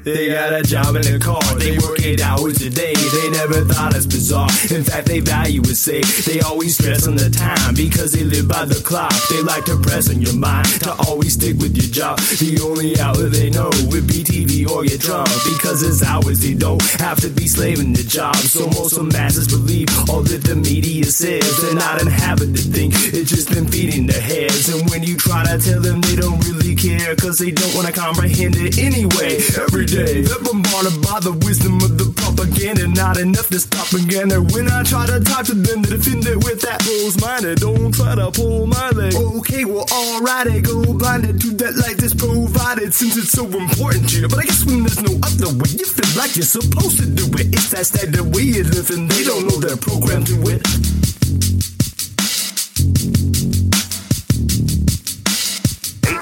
They 0.04 0.30
got 0.32 0.52
a 0.52 0.62
job 0.62 0.94
in 0.94 1.04
a 1.12 1.18
car, 1.18 1.42
they 1.58 1.76
work 1.78 2.00
eight 2.02 2.22
hours 2.22 2.62
a 2.62 2.70
day. 2.70 2.94
They 2.94 3.30
never 3.30 3.64
thought 3.64 3.96
it's 3.96 4.06
bizarre. 4.06 4.48
In 4.70 4.84
fact, 4.84 5.06
they 5.06 5.20
value 5.20 5.60
it 5.62 5.76
safe. 5.76 6.24
They 6.24 6.40
always 6.40 6.78
stress 6.78 7.06
on 7.08 7.16
the 7.16 7.28
time 7.28 7.74
because 7.74 8.12
they 8.12 8.22
live 8.22 8.46
by 8.46 8.64
the 8.64 8.80
clock. 8.86 9.12
They 9.28 9.42
like 9.42 9.64
to 9.66 9.76
press 9.76 10.08
on 10.08 10.22
your 10.22 10.34
mind 10.34 10.68
to 10.86 10.94
always 11.08 11.34
stick 11.34 11.58
with 11.58 11.76
your 11.76 11.90
job. 11.90 12.18
The 12.38 12.62
only 12.62 12.98
hour 13.00 13.28
they 13.28 13.50
know 13.50 13.70
would 13.90 14.06
be 14.06 14.22
TV 14.22 14.70
or 14.70 14.84
get 14.84 15.00
drunk 15.00 15.28
because 15.44 15.82
it's 15.82 16.02
hours 16.06 16.40
they 16.40 16.54
don't 16.54 16.82
have 17.02 17.20
to 17.20 17.28
be 17.28 17.48
slaving 17.48 17.92
the 17.92 18.04
job. 18.04 18.36
So 18.36 18.66
most 18.78 18.96
of 18.96 19.12
masses 19.12 19.48
believe 19.48 19.88
all 20.08 20.22
that 20.22 20.44
the 20.44 20.54
media 20.54 21.04
says. 21.10 21.42
They're 21.60 21.74
not 21.74 22.00
in 22.00 22.06
habit 22.06 22.54
to 22.54 22.62
think 22.62 22.94
it's 22.94 23.30
just 23.30 23.50
been 23.50 23.66
feeding 23.66 24.06
their 24.06 24.22
heads. 24.22 24.68
And 24.68 24.88
when 24.90 25.02
you 25.02 25.16
try 25.16 25.44
to 25.44 25.58
tell 25.58 25.82
them 25.82 26.00
they 26.00 26.14
don't 26.14 26.38
really 26.46 26.76
care 26.76 27.16
because 27.16 27.38
they 27.38 27.50
don't 27.50 27.74
wanna 27.74 27.92
comprehend 27.92 28.54
it 28.56 28.78
anyway. 28.78 29.42
Every 29.58 29.87
day, 29.88 30.20
they're 30.22 30.42
bombarded 30.44 31.00
by 31.02 31.20
the 31.20 31.32
wisdom 31.44 31.80
of 31.80 31.96
the 31.96 32.12
propaganda. 32.20 32.86
Not 32.88 33.18
enough 33.18 33.48
to 33.48 33.58
stop 33.58 33.88
again. 33.92 34.30
And 34.32 34.50
when 34.52 34.68
I 34.68 34.82
try 34.82 35.06
to 35.06 35.20
talk 35.20 35.46
to 35.46 35.54
them, 35.54 35.82
they 35.82 35.96
defend 35.96 36.26
it 36.26 36.36
with 36.44 36.60
that 36.62 36.80
close 36.80 37.16
minded. 37.20 37.60
Don't 37.60 37.92
try 37.92 38.14
to 38.14 38.30
pull 38.30 38.66
my 38.66 38.90
leg. 38.90 39.14
Okay, 39.14 39.64
well, 39.64 39.86
alrighty, 39.86 40.62
go 40.62 40.92
blinded 40.92 41.40
to 41.40 41.48
that 41.64 41.76
light 41.76 41.96
that's 41.96 42.14
provided 42.14 42.92
since 42.92 43.16
it's 43.16 43.32
so 43.32 43.46
important 43.46 44.08
to 44.10 44.20
you. 44.20 44.28
But 44.28 44.40
I 44.40 44.44
guess 44.44 44.64
when 44.64 44.84
there's 44.84 45.02
no 45.02 45.16
other 45.24 45.50
way, 45.56 45.70
you 45.72 45.86
feel 45.86 46.12
like 46.20 46.36
you're 46.36 46.48
supposed 46.48 46.98
to 47.00 47.06
do 47.08 47.24
it. 47.40 47.48
It's 47.56 47.70
that 47.70 47.86
standard 47.86 48.28
way 48.34 48.60
of 48.60 48.68
living. 48.70 49.08
They 49.08 49.24
don't 49.24 49.48
know 49.48 49.56
they're 49.56 49.76
programmed 49.76 50.28
to 50.28 50.36
it. 50.52 50.62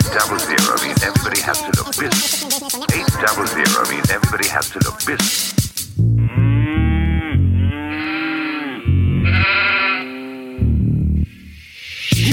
means 0.07 0.23
everybody 0.23 0.46
has 1.47 1.63
to 1.63 1.71
look 1.79 1.97
busy. 1.97 2.47
Eight 2.99 3.07
double 3.25 3.47
zero 3.47 3.89
means 3.89 4.11
everybody 4.11 4.49
has 4.49 4.69
to 4.71 4.81
look 4.81 4.99
busy. 5.07 5.53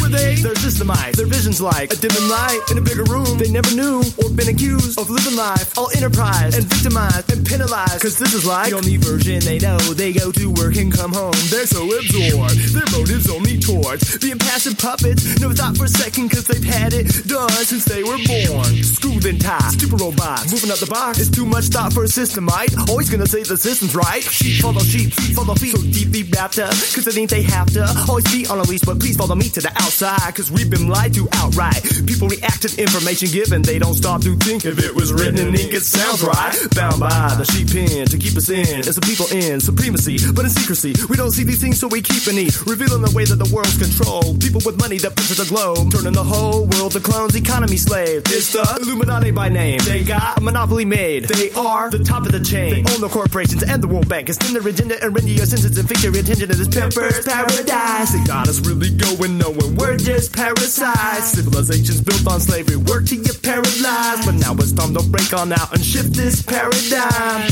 they? 0.10 0.33
They're 0.44 0.60
systemized. 0.60 1.16
Their 1.16 1.26
vision's 1.26 1.62
like 1.62 1.94
a 1.94 1.96
dimming 1.96 2.28
light 2.28 2.60
in 2.70 2.78
a 2.78 2.82
bigger 2.82 3.06
room. 3.06 3.38
They 3.38 3.50
never 3.50 3.72
knew 3.74 4.04
or 4.20 4.30
been 4.30 4.50
accused 4.52 5.00
of 5.00 5.10
living 5.10 5.38
life. 5.38 5.72
All 5.78 5.90
enterprise 5.96 6.58
and 6.58 6.68
victimized 6.68 7.32
and 7.32 7.48
penalized. 7.48 8.02
Cause 8.02 8.20
this 8.20 8.34
is 8.34 8.46
like 8.46 8.72
the 8.72 8.76
only 8.76 8.98
version 8.98 9.40
they 9.40 9.58
know. 9.58 9.78
They 9.96 10.12
go 10.12 10.34
to 10.34 10.52
work 10.52 10.76
and 10.76 10.92
come 10.92 11.14
home. 11.14 11.32
They're 11.48 11.66
so 11.66 11.88
absorbed. 11.88 12.60
Their 12.76 12.84
motives 12.92 13.32
only 13.32 13.56
towards 13.56 14.20
being 14.20 14.38
passive 14.38 14.78
puppets. 14.78 15.40
Never 15.40 15.54
thought 15.54 15.78
for 15.78 15.86
a 15.86 15.88
second 15.88 16.28
cause 16.28 16.44
they've 16.44 16.60
had 16.60 16.92
it 16.92 17.08
done 17.24 17.64
since 17.64 17.86
they 17.86 18.04
were 18.04 18.20
born. 18.28 18.84
Screwed 18.84 19.24
and 19.24 19.40
tied. 19.40 19.72
Stupid 19.80 20.02
robots. 20.02 20.52
Moving 20.52 20.72
up 20.72 20.84
the 20.84 20.92
box. 20.92 21.24
It's 21.24 21.32
too 21.32 21.46
much 21.46 21.72
thought 21.72 21.94
for 21.94 22.04
a 22.04 22.12
system, 22.12 22.48
right? 22.48 22.68
Always 22.90 23.10
gonna 23.10 23.32
say 23.32 23.44
the 23.44 23.56
system's 23.56 23.96
right. 23.96 24.22
Sheep 24.22 24.60
follow 24.60 24.84
sheep, 24.84 25.14
feet 25.14 25.38
follow 25.40 25.56
feet. 25.56 25.72
So 25.72 25.82
deeply 25.88 26.28
wrapped 26.36 26.60
up. 26.60 26.76
Cause 26.92 27.08
they 27.08 27.16
think 27.16 27.30
they 27.30 27.44
have 27.44 27.72
to. 27.80 27.88
Always 28.10 28.28
be 28.28 28.46
on 28.48 28.60
a 28.60 28.64
leash, 28.64 28.82
but 28.82 29.00
please 29.00 29.16
follow 29.16 29.36
me 29.36 29.48
to 29.48 29.62
the 29.62 29.72
outside 29.80 30.33
cause 30.34 30.52
we've 30.52 30.70
been 30.70 30.88
lied 30.88 31.14
to 31.14 31.28
outright. 31.34 31.82
People 32.06 32.28
react 32.28 32.64
to 32.64 32.82
information 32.82 33.30
given, 33.30 33.62
they 33.62 33.78
don't 33.78 33.94
stop 33.94 34.22
to 34.22 34.36
think 34.38 34.66
if 34.66 34.80
it 34.84 34.94
was 34.94 35.14
written 35.14 35.38
in 35.38 35.56
ink, 35.56 35.74
it 35.74 35.84
sounds 35.84 36.24
right. 36.24 36.56
Bound 36.76 37.00
by 37.00 37.36
the 37.38 37.46
sheep 37.46 37.70
pen 37.70 38.08
to 38.08 38.18
keep 38.18 38.36
us 38.36 38.50
in, 38.50 38.80
as 38.80 38.96
the 38.96 39.02
people 39.02 39.28
in 39.32 39.60
supremacy, 39.60 40.18
but 40.34 40.46
in 40.46 40.52
secrecy. 40.52 40.94
We 41.10 41.18
don't 41.18 41.32
see 41.32 41.44
these 41.44 41.62
things, 41.62 41.80
so 41.80 41.88
we 41.88 42.02
keep 42.02 42.26
an 42.28 42.38
E, 42.38 42.50
revealing 42.66 43.02
the 43.02 43.14
way 43.16 43.26
that 43.26 43.38
the 43.38 43.50
world's 43.54 43.78
controlled. 43.78 44.42
People 44.42 44.62
with 44.66 44.80
money 44.80 44.98
that 45.00 45.16
picture 45.16 45.36
the 45.36 45.46
globe, 45.46 45.92
turning 45.92 46.14
the 46.14 46.24
whole 46.24 46.66
world 46.66 46.94
to 46.94 47.00
clones, 47.00 47.36
economy 47.36 47.78
slave. 47.78 48.24
It's 48.28 48.54
the 48.54 48.66
Illuminati 48.82 49.32
by 49.32 49.50
name. 49.50 49.80
They 49.86 50.04
got 50.04 50.38
a 50.38 50.42
monopoly 50.42 50.86
made. 50.86 51.26
They 51.26 51.52
are 51.52 51.90
the 51.90 52.04
top 52.04 52.26
of 52.26 52.32
the 52.32 52.40
chain. 52.40 52.84
They 52.84 52.94
own 52.94 53.02
the 53.02 53.10
corporations 53.10 53.64
and 53.64 53.84
the 53.84 53.88
World 53.88 54.10
Bank. 54.10 54.30
It's 54.30 54.40
in 54.48 54.54
their 54.54 54.68
agenda 54.68 54.98
and 55.04 55.14
render 55.14 55.32
your 55.32 55.46
senses 55.46 55.78
and 55.78 55.88
fix 55.88 56.04
your 56.04 56.16
attention 56.16 56.50
to 56.50 56.56
this 56.56 56.68
pamper's 56.68 57.24
paradise. 57.26 58.14
They 58.14 58.24
got 58.24 58.48
us 58.48 58.60
really 58.66 58.90
going, 58.90 59.38
knowing 59.38 59.76
we're 59.76 59.98
just 59.98 60.23
parasites. 60.30 61.32
Civilizations 61.32 62.02
built 62.02 62.28
on 62.28 62.40
slavery 62.40 62.78
work 62.78 63.06
to 63.06 63.16
get 63.16 63.42
paralyzed. 63.42 64.26
But 64.26 64.36
now 64.36 64.54
it's 64.54 64.72
time 64.72 64.94
to 64.94 65.04
break 65.04 65.34
on 65.34 65.54
out 65.54 65.74
and 65.74 65.84
shift 65.84 66.14
this 66.14 66.42
paradigm. 66.42 67.50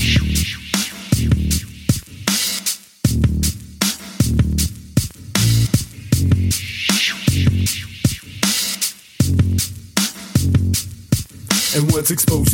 And 11.74 11.90
once 11.94 12.12
exposed 12.12 12.51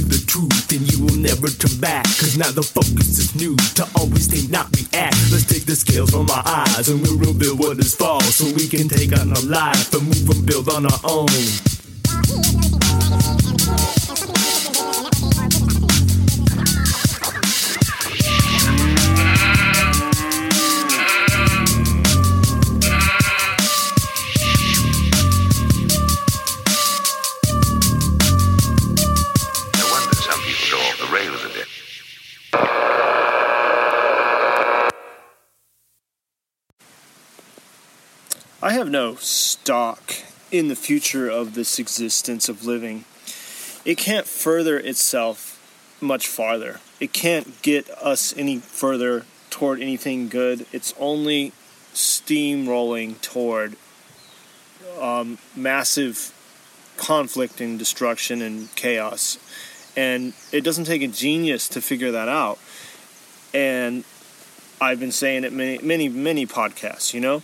never 1.38 1.54
turn 1.54 1.80
back. 1.80 2.04
Cause 2.06 2.38
now 2.38 2.52
the 2.52 2.64
focus 2.64 3.20
is 3.20 3.36
new 3.36 3.56
to 3.76 3.88
always 3.96 4.28
think, 4.28 4.50
not 4.50 4.68
react. 4.76 5.16
Let's 5.32 5.46
take 5.46 5.66
the 5.66 5.76
scales 5.76 6.12
from 6.12 6.30
our 6.30 6.44
eyes 6.46 6.90
and 6.90 7.02
we'll 7.02 7.18
reveal 7.18 7.56
what 7.56 7.78
is 7.80 7.96
false. 7.96 8.36
So 8.36 8.46
we 8.56 8.68
can 8.68 8.88
take 8.88 9.18
on 9.18 9.30
our 9.36 9.44
life 9.44 9.94
and 9.94 10.04
move 10.04 10.30
and 10.30 10.46
build 10.46 10.70
on 10.70 10.86
our 10.86 11.00
own. 11.04 11.28
I 38.62 38.72
have 38.72 38.89
no 38.89 39.14
stock 39.16 40.16
in 40.51 40.68
the 40.68 40.76
future 40.76 41.30
of 41.30 41.53
this 41.53 41.78
existence 41.78 42.49
of 42.49 42.66
living. 42.66 43.05
It 43.86 43.99
can't 43.99 44.26
further 44.26 44.80
itself 44.80 45.53
much 46.01 46.28
farther. 46.28 46.80
It 46.99 47.14
can't 47.14 47.62
get 47.62 47.88
us 47.91 48.36
any 48.36 48.58
further 48.58 49.26
toward 49.51 49.80
anything 49.80 50.28
good. 50.28 50.66
It's 50.72 50.95
only 50.99 51.51
steamrolling 51.93 53.22
toward 53.22 53.76
um, 54.99 55.38
massive 55.55 56.34
conflict 56.97 57.62
and 57.62 57.78
destruction 57.78 58.41
and 58.41 58.76
chaos. 58.76 59.38
And 59.95 60.34
it 60.51 60.62
doesn't 60.62 60.86
take 60.86 61.03
a 61.03 61.08
genius 61.08 61.70
to 61.70 61.82
figure 61.82 62.10
that 62.10 62.28
out. 62.28 62.58
And 63.53 64.03
I've 64.82 64.99
been 64.99 65.12
saying 65.12 65.43
it 65.43 65.53
many, 65.53 65.78
many, 65.78 66.10
many 66.10 66.47
podcasts, 66.47 67.14
you 67.14 67.22
know? 67.22 67.43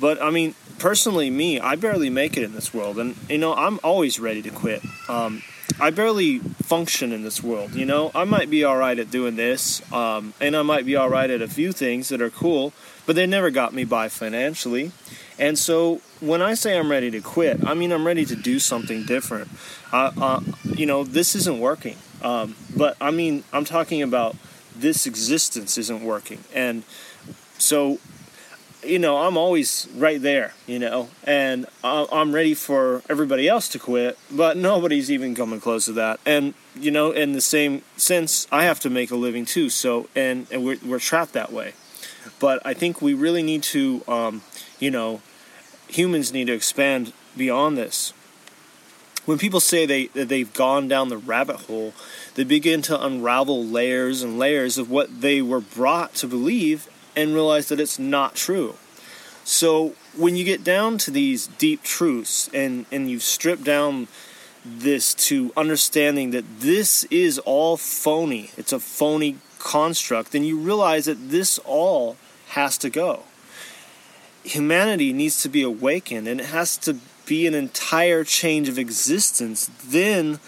But 0.00 0.22
I 0.22 0.30
mean, 0.30 0.54
personally, 0.78 1.30
me, 1.30 1.60
I 1.60 1.76
barely 1.76 2.10
make 2.10 2.36
it 2.36 2.42
in 2.42 2.54
this 2.54 2.72
world. 2.72 2.98
And, 2.98 3.16
you 3.28 3.38
know, 3.38 3.54
I'm 3.54 3.80
always 3.82 4.20
ready 4.20 4.42
to 4.42 4.50
quit. 4.50 4.82
Um, 5.08 5.42
I 5.80 5.90
barely 5.90 6.38
function 6.38 7.12
in 7.12 7.22
this 7.22 7.42
world, 7.42 7.74
you 7.74 7.84
know? 7.84 8.10
I 8.14 8.24
might 8.24 8.50
be 8.50 8.64
alright 8.64 8.98
at 8.98 9.10
doing 9.10 9.36
this, 9.36 9.80
um, 9.92 10.34
and 10.40 10.56
I 10.56 10.62
might 10.62 10.84
be 10.84 10.96
alright 10.96 11.30
at 11.30 11.40
a 11.40 11.48
few 11.48 11.72
things 11.72 12.08
that 12.08 12.20
are 12.20 12.30
cool, 12.30 12.72
but 13.06 13.14
they 13.14 13.26
never 13.26 13.50
got 13.50 13.72
me 13.72 13.84
by 13.84 14.08
financially. 14.08 14.90
And 15.38 15.56
so 15.56 16.00
when 16.20 16.42
I 16.42 16.54
say 16.54 16.76
I'm 16.76 16.90
ready 16.90 17.12
to 17.12 17.20
quit, 17.20 17.64
I 17.64 17.74
mean 17.74 17.92
I'm 17.92 18.04
ready 18.04 18.24
to 18.24 18.34
do 18.34 18.58
something 18.58 19.04
different. 19.04 19.48
Uh, 19.92 20.10
uh, 20.20 20.40
you 20.64 20.84
know, 20.84 21.04
this 21.04 21.36
isn't 21.36 21.60
working. 21.60 21.96
Um, 22.22 22.56
but 22.76 22.96
I 23.00 23.12
mean, 23.12 23.44
I'm 23.52 23.64
talking 23.64 24.02
about 24.02 24.34
this 24.74 25.06
existence 25.06 25.78
isn't 25.78 26.02
working. 26.02 26.42
And 26.54 26.82
so, 27.58 27.98
you 28.84 28.98
know, 28.98 29.18
I'm 29.18 29.36
always 29.36 29.88
right 29.94 30.20
there, 30.20 30.54
you 30.66 30.78
know, 30.78 31.08
and 31.24 31.66
I'm 31.82 32.32
ready 32.32 32.54
for 32.54 33.02
everybody 33.08 33.48
else 33.48 33.68
to 33.70 33.78
quit, 33.78 34.18
but 34.30 34.56
nobody's 34.56 35.10
even 35.10 35.34
coming 35.34 35.60
close 35.60 35.86
to 35.86 35.92
that. 35.92 36.20
And, 36.24 36.54
you 36.78 36.90
know, 36.90 37.10
in 37.10 37.32
the 37.32 37.40
same 37.40 37.82
sense, 37.96 38.46
I 38.52 38.64
have 38.64 38.80
to 38.80 38.90
make 38.90 39.10
a 39.10 39.16
living 39.16 39.44
too. 39.44 39.68
So, 39.68 40.08
and, 40.14 40.46
and 40.50 40.64
we're, 40.64 40.78
we're 40.84 41.00
trapped 41.00 41.32
that 41.32 41.52
way. 41.52 41.72
But 42.38 42.64
I 42.64 42.74
think 42.74 43.02
we 43.02 43.14
really 43.14 43.42
need 43.42 43.62
to, 43.64 44.02
um, 44.06 44.42
you 44.78 44.90
know, 44.90 45.22
humans 45.88 46.32
need 46.32 46.46
to 46.46 46.52
expand 46.52 47.12
beyond 47.36 47.76
this. 47.76 48.12
When 49.24 49.38
people 49.38 49.60
say 49.60 49.84
they 49.84 50.06
that 50.08 50.28
they've 50.28 50.50
gone 50.54 50.88
down 50.88 51.10
the 51.10 51.18
rabbit 51.18 51.56
hole, 51.56 51.92
they 52.34 52.44
begin 52.44 52.80
to 52.82 53.04
unravel 53.04 53.62
layers 53.62 54.22
and 54.22 54.38
layers 54.38 54.78
of 54.78 54.90
what 54.90 55.20
they 55.20 55.42
were 55.42 55.60
brought 55.60 56.14
to 56.16 56.26
believe 56.26 56.88
and 57.18 57.34
realize 57.34 57.68
that 57.68 57.80
it's 57.80 57.98
not 57.98 58.34
true. 58.34 58.74
So 59.44 59.94
when 60.16 60.36
you 60.36 60.44
get 60.44 60.64
down 60.64 60.98
to 60.98 61.10
these 61.10 61.46
deep 61.46 61.82
truths 61.82 62.48
and 62.54 62.86
and 62.92 63.10
you 63.10 63.18
strip 63.18 63.62
down 63.62 64.08
this 64.64 65.14
to 65.14 65.52
understanding 65.56 66.30
that 66.32 66.60
this 66.60 67.04
is 67.04 67.38
all 67.40 67.76
phony, 67.76 68.50
it's 68.56 68.72
a 68.72 68.80
phony 68.80 69.36
construct, 69.58 70.32
then 70.32 70.44
you 70.44 70.58
realize 70.58 71.06
that 71.06 71.30
this 71.30 71.58
all 71.60 72.16
has 72.48 72.78
to 72.78 72.90
go 72.90 73.24
humanity 74.48 75.12
needs 75.12 75.42
to 75.42 75.48
be 75.48 75.62
awakened 75.62 76.26
and 76.26 76.40
it 76.40 76.46
has 76.46 76.76
to 76.78 76.96
be 77.26 77.46
an 77.46 77.54
entire 77.54 78.24
change 78.24 78.68
of 78.68 78.78
existence, 78.78 79.70
then 79.84 80.40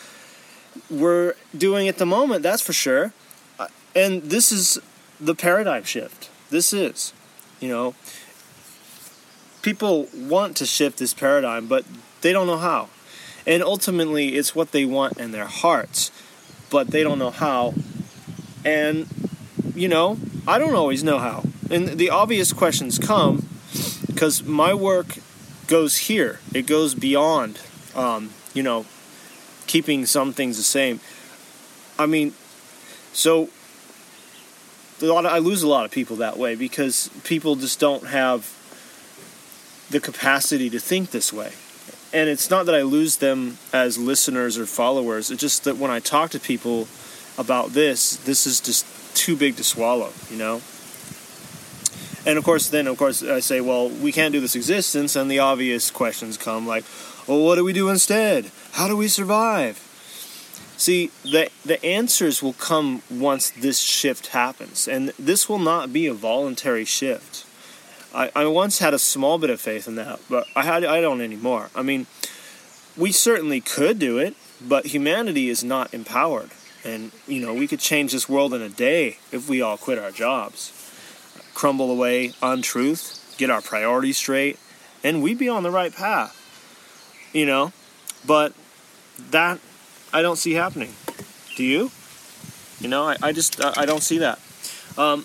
we're 0.91 1.35
doing 1.57 1.89
at 1.89 1.99
the 1.99 2.07
moment, 2.07 2.43
that's 2.43 2.63
for 2.63 2.73
sure. 2.73 3.13
Uh, 3.59 3.69
and 3.95 4.23
this 4.23 4.51
is 4.51 4.79
the 5.21 5.35
paradigm 5.35 5.85
shift. 5.85 6.30
This 6.51 6.73
is, 6.73 7.13
you 7.61 7.69
know, 7.69 7.95
people 9.63 10.09
want 10.15 10.57
to 10.57 10.67
shift 10.67 10.99
this 10.99 11.15
paradigm, 11.15 11.67
but 11.67 11.85
they 12.23 12.33
don't 12.33 12.47
know 12.47 12.59
how. 12.59 12.89
And 13.47 13.63
ultimately, 13.63 14.35
it's 14.37 14.55
what 14.55 14.73
they 14.73 14.85
want 14.85 15.19
in 15.19 15.33
their 15.33 15.47
hearts, 15.47 16.11
but 16.71 16.89
they 16.89 17.03
don't 17.03 17.19
know 17.19 17.31
how. 17.31 17.75
And, 18.65 19.07
you 19.75 19.89
know, 19.89 20.19
I 20.47 20.59
don't 20.59 20.75
always 20.75 21.03
know 21.03 21.19
how. 21.19 21.45
And 21.71 21.99
the 21.99 22.11
obvious 22.11 22.53
questions 22.53 22.99
come 22.99 23.49
because 24.07 24.43
my 24.43 24.75
work 24.75 25.19
goes 25.67 25.97
here. 25.97 26.41
It 26.53 26.67
goes 26.67 26.95
beyond, 26.95 27.61
um, 27.95 28.31
you 28.53 28.63
know, 28.63 28.87
keeping 29.67 30.05
some 30.05 30.33
things 30.33 30.57
the 30.57 30.63
same. 30.63 31.01
I 31.99 32.07
mean, 32.07 32.33
so 33.13 33.49
a 35.03 35.07
lot 35.07 35.27
of, 35.27 35.33
I 35.33 35.39
lose 35.39 35.63
a 35.63 35.69
lot 35.69 35.85
of 35.85 35.91
people 35.91 36.17
that 36.17 36.37
way 36.37 36.55
because 36.55 37.11
people 37.25 37.57
just 37.57 37.81
don't 37.81 38.07
have 38.07 38.57
the 39.91 40.01
capacity 40.01 40.71
to 40.71 40.79
think 40.79 41.11
this 41.11 41.33
way. 41.33 41.53
And 42.13 42.29
it's 42.29 42.51
not 42.51 42.67
that 42.67 42.75
I 42.75 42.83
lose 42.83 43.17
them 43.17 43.59
as 43.73 43.97
listeners 43.97 44.59
or 44.59 44.67
followers. 44.67 45.31
It's 45.31 45.41
just 45.41 45.65
that 45.65 45.77
when 45.77 45.91
I 45.91 46.01
talk 46.01 46.31
to 46.31 46.41
people 46.41 46.89
about 47.39 47.71
this, 47.71 48.17
this 48.17 48.47
is 48.47 48.61
just 48.61 48.85
too 49.17 49.37
big 49.37 49.57
to 49.57 49.65
swallow, 49.65 50.13
you 50.31 50.37
know? 50.37 50.61
And 52.27 52.37
of 52.37 52.45
course, 52.45 52.69
then 52.69 52.87
of 52.87 52.99
course 52.99 53.23
I 53.23 53.41
say, 53.41 53.61
well, 53.61 53.89
we 53.89 54.13
can't 54.13 54.33
do 54.33 54.41
this 54.41 54.55
existence, 54.55 55.17
and 55.17 55.31
the 55.31 55.39
obvious 55.39 55.91
questions 55.91 56.37
come 56.37 56.67
like, 56.67 56.85
well, 57.27 57.43
what 57.43 57.55
do 57.55 57.65
we 57.65 57.73
do 57.73 57.89
instead? 57.89 58.51
How 58.73 58.89
do 58.89 58.97
we 58.97 59.09
survive? 59.09 59.79
See, 60.81 61.11
the 61.23 61.51
the 61.65 61.85
answers 61.85 62.43
will 62.43 62.55
come 62.55 63.03
once 63.11 63.51
this 63.51 63.79
shift 63.81 64.29
happens, 64.29 64.89
and 64.89 65.11
this 65.19 65.49
will 65.49 65.59
not 65.59 65.93
be 65.93 66.07
a 66.07 66.15
voluntary 66.15 66.87
shift. 66.87 67.47
I, 68.15 68.31
I 68.35 68.47
once 68.47 68.79
had 68.79 68.95
a 68.95 68.99
small 68.99 69.39
bit 69.39 69.51
of 69.51 69.61
faith 69.61 69.87
in 69.87 69.97
that, 69.97 70.21
but 70.31 70.47
I 70.57 70.63
had 70.63 70.83
I 70.85 71.03
don't 71.03 71.21
anymore. 71.21 71.69
I 71.77 71.83
mean, 71.83 72.07
we 72.97 73.13
certainly 73.13 73.61
could 73.61 73.99
do 73.99 74.17
it, 74.17 74.35
but 74.67 74.87
humanity 74.87 75.51
is 75.51 75.63
not 75.63 75.93
empowered, 75.93 76.51
and 76.83 77.13
you 77.29 77.41
know 77.43 77.53
we 77.53 77.69
could 77.69 77.81
change 77.81 78.13
this 78.13 78.27
world 78.27 78.55
in 78.55 78.63
a 78.63 78.71
day 78.71 79.19
if 79.31 79.51
we 79.51 79.61
all 79.61 79.77
quit 79.77 79.99
our 79.99 80.11
jobs 80.11 80.73
crumble 81.61 81.91
away 81.91 82.33
untruth, 82.43 83.35
get 83.37 83.51
our 83.51 83.61
priorities 83.61 84.17
straight, 84.17 84.59
and 85.05 85.23
we'd 85.23 85.37
be 85.37 85.49
on 85.49 85.63
the 85.63 85.71
right 85.71 85.95
path. 85.95 86.35
You 87.35 87.45
know? 87.45 87.73
But 88.27 88.55
that 89.19 89.61
I 90.13 90.23
don't 90.23 90.37
see 90.37 90.53
happening. 90.53 90.95
Do 91.57 91.65
you? 91.65 91.91
You 92.81 92.89
know, 92.89 93.05
I, 93.05 93.17
I 93.23 93.33
just 93.33 93.63
I 93.63 93.85
don't 93.85 94.03
see 94.03 94.19
that. 94.19 94.39
Um, 94.97 95.25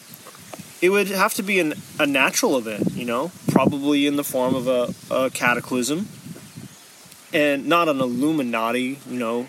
it 0.82 0.90
would 0.90 1.08
have 1.08 1.34
to 1.36 1.44
be 1.44 1.60
an, 1.60 1.74
a 2.00 2.06
natural 2.06 2.58
event, 2.58 2.92
you 2.94 3.06
know, 3.06 3.32
probably 3.50 4.06
in 4.06 4.18
the 4.18 4.24
form 4.24 4.54
of 4.54 4.68
a, 4.68 4.94
a 5.14 5.30
cataclysm, 5.30 6.08
and 7.34 7.66
not 7.66 7.88
an 7.88 8.00
Illuminati, 8.00 9.00
you 9.10 9.20
know, 9.20 9.48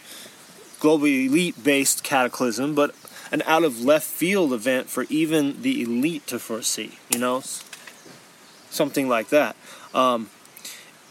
global 0.80 1.06
elite 1.06 1.62
based 1.62 2.04
cataclysm, 2.04 2.74
but 2.74 2.94
an 3.32 3.42
out 3.42 3.64
of 3.64 3.80
left 3.80 4.06
field 4.06 4.52
event 4.52 4.88
for 4.88 5.04
even 5.08 5.62
the 5.62 5.82
elite 5.82 6.26
to 6.28 6.38
foresee, 6.38 6.98
you 7.10 7.18
know? 7.18 7.42
Something 8.70 9.08
like 9.08 9.28
that. 9.30 9.56
Um, 9.94 10.30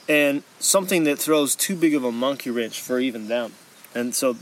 and 0.08 0.44
something 0.60 1.04
that 1.06 1.20
throws 1.20 1.56
too 1.56 1.76
big 1.76 1.94
of 1.94 2.04
a 2.04 2.12
monkey 2.12 2.50
wrench 2.50 2.80
for 2.80 3.00
even 3.00 3.28
them. 3.28 3.54
And 3.96 4.14
so 4.14 4.36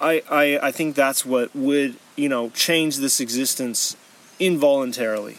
I, 0.00 0.22
I, 0.28 0.58
I 0.68 0.72
think 0.72 0.96
that's 0.96 1.24
what 1.24 1.54
would, 1.54 1.96
you 2.16 2.28
know, 2.28 2.50
change 2.50 2.96
this 2.96 3.20
existence 3.20 3.96
involuntarily. 4.40 5.38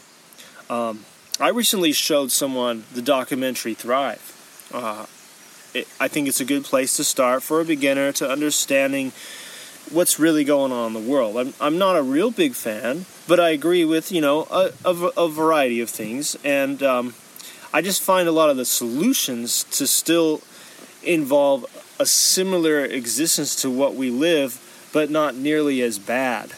Um, 0.70 1.06
I 1.39 1.50
recently 1.50 1.91
showed 1.91 2.32
someone 2.32 2.86
the 2.94 3.02
documentary 3.02 3.74
Thrive. 3.74 4.70
Uh, 4.72 5.06
it, 5.74 5.88
I 6.00 6.08
think 6.08 6.28
it's 6.28 6.39
a 6.39 6.46
good 6.46 6.64
place 6.64 6.96
to 6.98 7.04
start 7.04 7.44
for 7.44 7.60
a 7.60 7.66
beginner 7.66 8.12
to 8.14 8.30
understanding 8.30 9.12
what's 9.91 10.20
really 10.20 10.44
going 10.44 10.72
on 10.72 10.96
in 10.96 11.04
the 11.04 11.12
world. 11.12 11.36
I'm, 11.36 11.54
I'm 11.60 11.78
not 11.78 11.98
a 11.98 12.04
real 12.04 12.32
big 12.32 12.54
fan, 12.54 13.06
but 13.28 13.39
I 13.39 13.50
agree 13.50 13.84
with, 13.84 14.12
you 14.12 14.22
know, 14.22 14.48
a, 14.50 14.72
a, 14.86 14.94
a 15.18 15.28
variety 15.28 15.82
of 15.82 15.89
things. 15.89 16.38
And 16.46 16.82
um, 16.82 17.16
I 17.74 17.82
just 17.82 18.02
find 18.02 18.30
a 18.30 18.32
lot 18.32 18.50
of 18.50 18.56
the 18.56 18.66
solutions 18.66 19.66
to 19.66 19.88
still 19.88 20.41
involve 21.04 21.66
a 22.04 22.06
similar 22.06 22.84
existence 22.84 23.56
to 23.62 23.70
what 23.70 23.95
we 23.95 24.10
live, 24.10 24.60
but 24.91 25.10
not 25.10 25.36
nearly 25.36 25.82
as 25.82 25.97
bad. 25.97 26.51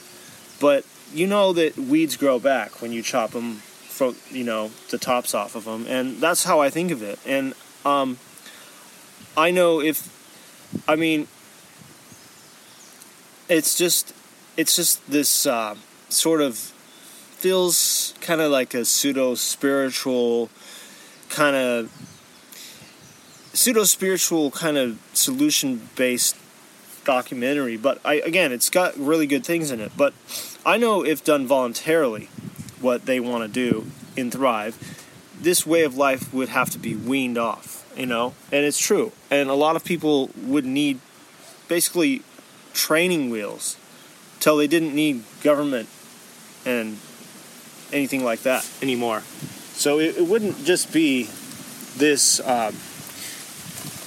But 0.60 0.84
you 1.14 1.28
know 1.28 1.54
that 1.54 1.78
weeds 1.78 2.18
grow 2.18 2.40
back 2.40 2.82
when 2.82 2.92
you 2.92 3.04
chop 3.04 3.30
them 3.30 3.58
from, 3.96 4.16
you 4.32 4.44
know, 4.44 4.72
the 4.90 4.98
tops 4.98 5.36
off 5.36 5.56
of 5.56 5.66
them. 5.66 5.86
And 5.88 6.18
that's 6.20 6.44
how 6.46 6.62
I 6.62 6.72
think 6.72 6.90
of 6.90 7.04
it. 7.04 7.20
And 7.28 7.54
um, 7.86 8.18
I 9.38 9.52
know 9.52 9.82
if, 9.82 10.10
I 10.88 10.96
mean, 10.96 11.28
it's 13.48 13.78
just 13.78 14.16
it's 14.58 14.76
just 14.76 15.06
this 15.08 15.46
uh, 15.46 15.76
sort 16.10 16.42
of 16.42 16.58
feels 16.58 18.16
kind 18.20 18.42
of 18.42 18.52
like 18.52 18.74
a 18.74 18.84
pseudo 18.84 19.36
spiritual 19.36 20.50
kind 21.30 21.56
of 21.56 22.15
pseudo 23.56 23.84
spiritual 23.84 24.52
kind 24.52 24.78
of 24.78 25.00
solution 25.14 25.90
based 25.96 26.36
documentary 27.04 27.78
but 27.78 28.00
I 28.04 28.16
again 28.16 28.52
it's 28.52 28.70
got 28.70 28.98
really 28.98 29.28
good 29.28 29.46
things 29.46 29.72
in 29.72 29.80
it 29.80 29.92
but 29.96 30.14
I 30.66 30.78
know 30.78 31.06
if 31.06 31.24
done 31.24 31.46
voluntarily 31.48 32.30
what 32.82 33.06
they 33.06 33.20
want 33.20 33.44
to 33.44 33.48
do 33.48 33.88
in 34.18 34.32
Thrive 34.32 34.78
this 35.40 35.66
way 35.66 35.84
of 35.84 35.96
life 35.96 36.34
would 36.34 36.50
have 36.50 36.70
to 36.72 36.80
be 36.80 36.96
weaned 36.96 37.38
off, 37.38 37.86
you 37.96 38.06
know? 38.06 38.34
And 38.52 38.66
it's 38.66 38.80
true. 38.80 39.12
And 39.30 39.50
a 39.50 39.54
lot 39.54 39.76
of 39.76 39.84
people 39.84 40.30
would 40.38 40.66
need 40.66 41.00
basically 41.68 42.22
training 42.74 43.30
wheels 43.30 43.78
till 44.40 44.58
they 44.58 44.68
didn't 44.68 44.94
need 44.94 45.24
government 45.44 45.90
and 46.66 46.98
anything 47.92 48.24
like 48.24 48.42
that 48.42 48.68
anymore. 48.82 49.22
So 49.74 50.00
it, 50.00 50.18
it 50.18 50.28
wouldn't 50.28 50.64
just 50.66 50.92
be 50.92 51.30
this 51.98 52.40
uh, 52.40 52.72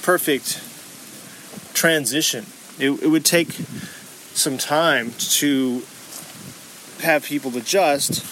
perfect 0.01 0.61
transition. 1.73 2.45
It, 2.79 2.91
it 3.03 3.07
would 3.07 3.25
take 3.25 3.51
some 4.33 4.57
time 4.57 5.11
to 5.17 5.83
have 7.01 7.25
people 7.25 7.55
adjust. 7.57 8.25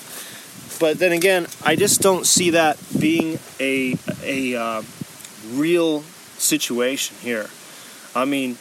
But 0.79 0.99
then 0.99 1.11
again, 1.11 1.47
I 1.63 1.75
just 1.75 2.01
don't 2.01 2.25
see 2.25 2.51
that 2.51 2.77
being 2.99 3.39
a 3.59 3.97
a 4.21 4.55
uh, 4.55 4.81
real 5.51 6.01
situation 6.37 7.15
here. 7.21 7.49
I 8.15 8.25
mean, 8.25 8.57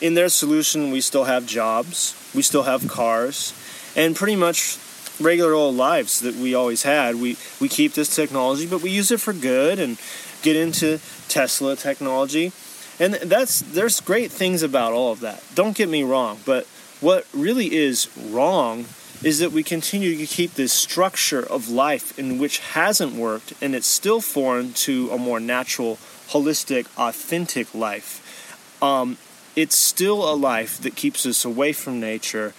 in 0.00 0.14
their 0.14 0.28
solution, 0.28 0.90
we 0.90 1.00
still 1.00 1.24
have 1.24 1.46
jobs, 1.46 2.14
we 2.34 2.42
still 2.42 2.64
have 2.64 2.88
cars, 2.88 3.52
and 3.94 4.16
pretty 4.16 4.36
much 4.36 4.78
regular 5.20 5.52
old 5.52 5.76
lives 5.76 6.20
that 6.20 6.34
we 6.34 6.54
always 6.54 6.82
had. 6.82 7.16
We 7.16 7.36
we 7.60 7.68
keep 7.68 7.94
this 7.94 8.14
technology, 8.14 8.66
but 8.66 8.82
we 8.82 8.90
use 8.90 9.10
it 9.10 9.20
for 9.20 9.32
good 9.32 9.78
and 9.78 9.98
get 10.42 10.56
into 10.56 11.00
Tesla 11.28 11.76
technology. 11.76 12.52
And 12.98 13.14
that's 13.14 13.60
there's 13.60 14.00
great 14.00 14.30
things 14.30 14.62
about 14.62 14.92
all 14.92 15.12
of 15.12 15.20
that. 15.20 15.42
Don't 15.54 15.76
get 15.76 15.88
me 15.88 16.02
wrong, 16.02 16.38
but 16.44 16.66
what 17.00 17.26
really 17.32 17.74
is 17.74 18.08
wrong 18.16 18.84
is 19.22 19.38
that 19.38 19.52
we 19.52 19.62
continue 19.62 20.16
to 20.16 20.26
keep 20.26 20.54
this 20.54 20.72
structure 20.72 21.40
of 21.40 21.68
life 21.68 22.18
in 22.18 22.38
which 22.38 22.58
hasn't 22.58 23.14
worked 23.14 23.52
and 23.60 23.74
it's 23.74 23.86
still 23.86 24.20
foreign 24.20 24.72
to 24.72 25.10
a 25.10 25.18
more 25.18 25.40
natural, 25.40 25.96
holistic, 26.28 26.86
authentic 26.98 27.74
life. 27.74 28.82
Um, 28.82 29.18
it's 29.56 29.76
still 29.76 30.30
a 30.30 30.34
life 30.34 30.80
that 30.80 30.96
keeps 30.96 31.26
us 31.26 31.44
away 31.44 31.72
from 31.72 32.00
nature 32.00 32.54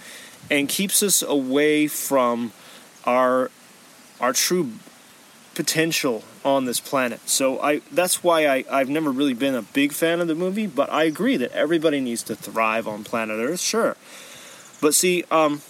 and 0.49 0.67
keeps 0.67 1.01
us 1.01 1.21
away 1.21 1.87
from 1.87 2.51
our 3.05 3.49
our 4.19 4.33
true 4.33 4.71
potential 5.55 6.23
on 6.43 6.65
this 6.65 6.79
planet. 6.79 7.27
So 7.29 7.59
I 7.61 7.81
that's 7.91 8.23
why 8.23 8.47
I, 8.47 8.65
I've 8.71 8.89
never 8.89 9.11
really 9.11 9.33
been 9.33 9.55
a 9.55 9.61
big 9.61 9.93
fan 9.93 10.19
of 10.19 10.27
the 10.27 10.35
movie, 10.35 10.67
but 10.67 10.91
I 10.91 11.03
agree 11.03 11.37
that 11.37 11.51
everybody 11.51 11.99
needs 11.99 12.23
to 12.23 12.35
thrive 12.35 12.87
on 12.87 13.03
planet 13.03 13.37
Earth, 13.39 13.59
sure. 13.59 13.95
But 14.81 14.95
see, 14.95 15.23
um, 15.29 15.61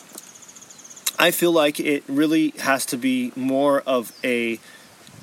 I 1.19 1.32
feel 1.32 1.51
like 1.51 1.80
it 1.80 2.03
really 2.07 2.51
has 2.59 2.86
to 2.88 2.97
be 2.97 3.32
more 3.36 3.82
of 3.82 4.11
a 4.24 4.59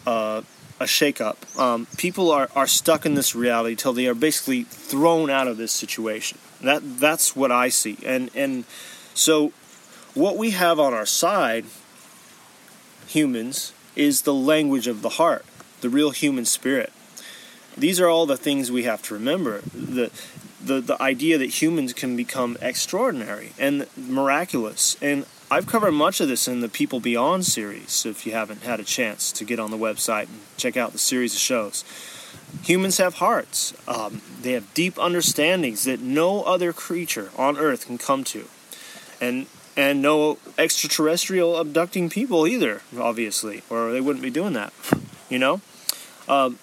uh, 0.06 0.42
a 0.80 0.84
shakeup. 0.84 1.36
Um, 1.58 1.86
people 1.96 2.30
are, 2.30 2.48
are 2.54 2.66
stuck 2.66 3.04
in 3.04 3.14
this 3.14 3.34
reality 3.34 3.74
till 3.74 3.92
they 3.92 4.06
are 4.06 4.14
basically 4.14 4.62
thrown 4.62 5.28
out 5.30 5.48
of 5.48 5.56
this 5.56 5.72
situation. 5.72 6.38
That 6.62 7.00
that's 7.00 7.34
what 7.34 7.50
I 7.50 7.68
see, 7.68 7.98
and 8.04 8.30
and 8.34 8.64
so 9.14 9.52
what 10.14 10.36
we 10.36 10.50
have 10.50 10.78
on 10.78 10.94
our 10.94 11.06
side, 11.06 11.64
humans, 13.06 13.72
is 13.98 14.22
the 14.22 14.34
language 14.34 14.86
of 14.86 15.02
the 15.02 15.10
heart, 15.10 15.44
the 15.82 15.90
real 15.90 16.10
human 16.10 16.46
spirit. 16.46 16.92
These 17.76 18.00
are 18.00 18.08
all 18.08 18.26
the 18.26 18.36
things 18.36 18.72
we 18.72 18.84
have 18.84 19.02
to 19.02 19.14
remember. 19.14 19.60
The 19.74 20.10
the, 20.60 20.80
the 20.80 21.02
idea 21.02 21.38
that 21.38 21.62
humans 21.62 21.92
can 21.92 22.16
become 22.16 22.56
extraordinary 22.60 23.52
and 23.58 23.86
miraculous. 23.96 24.96
And 25.00 25.24
I've 25.50 25.66
covered 25.66 25.92
much 25.92 26.20
of 26.20 26.28
this 26.28 26.46
in 26.46 26.60
the 26.60 26.68
People 26.68 27.00
Beyond 27.00 27.46
series, 27.46 27.90
so 27.90 28.10
if 28.10 28.26
you 28.26 28.32
haven't 28.32 28.62
had 28.62 28.80
a 28.80 28.84
chance 28.84 29.32
to 29.32 29.44
get 29.44 29.58
on 29.58 29.70
the 29.70 29.78
website 29.78 30.28
and 30.28 30.40
check 30.56 30.76
out 30.76 30.92
the 30.92 30.98
series 30.98 31.34
of 31.34 31.40
shows. 31.40 31.84
Humans 32.64 32.98
have 32.98 33.14
hearts, 33.14 33.72
um, 33.88 34.20
they 34.42 34.52
have 34.52 34.72
deep 34.74 34.98
understandings 34.98 35.84
that 35.84 36.00
no 36.00 36.42
other 36.42 36.72
creature 36.72 37.30
on 37.36 37.56
earth 37.56 37.86
can 37.86 37.98
come 37.98 38.24
to. 38.24 38.46
And 39.20 39.46
and 39.78 40.02
no 40.02 40.38
extraterrestrial 40.58 41.56
abducting 41.56 42.10
people 42.10 42.48
either, 42.48 42.82
obviously, 42.98 43.62
or 43.70 43.92
they 43.92 44.00
wouldn't 44.00 44.24
be 44.24 44.30
doing 44.30 44.52
that. 44.52 44.74
You 45.30 45.38
know, 45.38 45.60
um, 46.26 46.58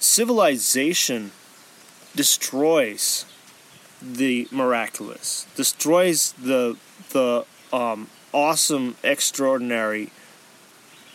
civilization 0.00 1.32
destroys 2.14 3.24
the 4.02 4.48
miraculous, 4.50 5.46
destroys 5.56 6.32
the 6.32 6.76
the 7.12 7.46
um, 7.72 8.08
awesome, 8.34 8.96
extraordinary 9.02 10.10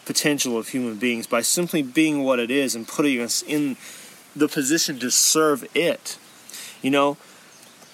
potential 0.08 0.58
of 0.58 0.70
human 0.70 0.96
beings 0.96 1.28
by 1.28 1.42
simply 1.42 1.84
being 1.84 2.24
what 2.24 2.40
it 2.40 2.50
is 2.50 2.74
and 2.74 2.88
putting 2.88 3.22
us 3.22 3.44
in 3.44 3.78
the 4.36 4.48
position 4.48 4.98
to 4.98 5.12
serve 5.12 5.68
it. 5.76 6.18
You 6.82 6.90
know, 6.90 7.18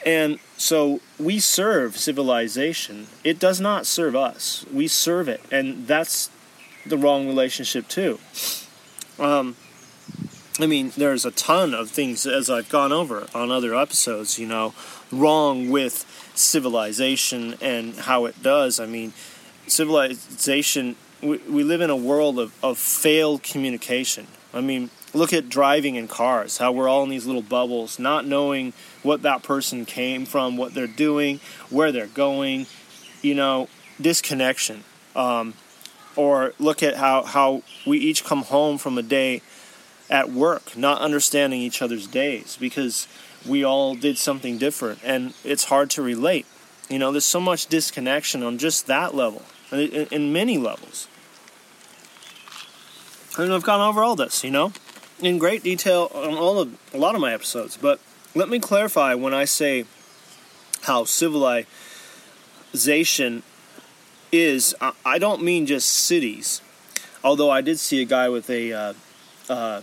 and 0.06 0.39
so 0.58 1.01
we 1.20 1.39
serve 1.39 1.97
civilization. 1.97 3.08
It 3.24 3.39
does 3.39 3.60
not 3.60 3.86
serve 3.86 4.16
us. 4.16 4.66
We 4.72 4.88
serve 4.88 5.28
it, 5.28 5.41
and 5.51 5.88
that's 5.88 6.30
the 6.86 6.97
wrong 6.97 7.28
relationship 7.28 7.88
too. 7.88 8.20
Um, 9.20 9.56
I 10.60 10.68
mean, 10.68 10.91
there's 10.95 11.26
a 11.26 11.32
ton 11.32 11.74
of 11.74 11.89
things 11.89 12.28
as 12.28 12.49
I've 12.49 12.70
gone 12.70 12.91
over 12.91 13.28
on 13.34 13.51
other 13.51 13.76
episodes, 13.76 14.38
you 14.38 14.47
know, 14.47 14.74
wrong 15.12 15.70
with 15.72 16.06
civilization 16.36 17.56
and 17.62 17.95
how 17.95 18.26
it 18.26 18.41
does. 18.43 18.80
I 18.80 18.86
mean, 18.86 19.14
civilization, 19.68 20.95
we, 21.22 21.38
we 21.49 21.64
live 21.64 21.82
in 21.82 21.89
a 21.89 21.95
world 21.95 22.38
of, 22.38 22.54
of 22.64 22.78
failed 22.78 23.41
communication. 23.41 24.28
I 24.54 24.62
mean, 24.62 24.91
look 25.14 25.34
at 25.34 25.49
driving 25.49 25.95
in 25.95 26.07
cars, 26.07 26.57
how 26.57 26.72
we're 26.72 26.88
all 26.88 27.03
in 27.03 27.09
these 27.09 27.26
little 27.26 27.41
bubbles, 27.41 27.99
not 27.99 28.26
knowing 28.26 28.74
what 29.03 29.22
that 29.22 29.43
person 29.43 29.86
came 29.86 30.26
from, 30.26 30.57
what 30.57 30.74
they're 30.74 30.88
doing, 30.88 31.39
where 31.70 31.91
they're 31.91 32.07
going, 32.07 32.66
you 33.22 33.36
know, 33.36 33.68
disconnection. 34.01 34.84
Um, 35.16 35.53
or 36.16 36.53
look 36.59 36.84
at 36.84 36.95
how, 36.95 37.24
how 37.24 37.64
we 37.86 37.97
each 37.97 38.24
come 38.24 38.43
home 38.43 38.78
from 38.78 38.97
a 38.97 39.01
day 39.01 39.41
at 40.09 40.32
work, 40.32 40.78
not 40.78 41.01
understanding 41.01 41.59
each 41.61 41.82
other's 41.82 42.07
days 42.07 42.57
because 42.59 43.07
we 43.47 43.64
all 43.64 43.95
did 43.95 44.18
something 44.18 44.57
different 44.57 44.99
and 45.03 45.34
it's 45.43 45.66
hard 45.66 45.89
to 45.91 46.01
relate. 46.01 46.45
You 46.89 46.99
know, 46.99 47.11
there's 47.11 47.26
so 47.26 47.39
much 47.39 47.68
disconnection 47.68 48.43
on 48.43 48.57
just 48.57 48.88
that 48.88 49.16
level, 49.16 49.41
in, 49.72 50.07
in 50.11 50.34
many 50.34 50.57
levels. 50.57 51.07
I 53.38 53.43
And 53.43 53.53
I've 53.53 53.64
gone 53.64 53.82
over 53.82 54.03
all 54.03 54.16
this, 54.16 54.43
you 54.43 54.51
know, 54.51 54.74
in 55.26 55.38
great 55.38 55.64
detail 55.64 56.12
on 56.14 56.36
all 56.36 56.60
of 56.60 56.78
a 56.94 56.98
lot 56.98 57.16
of 57.16 57.22
my 57.22 57.34
episodes. 57.34 57.78
But 57.78 58.00
let 58.36 58.50
me 58.50 58.60
clarify 58.60 59.14
when 59.14 59.34
I 59.34 59.46
say 59.46 59.86
how 60.82 61.06
civilization 61.06 63.44
is. 64.32 64.76
I 65.06 65.20
don't 65.20 65.42
mean 65.42 65.66
just 65.66 65.90
cities, 65.90 66.62
although 67.24 67.50
I 67.50 67.62
did 67.62 67.80
see 67.80 68.02
a 68.02 68.06
guy 68.06 68.30
with 68.30 68.50
a 68.50 68.74
uh, 68.74 68.94
uh, 69.50 69.82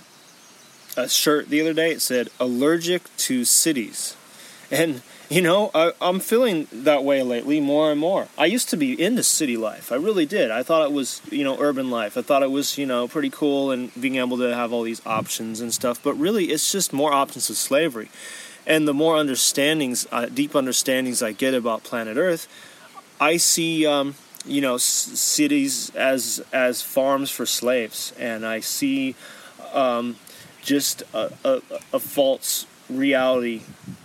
a 0.96 1.08
shirt 1.08 1.48
the 1.48 1.60
other 1.60 1.72
day. 1.72 1.92
It 1.92 2.02
said 2.02 2.28
"allergic 2.38 3.04
to 3.18 3.44
cities," 3.44 4.16
and 4.70 5.02
you 5.34 5.40
know 5.40 5.70
I, 5.74 5.92
I'm 6.00 6.18
feeling 6.18 6.66
that 6.72 7.04
way 7.04 7.22
lately 7.22 7.60
more 7.60 7.92
and 7.92 8.00
more. 8.00 8.26
I 8.36 8.46
used 8.46 8.68
to 8.70 8.76
be 8.76 9.00
into 9.00 9.22
city 9.22 9.56
life. 9.56 9.92
I 9.92 9.94
really 9.94 10.26
did. 10.26 10.50
I 10.50 10.64
thought 10.64 10.84
it 10.84 10.92
was 10.92 11.22
you 11.30 11.44
know 11.44 11.56
urban 11.60 11.88
life. 11.90 12.16
I 12.16 12.22
thought 12.22 12.42
it 12.42 12.50
was 12.50 12.76
you 12.76 12.84
know 12.84 13.06
pretty 13.06 13.30
cool 13.30 13.70
and 13.70 13.92
being 14.00 14.16
able 14.16 14.38
to 14.38 14.54
have 14.54 14.72
all 14.72 14.82
these 14.82 15.04
options 15.06 15.60
and 15.60 15.72
stuff. 15.72 16.02
But 16.02 16.14
really, 16.14 16.46
it's 16.46 16.72
just 16.72 16.92
more 16.92 17.12
options 17.12 17.48
of 17.48 17.56
slavery. 17.56 18.10
And 18.66 18.86
the 18.86 18.94
more 18.94 19.16
understandings, 19.16 20.06
uh, 20.12 20.26
deep 20.26 20.54
understandings 20.54 21.22
I 21.22 21.32
get 21.32 21.54
about 21.54 21.84
planet 21.84 22.16
Earth, 22.16 22.48
I 23.20 23.36
see. 23.36 23.86
Um, 23.86 24.16
you 24.46 24.62
know, 24.62 24.78
cities 24.78 25.94
as 25.94 26.42
as 26.50 26.80
farms 26.80 27.30
for 27.30 27.44
slaves, 27.44 28.14
and 28.18 28.46
I 28.46 28.60
see 28.60 29.14
um, 29.74 30.16
just 30.62 31.02
a, 31.12 31.30
a, 31.44 31.60
a 31.92 31.98
false 31.98 32.66
reality 32.90 33.62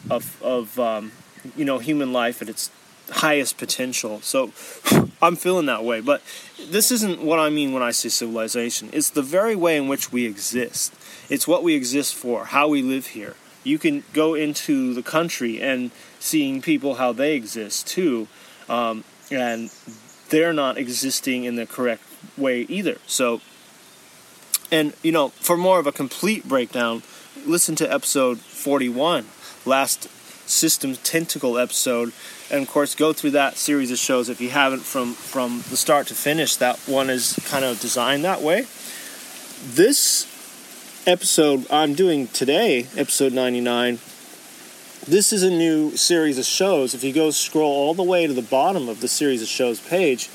of, 0.10 0.42
of 0.42 0.80
um, 0.80 1.12
you 1.56 1.66
know 1.66 1.80
human 1.80 2.14
life 2.14 2.42
at 2.42 2.50
its 2.50 2.70
highest 3.10 3.58
potential. 3.58 4.22
So 4.22 4.52
I'm 5.22 5.36
feeling 5.36 5.66
that 5.68 5.84
way. 5.84 6.02
But 6.02 6.22
this 6.70 6.92
isn't 6.92 7.22
what 7.22 7.40
I 7.40 7.50
mean 7.50 7.74
when 7.74 7.84
I 7.84 7.92
say 7.92 8.10
civilization. 8.10 8.90
It's 8.94 9.10
the 9.10 9.22
very 9.22 9.56
way 9.56 9.78
in 9.78 9.88
which 9.88 10.12
we 10.12 10.26
exist. 10.26 10.94
It's 11.30 11.48
what 11.48 11.64
we 11.64 11.76
exist 11.76 12.16
for, 12.16 12.46
how 12.46 12.68
we 12.68 12.82
live 12.82 13.08
here. 13.08 13.36
You 13.64 13.80
can 13.80 14.04
go 14.14 14.36
into 14.36 14.94
the 14.94 15.02
country 15.02 15.60
and 15.60 15.90
seeing 16.20 16.62
people 16.62 16.96
how 16.96 17.14
they 17.14 17.34
exist 17.34 17.88
too, 17.88 18.28
um, 18.70 19.04
and 19.32 19.72
they're 20.30 20.54
not 20.54 20.78
existing 20.78 21.46
in 21.46 21.56
the 21.56 21.66
correct 21.66 22.04
way 22.38 22.62
either. 22.62 22.98
So 23.08 23.42
and, 24.72 24.94
you 25.04 25.12
know, 25.12 25.30
for 25.30 25.58
more 25.58 25.80
of 25.80 25.88
a 25.88 25.92
complete 25.92 26.48
breakdown, 26.48 27.04
listen 27.46 27.76
to 27.76 27.92
episode 27.92 28.40
41, 28.40 29.26
last 29.66 30.10
Systems 30.50 30.98
Tentacle 31.00 31.58
episode. 31.58 32.12
And 32.52 32.64
of 32.64 32.70
course, 32.70 32.96
go 32.96 33.14
through 33.14 33.32
that 33.32 33.58
series 33.58 33.92
of 33.92 33.98
shows 33.98 34.30
if 34.30 34.42
you 34.42 34.50
haven't 34.50 34.82
from, 34.82 35.14
from 35.14 35.64
the 35.70 35.78
start 35.78 36.08
to 36.08 36.16
finish. 36.16 36.56
That 36.56 36.78
one 36.88 37.10
is 37.10 37.40
kind 37.48 37.66
of 37.66 37.80
designed 37.80 38.24
that 38.24 38.42
way. 38.42 38.66
this 39.64 40.32
episode 41.08 41.70
I'm 41.72 41.94
doing 41.94 42.28
today, 42.28 42.88
episode 42.98 43.34
99, 43.34 44.00
this 45.08 45.32
is 45.32 45.44
a 45.44 45.52
new 45.52 45.96
series 45.96 46.40
of 46.40 46.46
shows. 46.46 46.96
If 46.96 47.04
you 47.04 47.14
go 47.14 47.30
scroll 47.30 47.72
all 47.72 47.94
the 47.94 48.04
way 48.04 48.26
to 48.26 48.34
the 48.34 48.42
bottom 48.42 48.90
of 48.90 49.02
the 49.02 49.08
series 49.08 49.44
of 49.44 49.48
shows 49.48 49.80
page, 49.80 50.30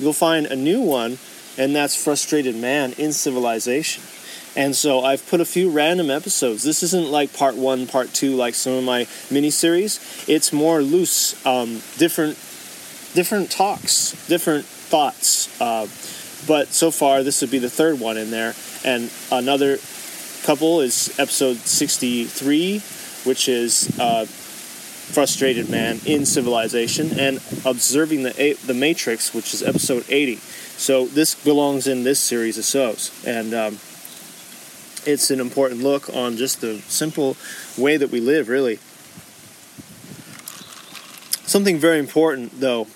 you'll 0.00 0.12
find 0.12 0.46
a 0.46 0.56
new 0.56 0.80
one, 0.80 1.18
and 1.56 1.76
that's 1.76 2.02
Frustrated 2.02 2.56
Man 2.56 2.92
in 2.98 3.12
Civilization. 3.12 4.02
And 4.56 4.74
so 4.74 5.04
I've 5.04 5.28
put 5.28 5.40
a 5.42 5.44
few 5.44 5.70
random 5.70 6.10
episodes. 6.10 6.62
This 6.62 6.82
isn't 6.82 7.10
like 7.10 7.36
part 7.36 7.56
one, 7.56 7.86
part 7.86 8.14
two, 8.14 8.34
like 8.34 8.54
some 8.54 8.72
of 8.72 8.84
my 8.84 9.04
miniseries. 9.28 10.26
It's 10.26 10.50
more 10.50 10.80
loose, 10.80 11.36
um, 11.44 11.82
different, 11.98 12.36
different 13.14 13.50
talks, 13.50 14.12
different 14.28 14.64
thoughts. 14.64 15.60
Uh, 15.60 15.86
but 16.46 16.68
so 16.68 16.90
far, 16.90 17.22
this 17.22 17.42
would 17.42 17.50
be 17.50 17.58
the 17.58 17.68
third 17.68 18.00
one 18.00 18.16
in 18.16 18.30
there, 18.30 18.54
and 18.84 19.10
another 19.30 19.78
couple 20.44 20.80
is 20.80 21.12
episode 21.18 21.56
sixty-three, 21.56 22.78
which 23.24 23.48
is 23.48 23.98
uh, 23.98 24.24
frustrated 24.26 25.68
man 25.68 25.98
in 26.06 26.24
civilization, 26.24 27.18
and 27.18 27.40
observing 27.64 28.22
the 28.22 28.56
the 28.64 28.74
Matrix, 28.74 29.34
which 29.34 29.52
is 29.52 29.62
episode 29.62 30.04
eighty. 30.08 30.36
So 30.76 31.06
this 31.06 31.34
belongs 31.34 31.86
in 31.86 32.04
this 32.04 32.20
series 32.20 32.58
of 32.58 32.64
shows, 32.64 33.10
and 33.26 33.52
um, 33.52 33.78
it's 35.06 35.30
an 35.30 35.40
important 35.40 35.82
look 35.82 36.14
on 36.14 36.36
just 36.36 36.60
the 36.60 36.78
simple 36.88 37.36
way 37.78 37.96
that 37.96 38.10
we 38.10 38.20
live, 38.20 38.48
really. 38.48 38.78
Something 41.46 41.78
very 41.78 41.98
important, 41.98 42.60
though, 42.60 42.88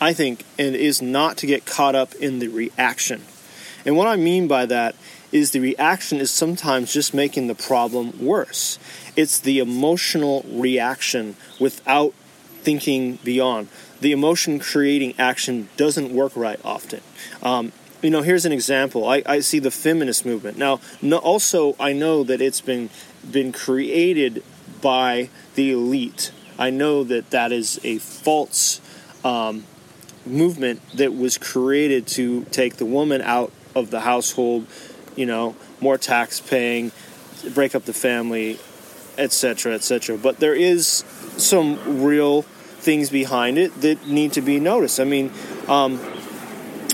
I 0.00 0.12
think, 0.12 0.44
and 0.58 0.76
is 0.76 1.00
not 1.00 1.36
to 1.38 1.46
get 1.46 1.64
caught 1.64 1.94
up 1.94 2.14
in 2.16 2.38
the 2.38 2.48
reaction. 2.48 3.22
And 3.84 3.96
what 3.96 4.06
I 4.06 4.16
mean 4.16 4.46
by 4.46 4.66
that 4.66 4.94
is 5.32 5.50
the 5.50 5.60
reaction 5.60 6.18
is 6.18 6.30
sometimes 6.30 6.92
just 6.92 7.14
making 7.14 7.46
the 7.46 7.54
problem 7.54 8.24
worse. 8.24 8.78
It's 9.16 9.38
the 9.38 9.58
emotional 9.58 10.44
reaction 10.50 11.36
without 11.58 12.12
thinking 12.62 13.16
beyond. 13.24 13.68
The 14.00 14.12
emotion 14.12 14.58
creating 14.58 15.14
action 15.18 15.68
doesn't 15.76 16.12
work 16.12 16.36
right 16.36 16.60
often. 16.64 17.00
Um, 17.42 17.72
you 18.02 18.10
know, 18.10 18.22
here's 18.22 18.44
an 18.44 18.52
example. 18.52 19.08
I, 19.08 19.22
I 19.26 19.40
see 19.40 19.58
the 19.58 19.70
feminist 19.70 20.24
movement. 20.24 20.56
Now, 20.56 20.80
no, 21.02 21.18
also, 21.18 21.74
I 21.80 21.92
know 21.92 22.22
that 22.24 22.40
it's 22.40 22.60
been 22.60 22.90
been 23.30 23.52
created 23.52 24.42
by 24.80 25.30
the 25.54 25.72
elite. 25.72 26.32
I 26.58 26.70
know 26.70 27.04
that 27.04 27.30
that 27.30 27.52
is 27.52 27.80
a 27.84 27.98
false 27.98 28.80
um, 29.24 29.64
movement 30.24 30.80
that 30.94 31.14
was 31.14 31.38
created 31.38 32.06
to 32.08 32.44
take 32.46 32.76
the 32.76 32.84
woman 32.84 33.20
out 33.22 33.52
of 33.74 33.90
the 33.90 34.00
household, 34.00 34.66
you 35.16 35.26
know, 35.26 35.56
more 35.80 35.98
tax 35.98 36.40
paying, 36.40 36.92
break 37.54 37.74
up 37.74 37.84
the 37.84 37.92
family, 37.92 38.58
etc., 39.16 39.74
etc. 39.74 40.16
But 40.16 40.38
there 40.38 40.54
is 40.54 41.04
some 41.36 42.02
real 42.02 42.42
things 42.42 43.10
behind 43.10 43.58
it 43.58 43.80
that 43.80 44.06
need 44.06 44.32
to 44.32 44.40
be 44.40 44.60
noticed. 44.60 45.00
I 45.00 45.04
mean, 45.04 45.32
um, 45.66 45.98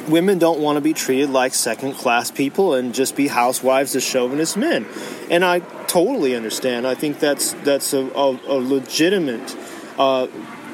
women 0.09 0.39
don't 0.39 0.61
want 0.61 0.77
to 0.77 0.81
be 0.81 0.93
treated 0.93 1.31
like 1.31 1.55
second 1.55 1.95
class 1.95 2.31
people 2.31 2.75
and 2.75 2.95
just 2.95 3.17
be 3.17 3.29
housewives 3.29 3.95
as 3.97 4.05
chauvinist 4.05 4.57
men. 4.57 4.87
And 5.31 5.45
I 5.45 5.61
totally 5.87 6.35
understand. 6.35 6.87
I 6.87 6.95
think 6.95 7.19
that's 7.19 7.53
that's 7.65 7.93
a, 7.93 8.01
a, 8.01 8.31
a 8.47 8.59
legitimate 8.59 9.57
uh, 9.99 10.29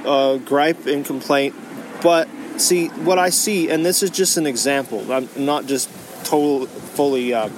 uh, 0.05 0.37
gripe 0.39 0.87
and 0.87 1.05
complaint. 1.05 1.55
But 2.03 2.29
see, 2.57 2.89
what 2.89 3.19
I 3.19 3.31
see, 3.31 3.71
and 3.71 3.85
this 3.85 4.03
is 4.03 4.11
just 4.11 4.37
an 4.37 4.47
example. 4.47 5.13
I'm 5.13 5.29
not 5.37 5.67
just 5.67 5.89
total, 6.25 6.67
fully 6.67 7.35
uh, 7.35 7.49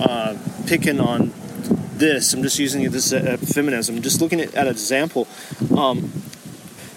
uh 0.00 0.36
picking 0.66 1.00
on 1.00 1.32
this. 1.94 2.32
I'm 2.34 2.42
just 2.42 2.58
using 2.58 2.88
this 2.90 3.12
uh, 3.12 3.36
feminism. 3.38 4.02
Just 4.02 4.20
looking 4.20 4.40
at, 4.40 4.54
at 4.54 4.66
an 4.66 4.72
example. 4.72 5.26
Um, 5.76 6.12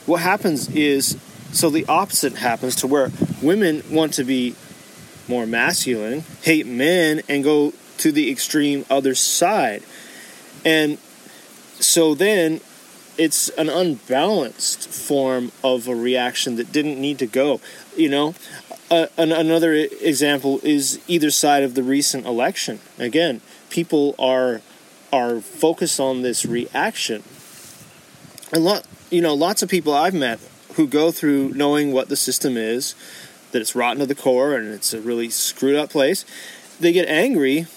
what 0.06 0.22
happens 0.22 0.70
is 0.70 1.18
so 1.51 1.70
the 1.70 1.86
opposite 1.88 2.36
happens 2.36 2.76
to 2.78 2.88
where 2.88 3.10
women 3.45 3.83
want 3.89 4.13
to 4.15 4.23
be 4.23 4.55
more 5.27 5.45
masculine, 5.45 6.23
hate 6.41 6.67
men, 6.67 7.21
and 7.29 7.43
go 7.43 7.73
to 7.97 8.11
the 8.11 8.29
extreme 8.29 8.85
other 8.89 9.15
side. 9.15 9.83
And 10.63 10.97
so 11.79 12.15
then 12.15 12.61
it's 13.17 13.49
an 13.49 13.69
unbalanced 13.69 14.89
form 14.89 15.51
of 15.63 15.87
a 15.87 15.95
reaction 15.95 16.57
that 16.57 16.71
didn't 16.71 16.99
need 16.99 17.19
to 17.19 17.27
go. 17.27 17.61
You 17.95 18.09
know, 18.09 18.35
uh, 18.91 19.07
an, 19.17 19.31
another 19.31 19.73
example 19.73 20.59
is 20.63 20.99
either 21.07 21.31
side 21.31 21.63
of 21.63 21.75
the 21.75 21.83
recent 21.83 22.25
election. 22.25 22.79
Again, 22.99 23.41
people 23.69 24.15
are 24.19 24.61
are 25.13 25.39
focused 25.39 25.99
on 25.99 26.23
this 26.23 26.45
reaction. 26.45 27.23
A 28.51 28.59
lot, 28.59 28.85
you 29.09 29.21
know, 29.21 29.33
lots 29.33 29.63
of 29.63 29.69
people 29.69 29.93
I've 29.93 30.13
met 30.13 30.39
who 30.73 30.87
go 30.87 31.11
through 31.11 31.53
knowing 31.53 31.93
what 31.93 32.09
the 32.09 32.17
system 32.17 32.57
is, 32.57 32.95
that 33.56 33.62
it's 33.62 33.74
rotten 33.74 33.99
to 33.99 34.06
the 34.06 34.14
core 34.14 34.53
and 34.53 34.68
it's 34.68 34.93
a 34.93 34.99
really 34.99 35.30
screwed 35.30 35.78
up 35.78 35.89
place. 35.89 36.26
They 36.78 36.91
get 36.91 37.08
angry 37.08 37.68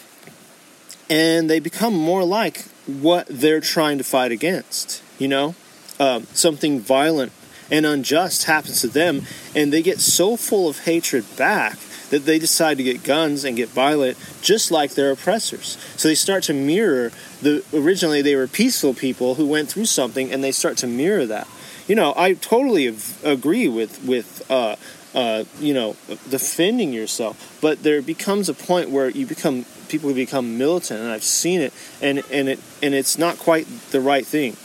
and 1.08 1.48
they 1.48 1.60
become 1.60 1.94
more 1.94 2.24
like 2.24 2.64
what 2.86 3.28
they're 3.30 3.60
trying 3.60 3.96
to 3.98 4.04
fight 4.04 4.32
against. 4.32 5.04
You 5.20 5.28
know, 5.28 5.54
um, 6.00 6.24
something 6.32 6.80
violent 6.80 7.30
and 7.70 7.86
unjust 7.86 8.44
happens 8.44 8.80
to 8.80 8.88
them, 8.88 9.22
and 9.54 9.72
they 9.72 9.82
get 9.82 10.00
so 10.00 10.36
full 10.36 10.68
of 10.68 10.80
hatred 10.80 11.24
back 11.36 11.78
that 12.10 12.24
they 12.24 12.40
decide 12.40 12.76
to 12.78 12.82
get 12.82 13.04
guns 13.04 13.44
and 13.44 13.56
get 13.56 13.68
violent 13.68 14.18
just 14.40 14.72
like 14.72 14.94
their 14.94 15.12
oppressors. 15.12 15.78
So 15.96 16.08
they 16.08 16.16
start 16.16 16.42
to 16.44 16.54
mirror 16.54 17.12
the 17.40 17.62
originally 17.72 18.20
they 18.20 18.34
were 18.34 18.48
peaceful 18.48 18.94
people 18.94 19.36
who 19.36 19.46
went 19.46 19.68
through 19.68 19.84
something 19.84 20.32
and 20.32 20.42
they 20.42 20.50
start 20.50 20.76
to 20.78 20.88
mirror 20.88 21.24
that. 21.26 21.46
You 21.86 21.94
know, 21.94 22.14
I 22.16 22.34
totally 22.34 22.94
agree 23.22 23.68
with 23.68 24.02
with 24.04 24.44
uh, 24.50 24.76
uh, 25.14 25.44
you 25.58 25.74
know 25.74 25.96
defending 26.28 26.92
yourself, 26.92 27.58
but 27.60 27.82
there 27.82 28.02
becomes 28.02 28.48
a 28.48 28.54
point 28.54 28.90
where 28.90 29.08
you 29.08 29.26
become 29.26 29.64
people 29.88 30.12
become 30.12 30.58
militant, 30.58 31.00
and 31.00 31.10
I've 31.10 31.24
seen 31.24 31.60
it, 31.60 31.72
and 32.00 32.22
and 32.30 32.48
it 32.48 32.60
and 32.82 32.94
it's 32.94 33.18
not 33.18 33.38
quite 33.38 33.66
the 33.90 34.00
right 34.00 34.26
thing. 34.26 34.56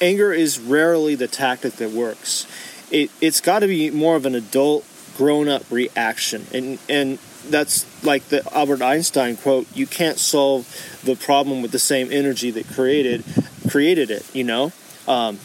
Anger 0.00 0.32
is 0.32 0.58
rarely 0.58 1.14
the 1.14 1.28
tactic 1.28 1.74
that 1.74 1.90
works. 1.90 2.46
It 2.90 3.10
it's 3.20 3.40
got 3.40 3.60
to 3.60 3.66
be 3.66 3.90
more 3.90 4.16
of 4.16 4.26
an 4.26 4.34
adult 4.34 4.84
grown 5.16 5.48
up 5.48 5.70
reaction. 5.70 6.46
And, 6.52 6.78
and 6.88 7.18
that's 7.48 8.04
like 8.04 8.24
the 8.28 8.42
Albert 8.54 8.82
Einstein 8.82 9.36
quote 9.36 9.66
you 9.76 9.86
can't 9.86 10.18
solve 10.18 10.66
the 11.04 11.14
problem 11.14 11.60
with 11.60 11.72
the 11.72 11.78
same 11.78 12.10
energy 12.10 12.50
that 12.50 12.66
created 12.68 13.22
created 13.68 14.10
it 14.10 14.24
you 14.34 14.44
know 14.44 14.72
um, 15.06 15.38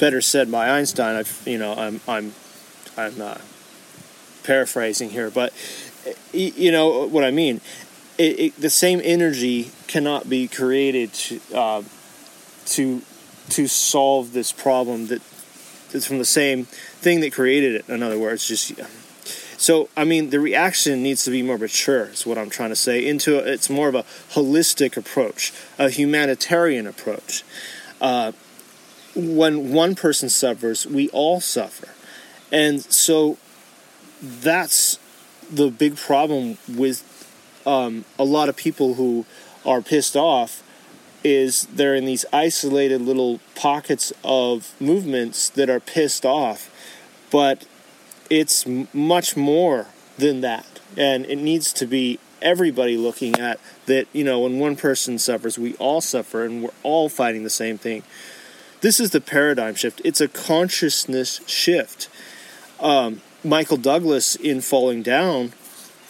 better 0.00 0.20
said 0.20 0.50
by 0.50 0.68
Einstein 0.68 1.14
I've 1.14 1.42
you 1.46 1.58
know 1.58 1.74
I'm 1.74 2.00
I'm 2.08 2.34
I'm 2.96 3.20
uh, 3.20 3.38
paraphrasing 4.44 5.10
here 5.10 5.30
but 5.30 5.52
you 6.32 6.70
know 6.70 7.06
what 7.06 7.24
I 7.24 7.30
mean 7.30 7.60
it, 8.18 8.40
it, 8.40 8.60
the 8.60 8.70
same 8.70 9.00
energy 9.02 9.70
cannot 9.88 10.28
be 10.28 10.48
created 10.48 11.12
to, 11.12 11.40
uh, 11.54 11.82
to 12.66 13.02
to 13.48 13.68
solve 13.68 14.32
this 14.32 14.50
problem 14.50 15.06
that 15.06 15.22
it's 15.92 16.06
from 16.06 16.18
the 16.18 16.24
same 16.24 16.64
thing 16.64 17.20
that 17.20 17.32
created 17.32 17.74
it. 17.76 17.88
In 17.88 18.02
other 18.02 18.18
words, 18.18 18.46
just 18.46 18.72
so 19.58 19.88
I 19.96 20.04
mean, 20.04 20.30
the 20.30 20.40
reaction 20.40 21.02
needs 21.02 21.24
to 21.24 21.30
be 21.30 21.42
more 21.42 21.58
mature. 21.58 22.06
Is 22.06 22.26
what 22.26 22.38
I'm 22.38 22.50
trying 22.50 22.70
to 22.70 22.76
say. 22.76 23.06
Into 23.06 23.38
a, 23.38 23.52
it's 23.52 23.70
more 23.70 23.88
of 23.88 23.94
a 23.94 24.02
holistic 24.32 24.96
approach, 24.96 25.52
a 25.78 25.90
humanitarian 25.90 26.86
approach. 26.86 27.44
Uh, 28.00 28.32
when 29.14 29.72
one 29.72 29.94
person 29.94 30.28
suffers, 30.28 30.86
we 30.86 31.08
all 31.08 31.40
suffer, 31.40 31.88
and 32.56 32.80
so 32.82 33.36
that's 34.22 34.98
the 35.50 35.70
big 35.70 35.96
problem 35.96 36.56
with 36.66 37.04
um, 37.66 38.06
a 38.18 38.24
lot 38.24 38.48
of 38.48 38.56
people 38.56 38.94
who 38.94 39.26
are 39.66 39.82
pissed 39.82 40.16
off 40.16 40.62
is 41.22 41.66
they're 41.66 41.94
in 41.94 42.06
these 42.06 42.24
isolated 42.32 43.02
little 43.02 43.40
pockets 43.54 44.10
of 44.24 44.72
movements 44.80 45.50
that 45.50 45.68
are 45.68 45.80
pissed 45.80 46.24
off, 46.24 46.70
but 47.30 47.66
it's 48.30 48.64
much 48.94 49.36
more 49.36 49.88
than 50.16 50.40
that, 50.40 50.80
and 50.96 51.26
it 51.26 51.36
needs 51.36 51.74
to 51.74 51.84
be 51.84 52.18
everybody 52.40 52.96
looking 52.96 53.38
at 53.38 53.60
that. 53.84 54.06
You 54.14 54.24
know, 54.24 54.40
when 54.40 54.58
one 54.58 54.76
person 54.76 55.18
suffers, 55.18 55.58
we 55.58 55.74
all 55.74 56.00
suffer, 56.00 56.42
and 56.44 56.62
we're 56.62 56.70
all 56.82 57.10
fighting 57.10 57.44
the 57.44 57.50
same 57.50 57.76
thing. 57.76 58.02
This 58.80 58.98
is 58.98 59.10
the 59.10 59.20
paradigm 59.20 59.74
shift. 59.74 60.00
It's 60.04 60.22
a 60.22 60.28
consciousness 60.28 61.42
shift. 61.46 62.08
Um, 62.80 63.20
Michael 63.44 63.76
Douglas 63.76 64.34
in 64.36 64.60
Falling 64.60 65.02
Down 65.02 65.52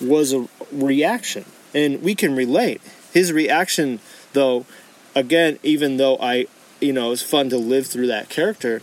was 0.00 0.32
a 0.32 0.48
reaction, 0.72 1.44
and 1.74 2.02
we 2.02 2.14
can 2.14 2.34
relate. 2.34 2.80
His 3.12 3.32
reaction, 3.32 4.00
though, 4.32 4.66
again, 5.14 5.58
even 5.62 5.96
though 5.96 6.16
I, 6.18 6.46
you 6.80 6.92
know, 6.92 7.08
it 7.08 7.10
was 7.10 7.22
fun 7.22 7.50
to 7.50 7.58
live 7.58 7.86
through 7.86 8.08
that 8.08 8.28
character, 8.28 8.82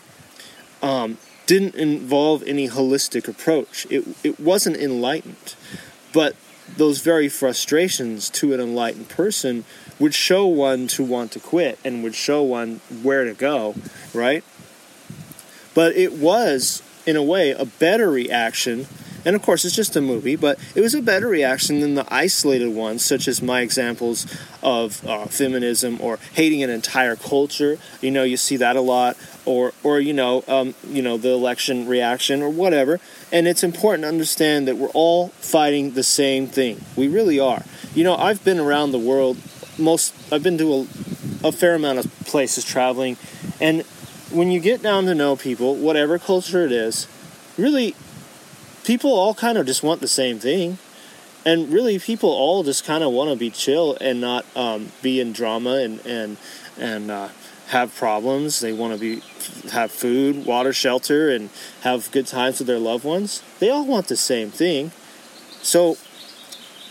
um, 0.81 1.17
didn't 1.45 1.75
involve 1.75 2.43
any 2.43 2.69
holistic 2.69 3.27
approach. 3.27 3.85
It 3.89 4.05
it 4.23 4.39
wasn't 4.39 4.77
enlightened, 4.77 5.55
but 6.13 6.35
those 6.77 7.01
very 7.01 7.29
frustrations 7.29 8.29
to 8.29 8.53
an 8.53 8.59
enlightened 8.59 9.09
person 9.09 9.65
would 9.99 10.13
show 10.13 10.47
one 10.47 10.87
to 10.87 11.03
want 11.03 11.31
to 11.33 11.39
quit 11.39 11.77
and 11.83 12.03
would 12.03 12.15
show 12.15 12.41
one 12.41 12.79
where 13.01 13.25
to 13.25 13.33
go, 13.33 13.75
right? 14.13 14.43
But 15.73 15.95
it 15.95 16.13
was, 16.13 16.81
in 17.05 17.15
a 17.15 17.23
way, 17.23 17.51
a 17.51 17.65
better 17.65 18.09
reaction. 18.09 18.87
And 19.25 19.35
of 19.35 19.41
course, 19.41 19.63
it's 19.63 19.75
just 19.75 19.95
a 19.95 20.01
movie, 20.01 20.35
but 20.35 20.59
it 20.75 20.81
was 20.81 20.93
a 20.93 21.01
better 21.01 21.27
reaction 21.27 21.79
than 21.79 21.95
the 21.95 22.05
isolated 22.13 22.69
ones, 22.75 23.05
such 23.05 23.27
as 23.27 23.41
my 23.41 23.61
examples 23.61 24.27
of 24.61 25.05
uh, 25.07 25.25
feminism 25.27 25.97
or 26.01 26.19
hating 26.33 26.61
an 26.61 26.69
entire 26.69 27.15
culture. 27.15 27.77
You 28.01 28.11
know, 28.11 28.23
you 28.23 28.35
see 28.35 28.57
that 28.57 28.75
a 28.75 28.81
lot, 28.81 29.15
or 29.45 29.73
or 29.81 30.01
you 30.01 30.11
know, 30.11 30.43
um, 30.47 30.75
you 30.89 31.01
know, 31.01 31.17
the 31.17 31.29
election 31.29 31.87
reaction 31.87 32.41
or 32.41 32.49
whatever. 32.49 32.99
And 33.31 33.47
it's 33.47 33.63
important 33.63 34.03
to 34.03 34.09
understand 34.09 34.67
that 34.67 34.75
we're 34.75 34.89
all 34.89 35.29
fighting 35.29 35.91
the 35.91 36.03
same 36.03 36.47
thing. 36.47 36.81
We 36.97 37.07
really 37.07 37.39
are. 37.39 37.63
You 37.95 38.03
know, 38.03 38.15
I've 38.15 38.43
been 38.43 38.59
around 38.59 38.91
the 38.91 38.99
world. 38.99 39.37
Most 39.77 40.13
I've 40.33 40.43
been 40.43 40.57
to 40.57 40.73
a, 40.73 41.47
a 41.47 41.51
fair 41.53 41.75
amount 41.75 41.99
of 41.99 42.11
places 42.25 42.65
traveling, 42.65 43.15
and 43.61 43.85
when 44.33 44.51
you 44.51 44.59
get 44.59 44.81
down 44.81 45.05
to 45.05 45.15
know 45.15 45.35
people, 45.35 45.75
whatever 45.75 46.17
culture 46.17 46.65
it 46.65 46.71
is, 46.71 47.07
really, 47.57 47.95
people 48.83 49.11
all 49.11 49.33
kind 49.33 49.57
of 49.57 49.65
just 49.65 49.83
want 49.83 50.01
the 50.01 50.07
same 50.07 50.39
thing. 50.39 50.77
And 51.45 51.71
really, 51.71 51.99
people 51.99 52.29
all 52.29 52.63
just 52.63 52.85
kind 52.85 53.03
of 53.03 53.11
want 53.11 53.29
to 53.29 53.35
be 53.35 53.49
chill 53.49 53.97
and 53.99 54.21
not 54.21 54.45
um, 54.55 54.91
be 55.01 55.19
in 55.19 55.33
drama 55.33 55.75
and 55.75 56.05
and 56.05 56.37
and 56.79 57.11
uh, 57.11 57.29
have 57.67 57.93
problems. 57.95 58.61
They 58.61 58.71
want 58.71 58.93
to 58.93 58.99
be 58.99 59.21
have 59.71 59.91
food, 59.91 60.45
water, 60.45 60.71
shelter, 60.71 61.29
and 61.29 61.49
have 61.81 62.09
good 62.11 62.27
times 62.27 62.59
with 62.59 62.67
their 62.67 62.79
loved 62.79 63.03
ones. 63.03 63.43
They 63.59 63.69
all 63.69 63.85
want 63.85 64.07
the 64.07 64.15
same 64.15 64.51
thing. 64.51 64.91
So 65.61 65.97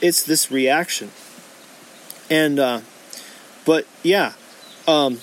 it's 0.02 0.22
this 0.22 0.50
reaction. 0.50 1.10
And 2.28 2.58
uh, 2.58 2.80
but 3.64 3.86
yeah, 4.02 4.34
um, 4.86 5.18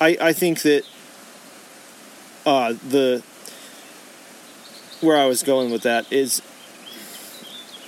I 0.00 0.16
I 0.20 0.32
think 0.32 0.62
that 0.62 0.84
uh, 2.46 2.74
the 2.88 3.22
where 5.00 5.16
I 5.16 5.26
was 5.26 5.42
going 5.42 5.70
with 5.70 5.82
that 5.82 6.10
is 6.12 6.40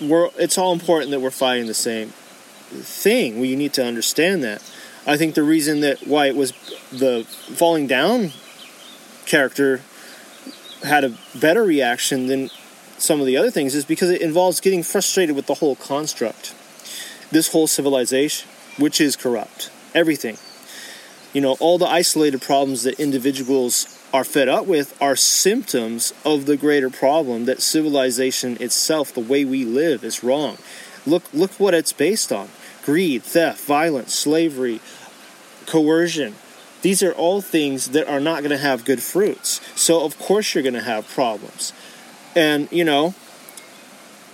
we're 0.01 0.29
it's 0.39 0.59
all 0.59 0.73
important 0.73 1.11
that 1.11 1.21
we're 1.21 1.31
fighting 1.31 1.67
the 1.67 1.75
same 1.75 2.09
thing. 2.71 3.41
We 3.41 3.57
need 3.57 3.73
to 3.75 3.85
understand 3.85 4.43
that. 4.45 4.63
I 5.07 5.17
think 5.17 5.35
the 5.35 5.43
reason 5.43 5.81
that 5.81 6.07
why 6.07 6.27
it 6.27 6.37
was 6.37 6.53
the 6.91 7.25
falling 7.55 7.87
down 7.87 8.33
character 9.25 9.81
had 10.83 11.05
a 11.05 11.17
better 11.35 11.63
reaction 11.65 12.27
than 12.27 12.51
some 12.99 13.21
of 13.21 13.27
the 13.27 13.37
other 13.37 13.51
things 13.51 13.75
is 13.75 13.85
because 13.85 14.11
it 14.11 14.21
involves 14.21 14.61
getting 14.61 14.83
frustrated 14.83 15.37
with 15.37 15.47
the 15.47 15.55
whole 15.55 15.77
construct. 15.77 16.55
This 17.31 17.53
whole 17.53 17.67
civilization, 17.67 18.49
which 18.79 19.01
is 19.01 19.17
corrupt. 19.17 19.71
Everything. 19.95 20.39
You 21.33 21.41
know, 21.41 21.57
all 21.61 21.79
the 21.79 21.87
isolated 21.87 22.41
problems 22.41 22.85
that 22.85 22.99
individuals 22.99 23.96
are 24.13 24.25
fed 24.25 24.49
up 24.49 24.67
with 24.67 24.97
are 25.01 25.17
symptoms 25.17 26.15
of 26.25 26.47
the 26.47 26.57
greater 26.57 26.91
problem 26.91 27.45
that 27.45 27.61
civilization 27.61 28.57
itself, 28.61 29.13
the 29.13 29.21
way 29.21 29.45
we 29.45 29.65
live, 29.65 30.05
is 30.05 30.25
wrong. 30.25 30.59
Look, 31.07 31.25
look 31.33 31.53
what 31.53 31.75
it's 31.75 31.93
based 31.93 32.33
on: 32.33 32.49
greed, 32.85 33.23
theft, 33.23 33.65
violence, 33.65 34.15
slavery, 34.15 34.81
coercion. 35.67 36.35
These 36.83 37.03
are 37.03 37.13
all 37.13 37.41
things 37.41 37.91
that 37.91 38.09
are 38.09 38.21
not 38.21 38.41
going 38.41 38.51
to 38.51 38.59
have 38.59 38.85
good 38.85 39.03
fruits. 39.03 39.61
So 39.81 40.05
of 40.05 40.19
course 40.19 40.55
you're 40.55 40.63
going 40.63 40.75
to 40.75 40.83
have 40.83 41.09
problems. 41.09 41.73
And 42.35 42.71
you 42.71 42.85
know, 42.85 43.15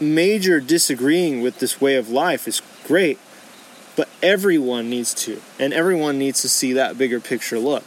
major 0.00 0.60
disagreeing 0.60 1.40
with 1.40 1.60
this 1.60 1.80
way 1.80 1.96
of 1.96 2.10
life 2.10 2.46
is 2.46 2.60
great, 2.84 3.18
but 3.96 4.08
everyone 4.22 4.90
needs 4.90 5.14
to, 5.24 5.40
and 5.58 5.72
everyone 5.72 6.18
needs 6.18 6.42
to 6.42 6.48
see 6.48 6.72
that 6.74 6.98
bigger 6.98 7.20
picture 7.20 7.58
look. 7.58 7.84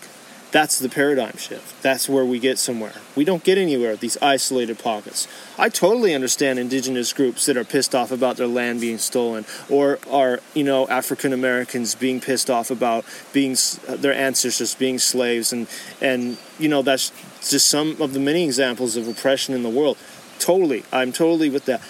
That's 0.51 0.79
the 0.79 0.87
paradigm 0.89 1.35
shift. 1.37 1.81
That's 1.81 2.07
where 2.07 2.23
we 2.23 2.39
get 2.39 2.57
somewhere. 2.57 2.93
We 3.15 3.25
don't 3.25 3.43
get 3.43 3.57
anywhere 3.57 3.95
these 3.95 4.17
isolated 4.21 4.79
pockets. 4.79 5.27
I 5.57 5.69
totally 5.69 6.13
understand 6.13 6.59
indigenous 6.59 7.11
groups 7.11 7.45
that 7.45 7.57
are 7.57 7.65
pissed 7.65 7.93
off 7.93 8.11
about 8.11 8.37
their 8.37 8.47
land 8.47 8.79
being 8.79 8.97
stolen, 8.97 9.45
or 9.69 9.99
are 10.09 10.39
you 10.53 10.63
know 10.63 10.87
African 10.87 11.33
Americans 11.33 11.95
being 11.95 12.21
pissed 12.21 12.49
off 12.49 12.71
about 12.71 13.05
being 13.33 13.57
their 13.87 14.13
ancestors 14.13 14.75
being 14.75 14.97
slaves, 14.97 15.51
and 15.51 15.67
and 16.01 16.37
you 16.57 16.69
know 16.69 16.81
that's 16.81 17.11
just 17.49 17.67
some 17.67 18.01
of 18.01 18.13
the 18.13 18.19
many 18.19 18.45
examples 18.45 18.95
of 18.95 19.07
oppression 19.07 19.53
in 19.53 19.63
the 19.63 19.69
world. 19.69 19.97
Totally, 20.39 20.83
I'm 20.91 21.11
totally 21.11 21.49
with 21.49 21.65
that. 21.65 21.81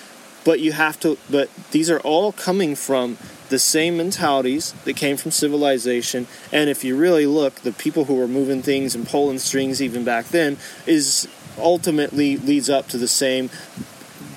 But 0.44 0.60
you 0.60 0.72
have 0.74 1.00
to. 1.02 1.18
But 1.30 1.50
these 1.72 1.90
are 1.90 2.00
all 2.00 2.32
coming 2.32 2.76
from 2.76 3.18
the 3.50 3.60
same 3.60 3.98
mentalities 3.98 4.74
that 4.86 4.96
came 4.96 5.18
from 5.18 5.32
civilization. 5.32 6.28
And 6.52 6.70
if 6.70 6.84
you 6.84 6.98
really 6.98 7.26
look, 7.26 7.56
the 7.56 7.72
people 7.72 8.06
who 8.06 8.16
were 8.16 8.28
moving 8.28 8.62
things 8.62 8.96
and 8.96 9.08
pulling 9.08 9.40
strings 9.40 9.82
even 9.82 10.04
back 10.04 10.26
then 10.28 10.58
is 10.86 11.28
ultimately 11.58 12.38
leads 12.38 12.70
up 12.70 12.88
to 12.90 12.98
the 12.98 13.08
same 13.08 13.50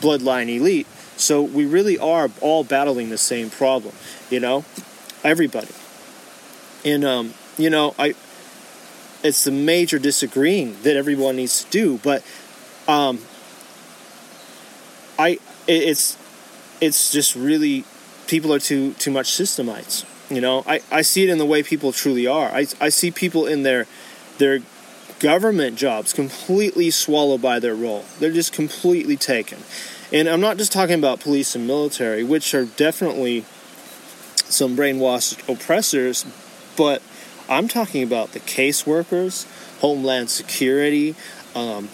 bloodline 0.00 0.48
elite. 0.54 0.86
So 1.16 1.42
we 1.42 1.66
really 1.66 1.98
are 1.98 2.30
all 2.40 2.64
battling 2.64 3.11
the 3.11 3.18
same 3.18 3.50
problem, 3.50 3.94
you 4.30 4.40
know, 4.40 4.64
everybody. 5.24 5.74
And 6.84 7.04
um, 7.04 7.34
you 7.56 7.70
know, 7.70 7.94
I 7.98 8.14
it's 9.22 9.44
the 9.44 9.50
major 9.50 9.98
disagreeing 9.98 10.76
that 10.82 10.96
everyone 10.96 11.36
needs 11.36 11.64
to 11.64 11.70
do, 11.70 11.98
but 12.04 12.22
um, 12.86 13.18
I 15.18 15.38
it's 15.66 16.16
it's 16.80 17.11
just 17.11 17.34
really 17.34 17.84
people 18.29 18.55
are 18.55 18.61
too 18.61 18.93
too 18.95 19.11
much 19.11 19.33
systemites. 19.33 20.05
You 20.31 20.41
know, 20.41 20.62
I, 20.66 20.83
I 20.93 21.03
see 21.03 21.24
it 21.24 21.31
in 21.31 21.39
the 21.39 21.47
way 21.47 21.62
people 21.62 21.91
truly 21.91 22.26
are. 22.26 22.49
I, 22.49 22.66
I 22.81 22.91
see 22.91 23.11
people 23.11 23.47
in 23.47 23.62
their 23.64 23.87
their 24.39 24.61
government 25.18 25.76
jobs 25.76 26.12
completely 26.12 26.91
swallowed 26.91 27.43
by 27.43 27.59
their 27.59 27.74
role. 27.74 28.05
They're 28.20 28.33
just 28.33 28.53
completely 28.53 29.16
taken. 29.16 29.59
And 30.12 30.29
I'm 30.29 30.41
not 30.41 30.57
just 30.57 30.72
talking 30.72 30.99
about 30.99 31.20
police 31.20 31.55
and 31.55 31.66
military, 31.66 32.22
which 32.22 32.55
are 32.55 32.64
definitely 32.64 33.45
some 34.37 34.76
brainwashed 34.76 35.47
oppressors, 35.53 36.24
but 36.76 37.03
I'm 37.49 37.68
talking 37.68 38.03
about 38.03 38.33
the 38.33 38.41
caseworkers, 38.41 39.47
Homeland 39.81 40.31
Security, 40.31 41.14
um, 41.55 41.89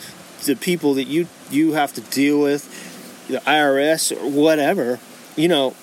the 0.45 0.55
people 0.55 0.95
that 0.95 1.05
you 1.05 1.29
you 1.51 1.73
have 1.73 1.93
to 1.95 2.01
deal 2.01 2.41
with, 2.41 2.69
the 3.29 3.39
IRS 3.39 4.13
or 4.13 4.31
whatever. 4.31 4.99
You 5.37 5.49
know, 5.49 5.75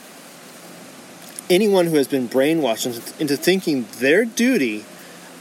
anyone 1.52 1.86
who 1.88 1.98
has 1.98 2.08
been 2.08 2.30
brainwashed 2.30 3.20
into 3.20 3.36
thinking 3.36 3.86
their 4.00 4.24
duty 4.24 4.86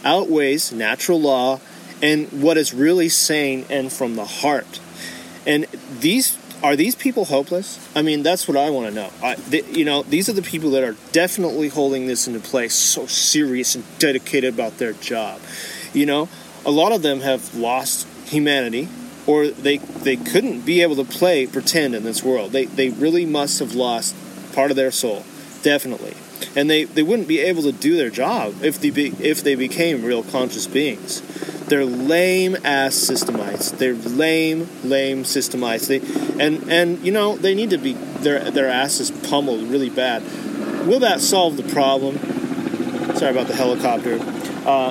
outweighs 0.05 0.73
natural 0.73 1.21
law 1.21 1.61
and 2.03 2.27
what 2.43 2.57
is 2.57 2.75
really 2.75 3.09
sane 3.09 3.65
and 3.71 3.93
from 3.93 4.17
the 4.17 4.25
heart. 4.25 4.81
And 5.47 5.65
these 6.01 6.37
are 6.63 6.77
these 6.77 6.95
people 6.95 7.25
hopeless? 7.27 7.79
I 7.97 8.03
mean, 8.03 8.23
that's 8.23 8.47
what 8.47 8.57
I 8.57 8.69
want 8.69 8.89
to 8.89 8.95
know. 8.95 9.11
I, 9.23 9.35
they, 9.37 9.63
you 9.65 9.85
know, 9.85 10.03
these 10.03 10.29
are 10.29 10.35
the 10.35 10.43
people 10.43 10.71
that 10.73 10.85
are 10.85 10.95
definitely 11.13 11.69
holding 11.69 12.07
this 12.07 12.29
into 12.29 12.41
place, 12.41 12.75
so 12.75 13.07
serious 13.07 13.75
and 13.75 13.85
dedicated 13.99 14.53
about 14.53 14.77
their 14.77 14.93
job. 14.93 15.41
You 15.95 16.05
know, 16.05 16.29
a 16.67 16.71
lot 16.71 16.93
of 16.93 17.01
them 17.01 17.21
have 17.21 17.55
lost 17.55 18.07
humanity, 18.27 18.89
or 19.27 19.49
they 19.49 19.79
they 19.79 20.17
couldn't 20.17 20.63
be 20.63 20.83
able 20.83 20.97
to 20.97 21.05
play 21.05 21.47
pretend 21.47 21.95
in 21.95 22.03
this 22.03 22.23
world. 22.23 22.53
They 22.53 22.67
they 22.67 22.91
really 22.91 23.25
must 23.25 23.59
have 23.61 23.75
lost 23.75 24.15
part 24.53 24.71
of 24.71 24.77
their 24.77 24.91
soul 24.91 25.25
definitely. 25.63 26.15
And 26.57 26.69
they, 26.71 26.85
they 26.85 27.03
wouldn't 27.03 27.29
be 27.29 27.41
able 27.41 27.63
to 27.63 27.73
do 27.73 27.97
their 27.97 28.11
job 28.11 28.63
if 28.63 28.81
they 28.81 28.91
be, 28.91 29.09
if 29.21 29.43
they 29.43 29.55
became 29.55 30.05
real 30.05 30.23
conscious 30.23 30.67
beings. 30.67 31.23
They're 31.71 31.85
lame 31.85 32.57
ass 32.65 32.97
systemites. 32.97 33.79
They're 33.79 33.95
lame, 33.95 34.69
lame 34.83 35.23
systemites. 35.23 35.87
They 35.87 36.01
and 36.45 36.69
and 36.69 36.99
you 37.07 37.13
know 37.13 37.37
they 37.37 37.55
need 37.55 37.71
to 37.71 37.79
be 37.79 37.93
their 37.93 38.51
their 38.51 38.67
asses 38.67 39.13
pummeled 39.13 39.69
really 39.69 39.89
bad. 39.89 40.25
Will 40.89 40.99
that 40.99 41.21
solve 41.21 41.57
the 41.57 41.63
problem? 41.63 42.19
Sorry 43.15 43.31
about 43.31 43.47
the 43.47 43.55
helicopter. 43.55 44.19
Uh, 44.67 44.91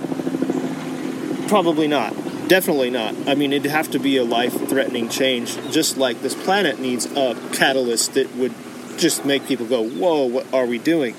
probably 1.49 1.89
not. 1.89 2.13
Definitely 2.47 2.91
not. 2.91 3.13
I 3.27 3.35
mean, 3.35 3.51
it'd 3.51 3.69
have 3.69 3.91
to 3.91 3.99
be 3.99 4.15
a 4.17 4.23
life-threatening 4.23 5.09
change, 5.09 5.55
just 5.71 5.97
like 5.97 6.21
this 6.21 6.33
planet 6.33 6.79
needs 6.79 7.05
a 7.05 7.35
catalyst 7.53 8.13
that 8.13 8.33
would 8.37 8.53
just 8.99 9.25
make 9.25 9.45
people 9.45 9.65
go, 9.65 9.87
whoa, 9.87 10.25
what 10.25 10.53
are 10.53 10.65
we 10.65 10.77
doing? 10.77 11.15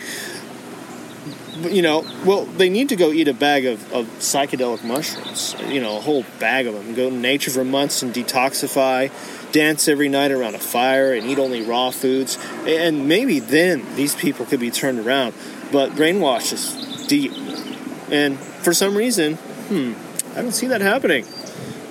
You 1.61 1.83
know, 1.83 2.07
well, 2.25 2.47
they 2.47 2.71
need 2.71 2.89
to 2.91 2.97
go 2.97 3.11
eat 3.11 3.29
a 3.29 3.35
bag 3.35 3.67
of, 3.67 3.93
of 3.93 4.07
psychedelic 4.19 4.83
mushrooms, 4.85 5.55
you 5.69 5.81
know, 5.81 5.99
a 5.99 6.01
whole 6.01 6.25
bag 6.39 6.67
of 6.67 6.75
them. 6.75 6.95
Go 6.95 7.11
to 7.11 7.17
nature 7.17 7.51
for 7.51 7.65
months 7.65 8.03
and 8.03 8.15
detoxify, 8.15 9.11
dance 9.53 9.89
every 9.89 10.09
night 10.09 10.31
around 10.31 10.55
a 10.55 10.59
fire 10.59 11.13
and 11.13 11.27
eat 11.27 11.39
only 11.39 11.63
raw 11.63 11.91
foods. 11.91 12.39
And 12.67 13.09
maybe 13.09 13.41
then 13.41 13.85
these 13.97 14.15
people 14.15 14.47
could 14.47 14.61
be 14.61 14.71
turned 14.71 15.01
around. 15.01 15.35
But 15.71 15.91
brainwash 15.93 16.53
is 16.53 17.07
deep. 17.07 17.33
And 18.11 18.39
for 18.39 18.73
some 18.73 18.97
reason, 18.97 19.35
hmm, 19.35 19.93
I 20.37 20.43
don't 20.43 20.53
see 20.53 20.69
that 20.69 20.81
happening. 20.81 21.27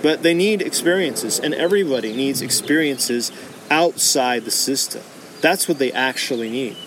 But 0.01 0.23
they 0.23 0.33
need 0.33 0.61
experiences, 0.61 1.39
and 1.39 1.53
everybody 1.53 2.15
needs 2.15 2.41
experiences 2.41 3.31
outside 3.69 4.45
the 4.45 4.51
system. 4.51 5.01
That's 5.41 5.67
what 5.67 5.79
they 5.79 5.91
actually 5.91 6.49
need. 6.49 6.77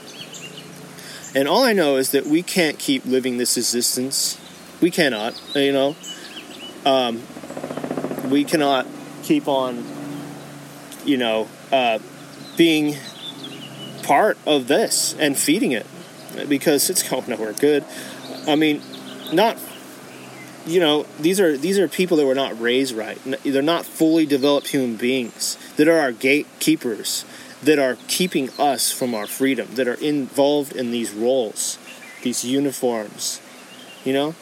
And 1.34 1.48
all 1.48 1.62
I 1.62 1.72
know 1.72 1.96
is 1.96 2.10
that 2.10 2.26
we 2.26 2.42
can't 2.42 2.78
keep 2.78 3.04
living 3.06 3.38
this 3.38 3.56
existence. 3.56 4.38
We 4.80 4.90
cannot, 4.90 5.40
you 5.54 5.72
know. 5.72 5.96
Um, 6.84 7.22
we 8.30 8.44
cannot 8.44 8.86
keep 9.22 9.48
on, 9.48 9.84
you 11.04 11.16
know, 11.16 11.48
uh, 11.70 12.00
being 12.56 12.96
part 14.02 14.36
of 14.46 14.68
this 14.68 15.14
and 15.18 15.38
feeding 15.38 15.72
it 15.72 15.86
because 16.48 16.90
it's 16.90 17.02
going 17.08 17.24
nowhere 17.28 17.52
good. 17.54 17.84
I 18.46 18.56
mean, 18.56 18.82
not 19.32 19.58
you 20.66 20.78
know 20.78 21.06
these 21.18 21.40
are 21.40 21.56
these 21.56 21.78
are 21.78 21.88
people 21.88 22.16
that 22.18 22.26
were 22.26 22.34
not 22.34 22.60
raised 22.60 22.94
right. 22.94 23.18
They're 23.44 23.62
not 23.62 23.84
fully 23.84 24.26
developed 24.26 24.68
human 24.68 24.96
beings 24.96 25.56
that 25.76 25.88
are 25.88 25.98
our 25.98 26.12
gatekeepers 26.12 27.24
that 27.62 27.78
are 27.78 27.96
keeping 28.08 28.50
us 28.58 28.90
from 28.92 29.14
our 29.14 29.26
freedom, 29.26 29.68
that 29.74 29.86
are 29.86 29.94
involved 29.94 30.74
in 30.74 30.90
these 30.90 31.12
roles, 31.12 31.78
these 32.22 32.44
uniforms, 32.44 33.40
you 34.04 34.12
know? 34.12 34.34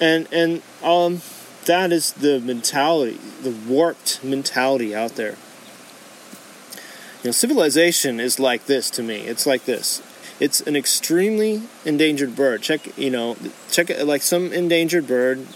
And 0.00 0.28
and 0.30 0.62
um 0.82 1.22
that 1.64 1.90
is 1.92 2.12
the 2.12 2.38
mentality, 2.40 3.18
the 3.42 3.50
warped 3.50 4.22
mentality 4.22 4.94
out 4.94 5.16
there. 5.16 5.36
You 7.22 7.28
know, 7.28 7.32
civilization 7.32 8.20
is 8.20 8.38
like 8.38 8.66
this 8.66 8.88
to 8.90 9.02
me. 9.02 9.22
It's 9.22 9.46
like 9.46 9.64
this. 9.64 10.00
It's 10.38 10.60
an 10.60 10.76
extremely 10.76 11.62
endangered 11.84 12.36
bird. 12.36 12.62
Check, 12.62 12.96
you 12.98 13.10
know, 13.10 13.36
check 13.70 13.90
it 13.90 14.06
like 14.06 14.22
some 14.22 14.52
endangered 14.52 15.06
bird, 15.06 15.46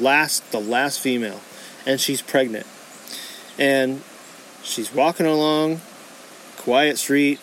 last 0.00 0.50
the 0.50 0.60
last 0.60 1.00
female, 1.00 1.40
and 1.86 2.00
she's 2.00 2.20
pregnant. 2.20 2.66
And 3.58 4.02
She's 4.64 4.92
walking 4.92 5.26
along 5.26 5.80
quiet 6.56 6.98
street 6.98 7.38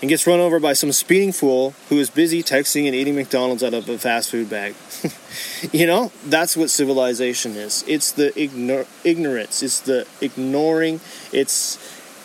and 0.00 0.08
gets 0.08 0.26
run 0.26 0.38
over 0.38 0.60
by 0.60 0.72
some 0.72 0.92
speeding 0.92 1.32
fool 1.32 1.74
who 1.88 1.98
is 1.98 2.08
busy 2.08 2.42
texting 2.42 2.86
and 2.86 2.94
eating 2.94 3.16
McDonald's 3.16 3.62
out 3.62 3.74
of 3.74 3.88
a 3.88 3.98
fast 3.98 4.30
food 4.30 4.48
bag. 4.48 4.74
you 5.72 5.86
know, 5.86 6.12
that's 6.24 6.56
what 6.56 6.70
civilization 6.70 7.56
is. 7.56 7.84
It's 7.88 8.12
the 8.12 8.30
ignor- 8.30 8.86
ignorance. 9.04 9.62
It's 9.62 9.80
the 9.80 10.06
ignoring. 10.20 11.00
It's 11.32 11.78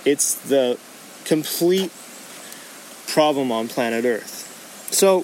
it's 0.05 0.35
the 0.35 0.77
complete 1.25 1.91
problem 3.07 3.51
on 3.51 3.67
planet 3.67 4.05
Earth. 4.05 4.87
So, 4.91 5.21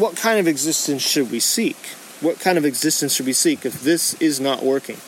what 0.00 0.16
kind 0.16 0.38
of 0.38 0.46
existence 0.46 1.02
should 1.02 1.30
we 1.30 1.40
seek? 1.40 1.76
What 2.20 2.40
kind 2.40 2.58
of 2.58 2.64
existence 2.64 3.14
should 3.14 3.26
we 3.26 3.32
seek 3.32 3.64
if 3.64 3.82
this 3.82 4.14
is 4.20 4.38
not 4.38 4.62
working? 4.62 4.98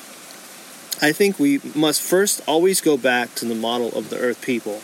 I 1.00 1.12
think 1.12 1.38
we 1.38 1.60
must 1.76 2.02
first 2.02 2.40
always 2.48 2.80
go 2.80 2.96
back 2.96 3.34
to 3.36 3.44
the 3.44 3.54
model 3.54 3.90
of 3.96 4.10
the 4.10 4.18
earth 4.18 4.42
people. 4.42 4.80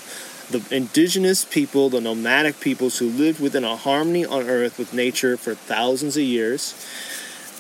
The 0.51 0.65
indigenous 0.75 1.45
people, 1.45 1.91
the 1.91 2.01
nomadic 2.01 2.61
peoples 2.61 2.99
who 2.99 3.09
lived 3.09 3.41
within 3.41 3.65
a 3.65 3.77
harmony 3.77 4.25
on 4.25 4.43
earth 4.49 4.79
with 4.79 4.95
nature 4.95 5.37
for 5.37 5.55
thousands 5.55 6.17
of 6.17 6.23
years. 6.23 6.75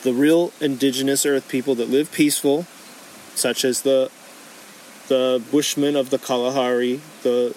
The 0.02 0.12
real 0.12 0.52
indigenous 0.60 1.26
earth 1.26 1.48
people 1.48 1.74
that 1.76 1.88
live 1.88 2.12
peaceful, 2.12 2.66
such 3.34 3.64
as 3.64 3.82
the 3.82 4.10
the 5.08 5.42
Bushmen 5.50 5.96
of 5.96 6.10
the 6.10 6.18
Kalahari, 6.18 7.00
the 7.22 7.54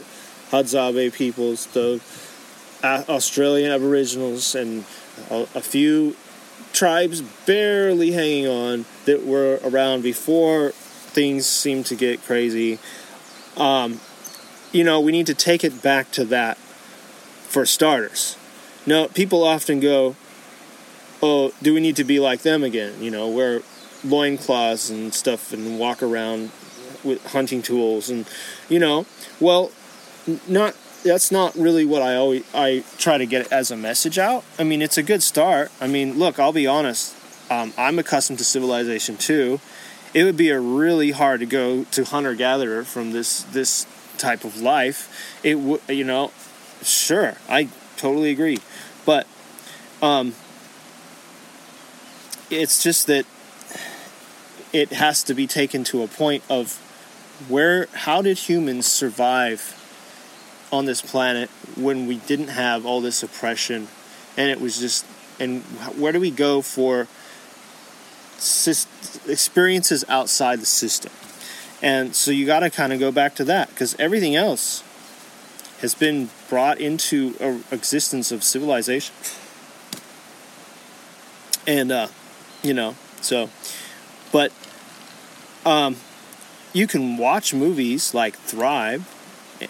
Hadzabe 0.49 1.13
peoples, 1.13 1.67
the 1.67 2.01
uh, 2.83 3.03
Australian 3.07 3.71
Aboriginals, 3.71 4.55
and 4.55 4.83
a 5.29 5.61
few 5.61 6.15
tribes 6.73 7.21
barely 7.21 8.11
hanging 8.11 8.47
on 8.47 8.85
that 9.05 9.25
were 9.25 9.59
around 9.63 10.03
before 10.03 10.73
things 11.17 11.47
seem 11.47 11.83
to 11.83 11.95
get 11.95 12.21
crazy. 12.21 12.77
Um, 13.57 13.99
you 14.71 14.83
know, 14.83 14.99
we 15.01 15.11
need 15.11 15.25
to 15.25 15.33
take 15.33 15.63
it 15.63 15.81
back 15.81 16.11
to 16.11 16.23
that 16.25 16.59
for 17.49 17.65
starters. 17.65 18.37
Now, 18.85 19.07
people 19.07 19.43
often 19.43 19.79
go, 19.79 20.15
"Oh, 21.23 21.53
do 21.63 21.73
we 21.73 21.79
need 21.79 21.95
to 21.95 22.03
be 22.03 22.19
like 22.19 22.43
them 22.43 22.63
again?" 22.63 23.01
You 23.01 23.09
know, 23.09 23.27
wear 23.29 23.63
loincloths 24.03 24.91
and 24.91 25.11
stuff 25.11 25.51
and 25.51 25.79
walk 25.79 26.03
around 26.03 26.51
with 27.03 27.25
hunting 27.31 27.63
tools 27.63 28.11
and 28.11 28.29
you 28.69 28.77
know, 28.77 29.07
well, 29.39 29.71
not 30.47 30.75
that's 31.03 31.31
not 31.31 31.55
really 31.55 31.83
what 31.83 32.03
I 32.03 32.13
always 32.13 32.43
I 32.53 32.83
try 32.99 33.17
to 33.17 33.25
get 33.25 33.51
as 33.51 33.71
a 33.71 33.75
message 33.75 34.19
out. 34.19 34.43
I 34.59 34.63
mean, 34.63 34.83
it's 34.83 34.99
a 34.99 35.03
good 35.03 35.23
start. 35.23 35.71
I 35.81 35.87
mean, 35.87 36.19
look, 36.19 36.37
I'll 36.37 36.53
be 36.53 36.67
honest. 36.67 37.15
Um, 37.49 37.73
I'm 37.75 37.97
accustomed 37.97 38.37
to 38.37 38.45
civilization 38.45 39.17
too, 39.17 39.59
it 40.17 40.23
would 40.23 40.35
be 40.35 40.49
a 40.49 40.59
really 40.59 41.11
hard 41.11 41.41
to 41.41 41.45
go 41.45 41.83
to 41.83 42.03
hunter 42.03 42.33
gatherer 42.33 42.83
from 42.83 43.11
this 43.11 43.43
this 43.43 43.85
type 44.17 44.43
of 44.43 44.59
life. 44.59 45.39
It 45.43 45.59
would, 45.59 45.79
you 45.87 46.03
know, 46.03 46.31
sure, 46.81 47.35
I 47.47 47.69
totally 47.97 48.31
agree, 48.31 48.57
but 49.05 49.27
um, 50.01 50.33
it's 52.49 52.81
just 52.81 53.05
that 53.05 53.27
it 54.73 54.91
has 54.91 55.21
to 55.21 55.35
be 55.35 55.45
taken 55.45 55.83
to 55.83 56.01
a 56.01 56.07
point 56.07 56.43
of 56.49 56.77
where 57.47 57.85
how 57.93 58.23
did 58.23 58.39
humans 58.39 58.87
survive 58.87 59.75
on 60.71 60.85
this 60.85 60.99
planet 60.99 61.47
when 61.75 62.07
we 62.07 62.15
didn't 62.17 62.47
have 62.47 62.87
all 62.87 63.01
this 63.01 63.21
oppression 63.21 63.87
and 64.35 64.49
it 64.49 64.59
was 64.59 64.79
just 64.79 65.05
and 65.39 65.61
where 65.95 66.11
do 66.11 66.19
we 66.19 66.31
go 66.31 66.63
for 66.63 67.07
experiences 69.29 70.03
outside 70.09 70.59
the 70.59 70.65
system. 70.65 71.11
And 71.81 72.15
so 72.15 72.31
you 72.31 72.45
got 72.45 72.61
to 72.61 72.69
kind 72.69 72.91
of 72.91 72.99
go 72.99 73.11
back 73.11 73.35
to 73.35 73.43
that 73.45 73.69
because 73.69 73.95
everything 73.99 74.35
else 74.35 74.83
has 75.81 75.93
been 75.93 76.29
brought 76.49 76.79
into 76.79 77.35
a 77.39 77.59
existence 77.73 78.31
of 78.31 78.43
civilization. 78.43 79.13
And, 81.67 81.91
uh, 81.91 82.07
you 82.63 82.73
know, 82.73 82.95
so, 83.21 83.49
but 84.31 84.51
um, 85.65 85.97
you 86.73 86.87
can 86.87 87.17
watch 87.17 87.53
movies 87.53 88.13
like 88.13 88.35
Thrive 88.37 89.13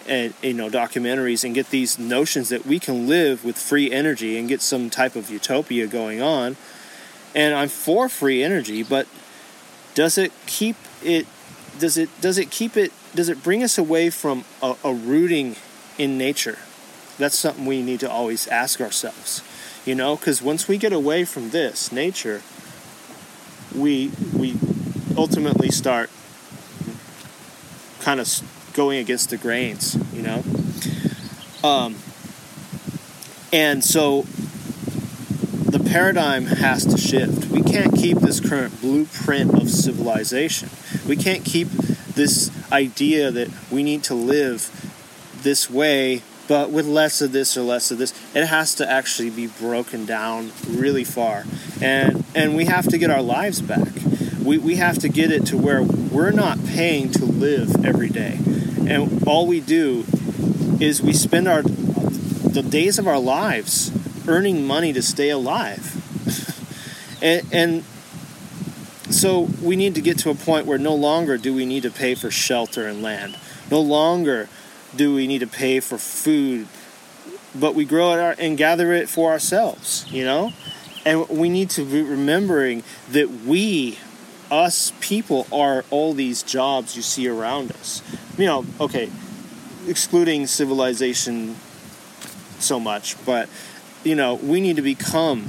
and, 0.06 0.32
you 0.42 0.54
know, 0.54 0.70
documentaries 0.70 1.44
and 1.44 1.54
get 1.54 1.70
these 1.70 1.98
notions 1.98 2.48
that 2.48 2.64
we 2.64 2.78
can 2.78 3.06
live 3.06 3.44
with 3.44 3.58
free 3.58 3.90
energy 3.90 4.38
and 4.38 4.48
get 4.48 4.62
some 4.62 4.88
type 4.88 5.16
of 5.16 5.28
utopia 5.28 5.86
going 5.86 6.22
on 6.22 6.56
and 7.34 7.54
I'm 7.54 7.68
for 7.68 8.08
free 8.08 8.42
energy, 8.42 8.82
but 8.82 9.06
does 9.98 10.16
it 10.16 10.30
keep 10.46 10.76
it? 11.02 11.26
Does 11.80 11.98
it 11.98 12.08
does 12.20 12.38
it 12.38 12.52
keep 12.52 12.76
it? 12.76 12.92
Does 13.16 13.28
it 13.28 13.42
bring 13.42 13.64
us 13.64 13.78
away 13.78 14.10
from 14.10 14.44
a, 14.62 14.76
a 14.84 14.94
rooting 14.94 15.56
in 15.98 16.16
nature? 16.16 16.60
That's 17.18 17.36
something 17.36 17.66
we 17.66 17.82
need 17.82 17.98
to 18.00 18.08
always 18.08 18.46
ask 18.46 18.80
ourselves, 18.80 19.42
you 19.84 19.96
know, 19.96 20.14
because 20.14 20.40
once 20.40 20.68
we 20.68 20.78
get 20.78 20.92
away 20.92 21.24
from 21.24 21.50
this 21.50 21.90
nature, 21.90 22.42
we 23.74 24.12
we 24.32 24.54
ultimately 25.16 25.68
start 25.68 26.10
kind 27.98 28.20
of 28.20 28.28
going 28.74 29.00
against 29.00 29.30
the 29.30 29.36
grains, 29.36 29.96
you 30.14 30.22
know. 30.22 30.44
Um, 31.64 31.96
and 33.52 33.82
so 33.82 34.26
paradigm 35.88 36.46
has 36.46 36.84
to 36.84 36.98
shift. 36.98 37.50
We 37.50 37.62
can't 37.62 37.94
keep 37.94 38.18
this 38.18 38.40
current 38.40 38.80
blueprint 38.80 39.54
of 39.54 39.70
civilization. 39.70 40.68
We 41.06 41.16
can't 41.16 41.44
keep 41.44 41.68
this 41.68 42.50
idea 42.70 43.30
that 43.30 43.48
we 43.70 43.82
need 43.82 44.04
to 44.04 44.14
live 44.14 44.70
this 45.42 45.70
way, 45.70 46.22
but 46.46 46.70
with 46.70 46.86
less 46.86 47.22
of 47.22 47.32
this 47.32 47.56
or 47.56 47.62
less 47.62 47.90
of 47.90 47.98
this. 47.98 48.12
It 48.34 48.46
has 48.46 48.74
to 48.76 48.90
actually 48.90 49.30
be 49.30 49.46
broken 49.46 50.04
down 50.04 50.52
really 50.68 51.04
far. 51.04 51.44
And 51.80 52.24
and 52.34 52.54
we 52.54 52.66
have 52.66 52.86
to 52.88 52.98
get 52.98 53.10
our 53.10 53.22
lives 53.22 53.62
back. 53.62 53.92
We, 54.42 54.58
we 54.58 54.76
have 54.76 54.98
to 54.98 55.08
get 55.08 55.32
it 55.32 55.46
to 55.46 55.56
where 55.56 55.82
we're 55.82 56.30
not 56.30 56.58
paying 56.66 57.10
to 57.12 57.24
live 57.24 57.84
every 57.84 58.08
day. 58.08 58.38
And 58.88 59.26
all 59.26 59.46
we 59.46 59.60
do 59.60 60.04
is 60.80 61.02
we 61.02 61.12
spend 61.12 61.48
our 61.48 61.62
the 61.62 62.62
days 62.62 62.98
of 62.98 63.06
our 63.06 63.18
lives 63.18 63.90
earning 64.28 64.66
money 64.66 64.92
to 64.92 65.02
stay 65.02 65.30
alive. 65.30 65.94
and, 67.22 67.46
and 67.52 67.84
so 69.10 69.48
we 69.62 69.74
need 69.74 69.94
to 69.94 70.00
get 70.00 70.18
to 70.20 70.30
a 70.30 70.34
point 70.34 70.66
where 70.66 70.78
no 70.78 70.94
longer 70.94 71.38
do 71.38 71.54
we 71.54 71.64
need 71.64 71.82
to 71.84 71.90
pay 71.90 72.14
for 72.14 72.30
shelter 72.30 72.86
and 72.86 73.02
land. 73.02 73.36
No 73.70 73.80
longer 73.80 74.48
do 74.94 75.14
we 75.14 75.26
need 75.26 75.40
to 75.40 75.46
pay 75.46 75.80
for 75.80 75.98
food, 75.98 76.68
but 77.54 77.74
we 77.74 77.84
grow 77.84 78.12
it 78.12 78.38
and 78.38 78.58
gather 78.58 78.92
it 78.92 79.08
for 79.08 79.30
ourselves, 79.30 80.04
you 80.10 80.24
know? 80.24 80.52
And 81.06 81.26
we 81.28 81.48
need 81.48 81.70
to 81.70 81.84
be 81.84 82.02
remembering 82.02 82.82
that 83.10 83.30
we, 83.30 83.98
us 84.50 84.92
people, 85.00 85.46
are 85.50 85.84
all 85.90 86.12
these 86.12 86.42
jobs 86.42 86.96
you 86.96 87.02
see 87.02 87.28
around 87.28 87.72
us. 87.72 88.02
You 88.36 88.46
know, 88.46 88.66
okay, 88.78 89.10
excluding 89.86 90.46
civilization 90.46 91.56
so 92.58 92.78
much, 92.78 93.16
but 93.24 93.48
you 94.04 94.14
know, 94.14 94.34
we 94.34 94.60
need 94.60 94.76
to 94.76 94.82
become 94.82 95.46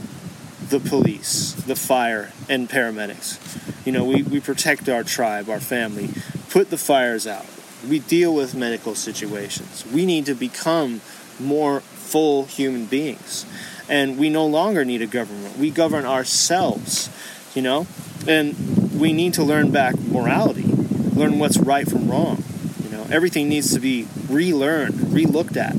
the 0.70 0.80
police, 0.80 1.54
the 1.54 1.76
fire, 1.76 2.32
and 2.47 2.70
paramedics. 2.70 3.38
You 3.86 3.91
know, 3.91 4.04
we, 4.04 4.24
we 4.24 4.39
protect 4.39 4.88
our 4.89 5.04
tribe, 5.04 5.50
our 5.50 5.60
family, 5.60 6.10
put 6.50 6.70
the 6.70 6.78
fires 6.78 7.26
out, 7.26 7.45
We 7.88 8.00
deal 8.00 8.34
with 8.34 8.56
medical 8.56 8.95
situations. 8.95 9.86
We 9.91 10.06
need 10.06 10.26
to 10.26 10.36
become 10.36 11.02
more 11.39 11.80
full 11.80 12.45
human 12.45 12.86
beings. 12.86 13.45
And 13.88 14.18
we 14.18 14.30
no 14.30 14.45
longer 14.45 14.86
need 14.86 15.02
a 15.02 15.08
government. 15.08 15.58
We 15.58 15.72
govern 15.72 16.06
ourselves, 16.06 17.10
you 17.56 17.62
know? 17.62 17.88
And 18.28 19.00
we 19.00 19.14
need 19.14 19.34
to 19.36 19.43
learn 19.43 19.72
back 19.72 19.97
morality, 19.97 20.64
learn 20.64 21.39
what's 21.39 21.58
right 21.58 21.89
from 21.89 22.10
wrong. 22.10 22.43
You 22.84 22.91
know, 22.91 23.08
everything 23.10 23.50
needs 23.50 23.74
to 23.74 23.80
be 23.80 24.08
relearned, 24.28 24.95
relooked 24.95 25.58
at. 25.58 25.76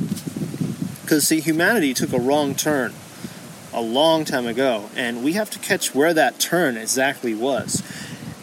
Because, 1.10 1.26
see, 1.26 1.40
humanity 1.40 1.92
took 1.92 2.12
a 2.12 2.20
wrong 2.20 2.54
turn 2.54 2.94
a 3.72 3.80
long 3.80 4.24
time 4.24 4.46
ago, 4.46 4.90
and 4.94 5.24
we 5.24 5.32
have 5.32 5.50
to 5.50 5.58
catch 5.58 5.92
where 5.92 6.14
that 6.14 6.38
turn 6.38 6.76
exactly 6.76 7.34
was. 7.34 7.82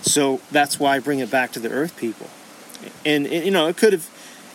So 0.02 0.42
that's 0.52 0.78
why 0.78 0.98
I 0.98 1.00
bring 1.00 1.20
it 1.20 1.32
back 1.32 1.54
to 1.54 1.62
the 1.62 1.70
Earth 1.70 1.96
people. 1.96 2.28
And, 3.06 3.26
you 3.26 3.52
know, 3.52 3.68
it 3.68 3.78
could 3.78 3.94
have 3.94 4.10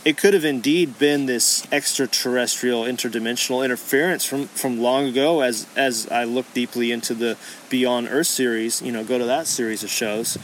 it 0.04 0.18
could 0.18 0.34
have 0.34 0.44
indeed 0.44 0.98
been 0.98 1.24
this 1.24 1.66
extraterrestrial 1.72 2.82
interdimensional 2.82 3.64
interference 3.64 4.26
from, 4.26 4.48
from 4.48 4.78
long 4.78 5.06
ago 5.06 5.40
as 5.40 5.66
as 5.74 6.06
I 6.10 6.24
look 6.24 6.52
deeply 6.52 6.92
into 6.92 7.14
the 7.14 7.38
Beyond 7.70 8.08
Earth 8.10 8.26
series, 8.26 8.82
you 8.82 8.92
know, 8.92 9.04
go 9.04 9.16
to 9.16 9.24
that 9.24 9.46
series 9.46 9.82
of 9.82 9.88
shows. 9.88 10.36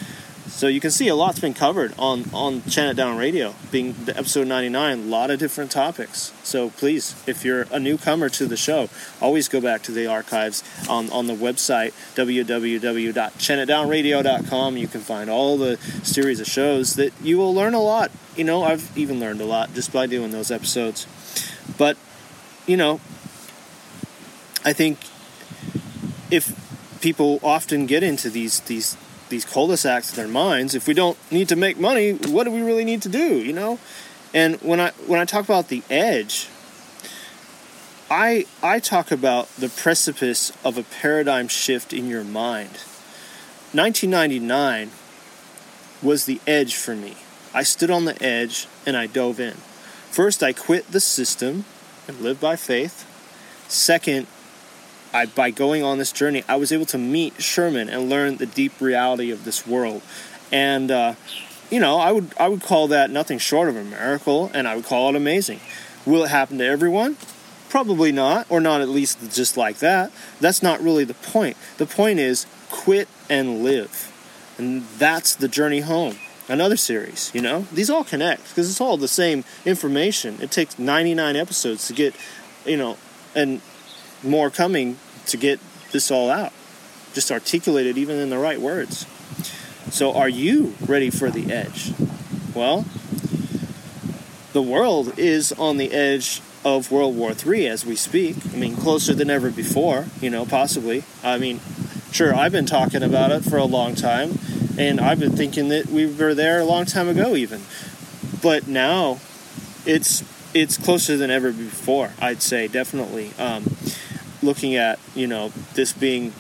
So 0.59 0.67
you 0.67 0.81
can 0.81 0.91
see 0.91 1.07
a 1.07 1.15
lot's 1.15 1.39
been 1.39 1.55
covered 1.55 1.95
on 2.01 2.25
on 2.35 2.65
Chant 2.65 2.91
It 2.91 2.97
Down 2.97 3.17
Radio, 3.17 3.55
being 3.71 3.95
the 4.07 4.19
episode 4.19 4.49
99, 4.49 4.99
a 4.99 5.03
lot 5.03 5.31
of 5.31 5.39
different 5.39 5.71
topics. 5.71 6.33
So 6.43 6.71
please, 6.71 7.15
if 7.29 7.45
you're 7.45 7.69
a 7.71 7.79
newcomer 7.79 8.29
to 8.31 8.45
the 8.45 8.57
show, 8.57 8.89
always 9.21 9.49
go 9.49 9.61
back 9.61 9.83
to 9.83 9.93
the 9.93 10.09
archives 10.09 10.65
on, 10.89 11.11
on 11.11 11.29
the 11.29 11.35
website 11.35 11.93
www.chantitdownradio.com. 12.17 14.77
You 14.77 14.89
can 14.89 15.01
find 15.01 15.31
all 15.31 15.59
the 15.59 15.77
series 16.03 16.41
of 16.41 16.49
shows 16.49 16.97
that 16.97 17.13
you 17.23 17.39
will 17.39 17.55
learn 17.55 17.75
a 17.75 17.81
lot. 17.81 18.11
You 18.35 18.43
know, 18.43 18.65
I've 18.65 18.91
even 18.99 19.21
learned 19.21 19.41
a 19.41 19.47
lot 19.47 19.75
just 19.75 19.93
by 19.93 20.09
doing 20.09 20.33
those 20.33 20.51
episodes. 20.51 21.07
But, 21.79 21.97
you 22.67 22.77
know, 22.77 22.95
I 24.65 24.73
think 24.73 24.99
if 26.33 26.53
people 27.01 27.39
often 27.45 27.87
get 27.87 28.03
into 28.03 28.29
these 28.29 28.59
these 28.63 28.97
these 29.29 29.45
cul-de-sacs 29.45 30.11
in 30.11 30.17
their 30.17 30.33
minds 30.33 30.75
if 30.75 30.87
we 30.87 30.95
don't 30.95 31.19
need 31.31 31.49
to 31.49 31.57
make 31.57 31.79
money 31.79 32.13
what 32.13 32.45
do 32.45 32.51
we 32.51 32.63
really 32.63 32.85
need 32.85 33.03
to 33.03 33.09
do 33.09 33.39
you 33.39 33.53
know? 33.53 33.79
And 34.35 34.57
when 34.57 34.81
i 34.81 34.91
when 35.07 35.21
i 35.21 35.25
talk 35.25 35.45
about 35.45 35.69
the 35.69 35.83
edge 35.91 36.49
i 38.11 38.47
i 38.63 38.79
talk 38.79 39.11
about 39.11 39.49
the 39.57 39.69
precipice 39.69 40.53
of 40.65 40.79
a 40.79 40.83
paradigm 40.83 41.49
shift 41.49 41.93
in 41.93 42.09
your 42.09 42.25
mind. 42.25 42.71
1999 43.73 44.91
was 46.03 46.25
the 46.25 46.41
edge 46.47 46.75
for 46.75 46.97
me. 46.97 47.17
I 47.53 47.63
stood 47.63 47.91
on 47.91 48.07
the 48.07 48.23
edge 48.23 48.67
and 48.87 48.97
i 48.97 49.07
dove 49.07 49.39
in. 49.39 49.55
First 50.11 50.43
i 50.43 50.53
quit 50.55 50.91
the 50.91 51.01
system 51.01 51.67
and 52.07 52.21
lived 52.21 52.41
by 52.41 52.57
faith. 52.57 53.05
Second 53.69 54.27
I, 55.13 55.27
by 55.27 55.51
going 55.51 55.83
on 55.83 55.99
this 55.99 56.13
journey, 56.13 56.45
I 56.49 56.57
was 56.57 56.73
able 56.73 56.87
to 56.87 56.99
meet 56.99 57.43
Sherman 57.43 57.89
and 57.89 58.09
learn 58.09 58.37
the 58.37 58.47
deep 58.47 58.81
reality 58.81 59.31
of 59.31 59.45
this 59.45 59.67
world. 59.67 60.03
And 60.53 60.91
uh, 60.91 61.15
you 61.71 61.81
know, 61.81 61.99
I 61.99 62.13
would 62.13 62.33
I 62.39 62.49
would 62.49 62.63
call 62.63 62.89
that 62.89 63.11
nothing 63.11 63.39
short 63.39 63.69
of 63.69 63.77
a 63.77 63.85
miracle, 63.85 64.51
and 64.55 64.67
I 64.67 64.77
would 64.77 64.85
call 64.85 65.11
it 65.11 65.17
amazing. 65.17 65.61
Will 66.07 66.25
it 66.25 66.31
happen 66.31 66.59
to 66.59 66.65
everyone? 66.65 67.17
Probably 67.69 68.13
not, 68.13 68.47
or 68.49 68.61
not 68.61 68.81
at 68.81 68.89
least 68.89 69.19
just 69.35 69.57
like 69.57 69.79
that. 69.79 70.11
That's 70.41 70.63
not 70.63 70.81
really 70.81 71.05
the 71.05 71.15
point. 71.15 71.57
The 71.77 71.87
point 71.87 72.19
is 72.19 72.47
quit 72.71 73.09
and 73.29 73.63
live, 73.63 74.13
and 74.57 74.83
that's 74.99 75.35
the 75.35 75.49
journey 75.49 75.81
home. 75.81 76.17
Another 76.51 76.79
series, 76.79 77.31
you 77.35 77.43
know, 77.43 77.67
these 77.73 77.91
all 77.91 78.05
connect 78.05 78.49
because 78.49 78.71
it's 78.71 78.81
all 78.81 78.97
the 78.97 79.07
same 79.07 79.45
information. 79.67 80.39
It 80.41 80.51
takes 80.51 80.79
99 80.79 81.37
episodes 81.37 81.87
to 81.89 81.93
get, 81.93 82.15
you 82.65 82.79
know, 82.79 82.97
and 83.35 83.61
more 84.23 84.51
coming 84.51 84.99
to 85.27 85.37
get 85.37 85.61
this 85.93 86.11
all 86.11 86.31
out. 86.31 86.53
Just 87.15 87.31
articulate 87.31 87.87
it 87.87 87.97
even 87.97 88.19
in 88.19 88.31
the 88.31 88.39
right 88.39 88.61
words. 88.61 89.07
So, 89.91 90.15
are 90.15 90.29
you 90.29 90.75
ready 90.87 91.11
for 91.11 91.31
the 91.31 91.53
edge? 91.53 91.93
Well, 92.55 92.85
the 94.53 94.63
world 94.63 95.19
is 95.19 95.53
on 95.53 95.79
the 95.79 95.93
edge 95.93 96.43
of 96.65 96.91
World 96.91 97.17
War 97.17 97.33
III 97.33 97.69
as 97.69 97.87
we 97.87 97.97
speak. 97.97 98.37
I 98.53 98.57
mean, 98.57 98.77
closer 98.77 99.15
than 99.15 99.31
ever 99.31 99.51
before, 99.51 100.07
you 100.21 100.31
know, 100.31 100.45
possibly. 100.45 101.05
I 101.23 101.39
mean, 101.39 101.61
sure, 102.11 102.35
I've 102.35 102.53
been 102.53 102.67
talking 102.67 103.03
about 103.03 103.31
it 103.31 103.45
for 103.45 103.57
a 103.57 103.65
long 103.65 103.95
time, 103.95 104.39
and 104.77 105.01
I've 105.01 105.21
been 105.21 105.37
thinking 105.37 105.69
that 105.69 105.87
we 105.87 106.07
were 106.07 106.35
there 106.35 106.61
a 106.61 106.65
long 106.65 106.85
time 106.85 107.09
ago, 107.09 107.35
even. 107.37 107.63
But 108.43 108.67
now, 108.69 109.21
it's 109.87 110.23
it's 110.55 110.77
closer 110.77 111.17
than 111.17 111.31
ever 111.31 111.53
before. 111.53 112.11
I'd 112.21 112.43
say 112.43 112.69
definitely. 112.69 113.33
Um, 113.39 113.77
looking 114.43 114.77
at 114.77 114.99
you 115.15 115.27
know 115.27 115.51
this 115.75 115.93
being 115.93 116.33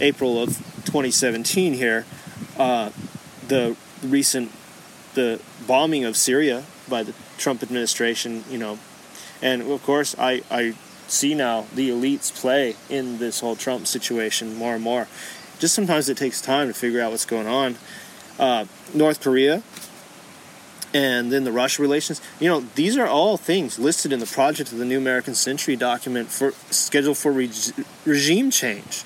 April 0.00 0.42
of 0.42 0.48
2017 0.84 1.74
here, 1.74 2.04
uh, 2.58 2.90
the 3.48 3.76
recent 4.02 4.50
the 5.14 5.40
bombing 5.66 6.04
of 6.04 6.16
Syria 6.16 6.64
by 6.88 7.02
the 7.02 7.14
Trump 7.38 7.62
administration, 7.62 8.44
you 8.50 8.58
know, 8.58 8.78
and 9.42 9.62
of 9.62 9.82
course 9.82 10.14
I 10.18 10.42
I 10.50 10.74
see 11.06 11.34
now 11.34 11.66
the 11.74 11.90
elites 11.90 12.34
play 12.34 12.76
in 12.88 13.18
this 13.18 13.40
whole 13.40 13.56
Trump 13.56 13.86
situation 13.86 14.56
more 14.56 14.74
and 14.74 14.82
more. 14.82 15.06
Just 15.58 15.74
sometimes 15.74 16.08
it 16.08 16.16
takes 16.16 16.40
time 16.40 16.68
to 16.68 16.74
figure 16.74 17.00
out 17.00 17.10
what's 17.12 17.26
going 17.26 17.46
on. 17.46 17.76
Uh, 18.38 18.66
North 18.92 19.20
Korea 19.20 19.62
and 20.94 21.32
then 21.32 21.42
the 21.42 21.52
Russia 21.52 21.82
relations. 21.82 22.22
You 22.38 22.48
know, 22.48 22.60
these 22.76 22.96
are 22.96 23.06
all 23.06 23.36
things 23.36 23.78
listed 23.78 24.12
in 24.12 24.20
the 24.20 24.26
project 24.26 24.72
of 24.72 24.78
the 24.78 24.84
New 24.84 24.96
American 24.96 25.34
Century 25.34 25.74
document 25.74 26.28
for 26.30 26.52
scheduled 26.70 27.18
for 27.18 27.32
re- 27.32 27.50
regime 28.06 28.50
change. 28.50 29.02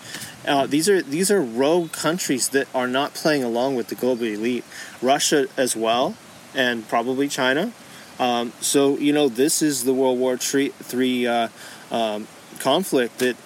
Uh, 0.46 0.66
these 0.66 0.88
are 0.88 1.02
these 1.02 1.30
are 1.30 1.40
rogue 1.40 1.90
countries 1.90 2.50
that 2.50 2.68
are 2.74 2.86
not 2.86 3.14
playing 3.14 3.42
along 3.42 3.74
with 3.74 3.88
the 3.88 3.94
global 3.94 4.24
elite. 4.24 4.64
Russia 5.00 5.46
as 5.56 5.74
well, 5.74 6.14
and 6.54 6.86
probably 6.88 7.26
China. 7.28 7.72
Um, 8.20 8.52
so 8.60 8.96
you 8.98 9.12
know, 9.12 9.28
this 9.28 9.62
is 9.62 9.84
the 9.84 9.94
World 9.94 10.18
War 10.18 10.36
Three 10.36 11.26
uh, 11.26 11.48
um, 11.90 12.28
conflict 12.60 13.18
that 13.18 13.36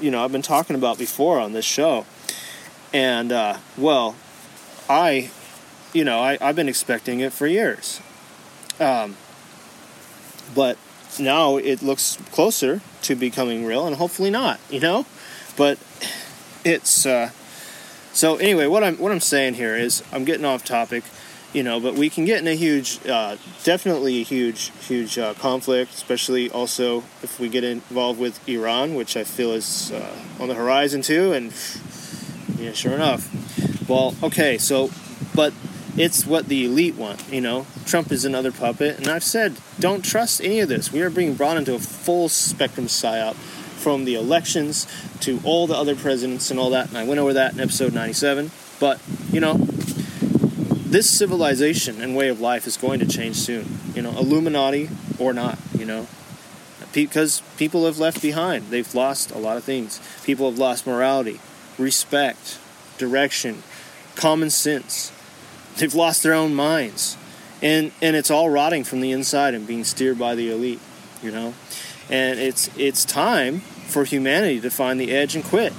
you 0.00 0.10
know 0.10 0.24
I've 0.24 0.32
been 0.32 0.42
talking 0.42 0.74
about 0.74 0.98
before 0.98 1.38
on 1.38 1.52
this 1.52 1.64
show, 1.64 2.06
and 2.92 3.30
uh, 3.30 3.58
well, 3.76 4.16
I 4.88 5.30
you 5.92 6.04
know, 6.04 6.20
I, 6.20 6.38
I've 6.40 6.56
been 6.56 6.68
expecting 6.68 7.20
it 7.20 7.32
for 7.32 7.46
years. 7.46 8.00
Um, 8.80 9.16
but 10.54 10.78
now 11.18 11.56
it 11.56 11.82
looks 11.82 12.18
closer 12.32 12.80
to 13.02 13.14
becoming 13.14 13.64
real, 13.64 13.86
and 13.86 13.96
hopefully 13.96 14.30
not, 14.30 14.60
you 14.70 14.80
know? 14.80 15.06
But 15.56 15.78
it's. 16.64 17.06
Uh, 17.06 17.30
so, 18.12 18.36
anyway, 18.36 18.66
what 18.66 18.82
I'm, 18.82 18.96
what 18.96 19.12
I'm 19.12 19.20
saying 19.20 19.54
here 19.54 19.76
is 19.76 20.02
I'm 20.12 20.24
getting 20.24 20.44
off 20.44 20.64
topic, 20.64 21.04
you 21.52 21.62
know, 21.62 21.78
but 21.78 21.94
we 21.94 22.10
can 22.10 22.24
get 22.24 22.40
in 22.40 22.48
a 22.48 22.54
huge, 22.54 22.98
uh, 23.06 23.36
definitely 23.64 24.20
a 24.20 24.24
huge, 24.24 24.72
huge 24.86 25.18
uh, 25.18 25.34
conflict, 25.34 25.94
especially 25.94 26.50
also 26.50 26.98
if 27.22 27.38
we 27.38 27.48
get 27.48 27.64
involved 27.64 28.18
with 28.18 28.46
Iran, 28.48 28.94
which 28.94 29.16
I 29.16 29.24
feel 29.24 29.52
is 29.52 29.92
uh, 29.92 30.16
on 30.40 30.48
the 30.48 30.54
horizon 30.54 31.02
too, 31.02 31.32
and 31.32 31.52
yeah, 32.58 32.72
sure 32.72 32.92
enough. 32.92 33.88
Well, 33.88 34.14
okay, 34.22 34.58
so, 34.58 34.90
but 35.34 35.52
it's 35.98 36.24
what 36.24 36.46
the 36.46 36.64
elite 36.64 36.94
want. 36.94 37.30
You 37.30 37.40
know, 37.40 37.66
Trump 37.84 38.12
is 38.12 38.24
another 38.24 38.52
puppet, 38.52 38.98
and 38.98 39.08
I've 39.08 39.24
said 39.24 39.56
don't 39.78 40.04
trust 40.04 40.40
any 40.42 40.60
of 40.60 40.68
this. 40.68 40.92
We 40.92 41.02
are 41.02 41.10
being 41.10 41.34
brought 41.34 41.56
into 41.56 41.74
a 41.74 41.78
full 41.78 42.28
spectrum 42.28 42.86
psyop 42.86 43.34
from 43.34 44.04
the 44.04 44.14
elections 44.14 44.86
to 45.20 45.40
all 45.44 45.66
the 45.66 45.74
other 45.74 45.96
presidents 45.96 46.50
and 46.50 46.58
all 46.58 46.70
that. 46.70 46.88
And 46.88 46.98
I 46.98 47.04
went 47.04 47.20
over 47.20 47.32
that 47.32 47.54
in 47.54 47.60
episode 47.60 47.92
97. 47.92 48.50
But 48.78 49.00
you 49.32 49.40
know, 49.40 49.54
this 49.54 51.10
civilization 51.10 52.00
and 52.00 52.16
way 52.16 52.28
of 52.28 52.40
life 52.40 52.66
is 52.66 52.76
going 52.76 53.00
to 53.00 53.06
change 53.06 53.36
soon. 53.36 53.78
You 53.94 54.02
know, 54.02 54.10
Illuminati 54.10 54.90
or 55.18 55.32
not. 55.32 55.58
You 55.76 55.84
know, 55.84 56.06
because 56.92 57.42
people 57.56 57.86
have 57.86 57.98
left 57.98 58.22
behind. 58.22 58.70
They've 58.70 58.94
lost 58.94 59.32
a 59.32 59.38
lot 59.38 59.56
of 59.56 59.64
things. 59.64 60.00
People 60.24 60.48
have 60.48 60.58
lost 60.58 60.86
morality, 60.86 61.40
respect, 61.76 62.58
direction, 62.98 63.62
common 64.14 64.50
sense 64.50 65.12
they've 65.78 65.94
lost 65.94 66.22
their 66.22 66.34
own 66.34 66.54
minds. 66.54 67.16
And 67.60 67.90
and 68.00 68.14
it's 68.14 68.30
all 68.30 68.50
rotting 68.50 68.84
from 68.84 69.00
the 69.00 69.10
inside 69.12 69.54
and 69.54 69.66
being 69.66 69.84
steered 69.84 70.18
by 70.18 70.34
the 70.34 70.50
elite 70.50 70.80
you 71.22 71.30
know? 71.30 71.54
And 72.10 72.38
it's 72.38 72.70
it's 72.76 73.04
time 73.04 73.60
for 73.60 74.04
humanity 74.04 74.60
to 74.60 74.70
find 74.70 75.00
the 75.00 75.12
edge 75.12 75.34
and 75.34 75.44
quit. 75.44 75.72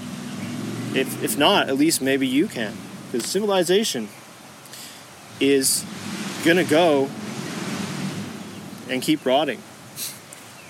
If 0.94 1.24
if 1.24 1.38
not 1.38 1.70
at 1.70 1.78
least 1.78 2.02
maybe 2.02 2.28
you 2.28 2.48
can. 2.48 2.76
Because 3.12 3.28
civilization 3.28 4.10
is 5.40 5.86
gonna 6.46 6.64
go 6.64 7.10
and 8.90 9.02
keep 9.02 9.26
rotting. 9.26 9.62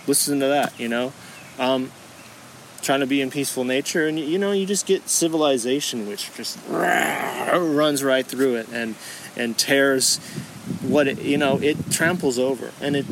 Listen 0.08 0.40
to 0.40 0.48
that 0.48 0.80
you 0.80 0.88
know? 0.88 1.14
Um, 1.58 1.92
trying 2.80 3.00
to 3.00 3.08
be 3.08 3.22
in 3.22 3.30
peaceful 3.30 3.64
nature 3.64 4.08
and 4.08 4.20
you 4.20 4.38
know 4.38 4.52
you 4.52 4.66
just 4.66 4.86
get 4.86 5.08
civilization 5.10 6.08
which 6.08 6.34
just 6.36 6.58
runs 6.68 8.04
right 8.04 8.26
through 8.26 8.56
it 8.56 8.68
and 8.70 8.96
and 9.36 9.58
tears 9.58 10.18
what 10.82 11.08
it, 11.08 11.22
you 11.22 11.38
know 11.38 11.60
it 11.62 11.92
tramples 11.92 12.38
over 12.40 12.72
and 12.82 12.96
it 12.96 13.06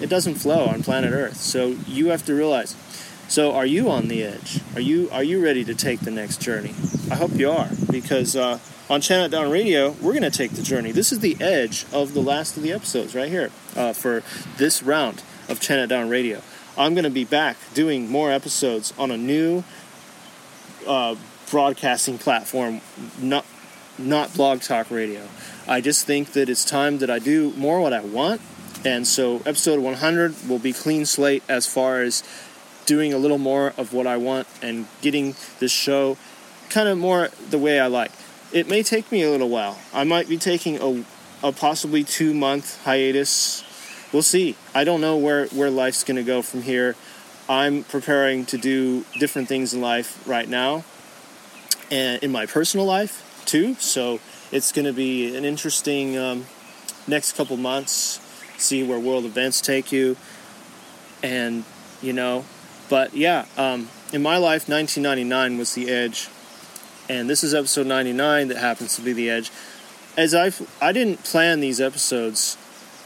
it 0.00 0.08
doesn't 0.08 0.36
flow 0.36 0.64
on 0.64 0.82
planet 0.82 1.12
Earth. 1.12 1.36
So 1.36 1.76
you 1.86 2.08
have 2.08 2.24
to 2.26 2.34
realize. 2.34 2.74
So 3.28 3.52
are 3.52 3.66
you 3.66 3.90
on 3.90 4.08
the 4.08 4.24
edge? 4.24 4.60
Are 4.74 4.80
you 4.80 5.08
are 5.12 5.22
you 5.22 5.42
ready 5.42 5.64
to 5.64 5.74
take 5.74 6.00
the 6.00 6.10
next 6.10 6.40
journey? 6.40 6.74
I 7.10 7.14
hope 7.14 7.32
you 7.34 7.50
are 7.50 7.68
because 7.90 8.34
uh, 8.34 8.58
on 8.88 9.00
Chant 9.00 9.32
It 9.32 9.36
Down 9.36 9.50
Radio 9.50 9.90
we're 10.00 10.12
going 10.12 10.22
to 10.22 10.30
take 10.30 10.52
the 10.52 10.62
journey. 10.62 10.90
This 10.90 11.12
is 11.12 11.20
the 11.20 11.36
edge 11.40 11.86
of 11.92 12.14
the 12.14 12.22
last 12.22 12.56
of 12.56 12.62
the 12.62 12.72
episodes 12.72 13.14
right 13.14 13.28
here 13.28 13.50
uh, 13.76 13.92
for 13.92 14.22
this 14.56 14.82
round 14.82 15.22
of 15.48 15.60
Chant 15.60 15.82
It 15.82 15.94
Down 15.94 16.08
Radio. 16.08 16.42
I'm 16.80 16.94
going 16.94 17.04
to 17.04 17.10
be 17.10 17.26
back 17.26 17.58
doing 17.74 18.10
more 18.10 18.32
episodes 18.32 18.94
on 18.96 19.10
a 19.10 19.16
new 19.18 19.64
uh, 20.86 21.14
broadcasting 21.50 22.16
platform, 22.16 22.80
not 23.20 23.44
not 23.98 24.32
Blog 24.32 24.62
Talk 24.62 24.90
Radio. 24.90 25.28
I 25.68 25.82
just 25.82 26.06
think 26.06 26.32
that 26.32 26.48
it's 26.48 26.64
time 26.64 26.96
that 26.98 27.10
I 27.10 27.18
do 27.18 27.52
more 27.52 27.82
what 27.82 27.92
I 27.92 28.00
want, 28.00 28.40
and 28.82 29.06
so 29.06 29.42
episode 29.44 29.80
100 29.80 30.48
will 30.48 30.58
be 30.58 30.72
clean 30.72 31.04
slate 31.04 31.42
as 31.50 31.66
far 31.66 32.00
as 32.00 32.24
doing 32.86 33.12
a 33.12 33.18
little 33.18 33.36
more 33.36 33.74
of 33.76 33.92
what 33.92 34.06
I 34.06 34.16
want 34.16 34.48
and 34.62 34.86
getting 35.02 35.34
this 35.58 35.70
show 35.70 36.16
kind 36.70 36.88
of 36.88 36.96
more 36.96 37.28
the 37.50 37.58
way 37.58 37.78
I 37.78 37.88
like. 37.88 38.10
It 38.54 38.70
may 38.70 38.82
take 38.82 39.12
me 39.12 39.22
a 39.22 39.30
little 39.30 39.50
while. 39.50 39.78
I 39.92 40.04
might 40.04 40.30
be 40.30 40.38
taking 40.38 40.80
a, 40.80 41.04
a 41.46 41.52
possibly 41.52 42.04
two 42.04 42.32
month 42.32 42.82
hiatus. 42.84 43.64
We'll 44.12 44.22
see. 44.22 44.56
I 44.74 44.84
don't 44.84 45.00
know 45.00 45.16
where, 45.16 45.46
where 45.46 45.70
life's 45.70 46.02
going 46.02 46.16
to 46.16 46.24
go 46.24 46.42
from 46.42 46.62
here. 46.62 46.96
I'm 47.48 47.84
preparing 47.84 48.44
to 48.46 48.58
do 48.58 49.04
different 49.18 49.48
things 49.48 49.72
in 49.74 49.80
life 49.80 50.26
right 50.26 50.48
now 50.48 50.84
and 51.90 52.22
in 52.22 52.30
my 52.32 52.46
personal 52.46 52.86
life 52.86 53.42
too. 53.44 53.74
So 53.74 54.20
it's 54.52 54.72
going 54.72 54.84
to 54.84 54.92
be 54.92 55.36
an 55.36 55.44
interesting 55.44 56.16
um, 56.16 56.46
next 57.06 57.36
couple 57.36 57.56
months. 57.56 58.20
See 58.58 58.82
where 58.82 58.98
world 58.98 59.24
events 59.24 59.60
take 59.60 59.90
you, 59.90 60.16
and 61.22 61.64
you 62.02 62.12
know, 62.12 62.44
but 62.90 63.14
yeah, 63.14 63.46
um, 63.56 63.88
in 64.12 64.22
my 64.22 64.36
life, 64.36 64.68
1999 64.68 65.56
was 65.56 65.74
the 65.74 65.88
edge, 65.88 66.28
and 67.08 67.28
this 67.28 67.42
is 67.42 67.54
episode 67.54 67.86
99 67.86 68.48
that 68.48 68.58
happens 68.58 68.96
to 68.96 69.02
be 69.02 69.14
the 69.14 69.30
edge. 69.30 69.50
As 70.16 70.34
I 70.34 70.52
I 70.80 70.92
didn't 70.92 71.24
plan 71.24 71.60
these 71.60 71.80
episodes 71.80 72.58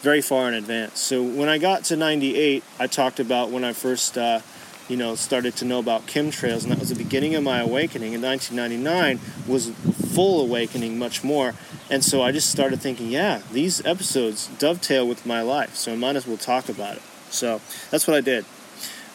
very 0.05 0.21
far 0.21 0.47
in 0.47 0.55
advance, 0.55 1.01
so 1.01 1.23
when 1.23 1.49
I 1.49 1.59
got 1.59 1.85
to 1.85 1.97
98, 1.97 2.63
I 2.79 2.87
talked 2.87 3.19
about 3.19 3.51
when 3.51 3.65
I 3.65 3.73
first. 3.73 4.17
Uh, 4.17 4.41
you 4.87 4.99
know, 4.99 5.15
started 5.15 5.57
to 5.57 5.65
know 5.65 5.79
about 5.79 6.07
chemtrails, 6.07 6.63
and 6.63 6.71
that 6.71 6.79
was 6.79 6.91
the 6.91 6.95
beginning 6.95 7.35
of 7.35 7.43
my 7.43 7.61
awakening. 7.61 8.13
In 8.13 8.21
1999 8.21 9.19
was 9.51 9.71
full 10.15 10.43
awakening, 10.43 10.99
much 10.99 11.25
more, 11.25 11.55
and 11.89 12.05
so 12.05 12.21
I 12.23 12.33
just 12.33 12.51
started 12.51 12.83
thinking, 12.83 13.09
yeah, 13.09 13.41
these 13.51 13.85
episodes 13.87 14.49
dovetail 14.59 15.09
with 15.09 15.25
my 15.25 15.41
life, 15.41 15.75
so 15.75 15.93
I 15.93 15.97
might 15.97 16.17
as 16.17 16.27
well 16.27 16.37
talk 16.37 16.69
about 16.69 16.97
it. 16.97 17.03
So 17.31 17.63
that's 17.91 18.07
what 18.07 18.15
I 18.15 18.21
did. 18.21 18.45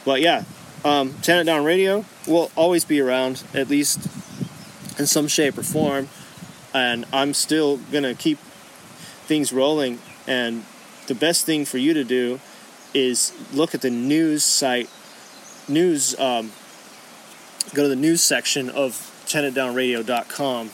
But 0.05 0.21
yeah, 0.21 0.43
um, 0.83 1.13
It 1.27 1.43
Down 1.43 1.63
Radio 1.63 2.03
will 2.27 2.51
always 2.55 2.83
be 2.83 2.99
around, 2.99 3.43
at 3.53 3.69
least 3.69 4.07
in 4.97 5.05
some 5.05 5.27
shape 5.27 5.57
or 5.57 5.63
form, 5.63 6.09
and 6.73 7.05
I'm 7.13 7.33
still 7.33 7.77
gonna 7.91 8.15
keep 8.15 8.39
things 9.27 9.53
rolling. 9.53 9.99
And 10.25 10.63
the 11.09 11.15
best 11.15 11.45
thing 11.45 11.65
for 11.65 11.77
you 11.77 11.93
to 11.93 12.05
do 12.05 12.39
is 12.93 13.33
look 13.51 13.75
at 13.75 13.81
the 13.81 13.89
news 13.89 14.43
site 14.43 14.89
news, 15.67 16.17
um, 16.19 16.51
go 17.73 17.83
to 17.83 17.89
the 17.89 17.95
news 17.95 18.21
section 18.21 18.69
of 18.69 18.93
chantitdownradio.com 19.25 20.69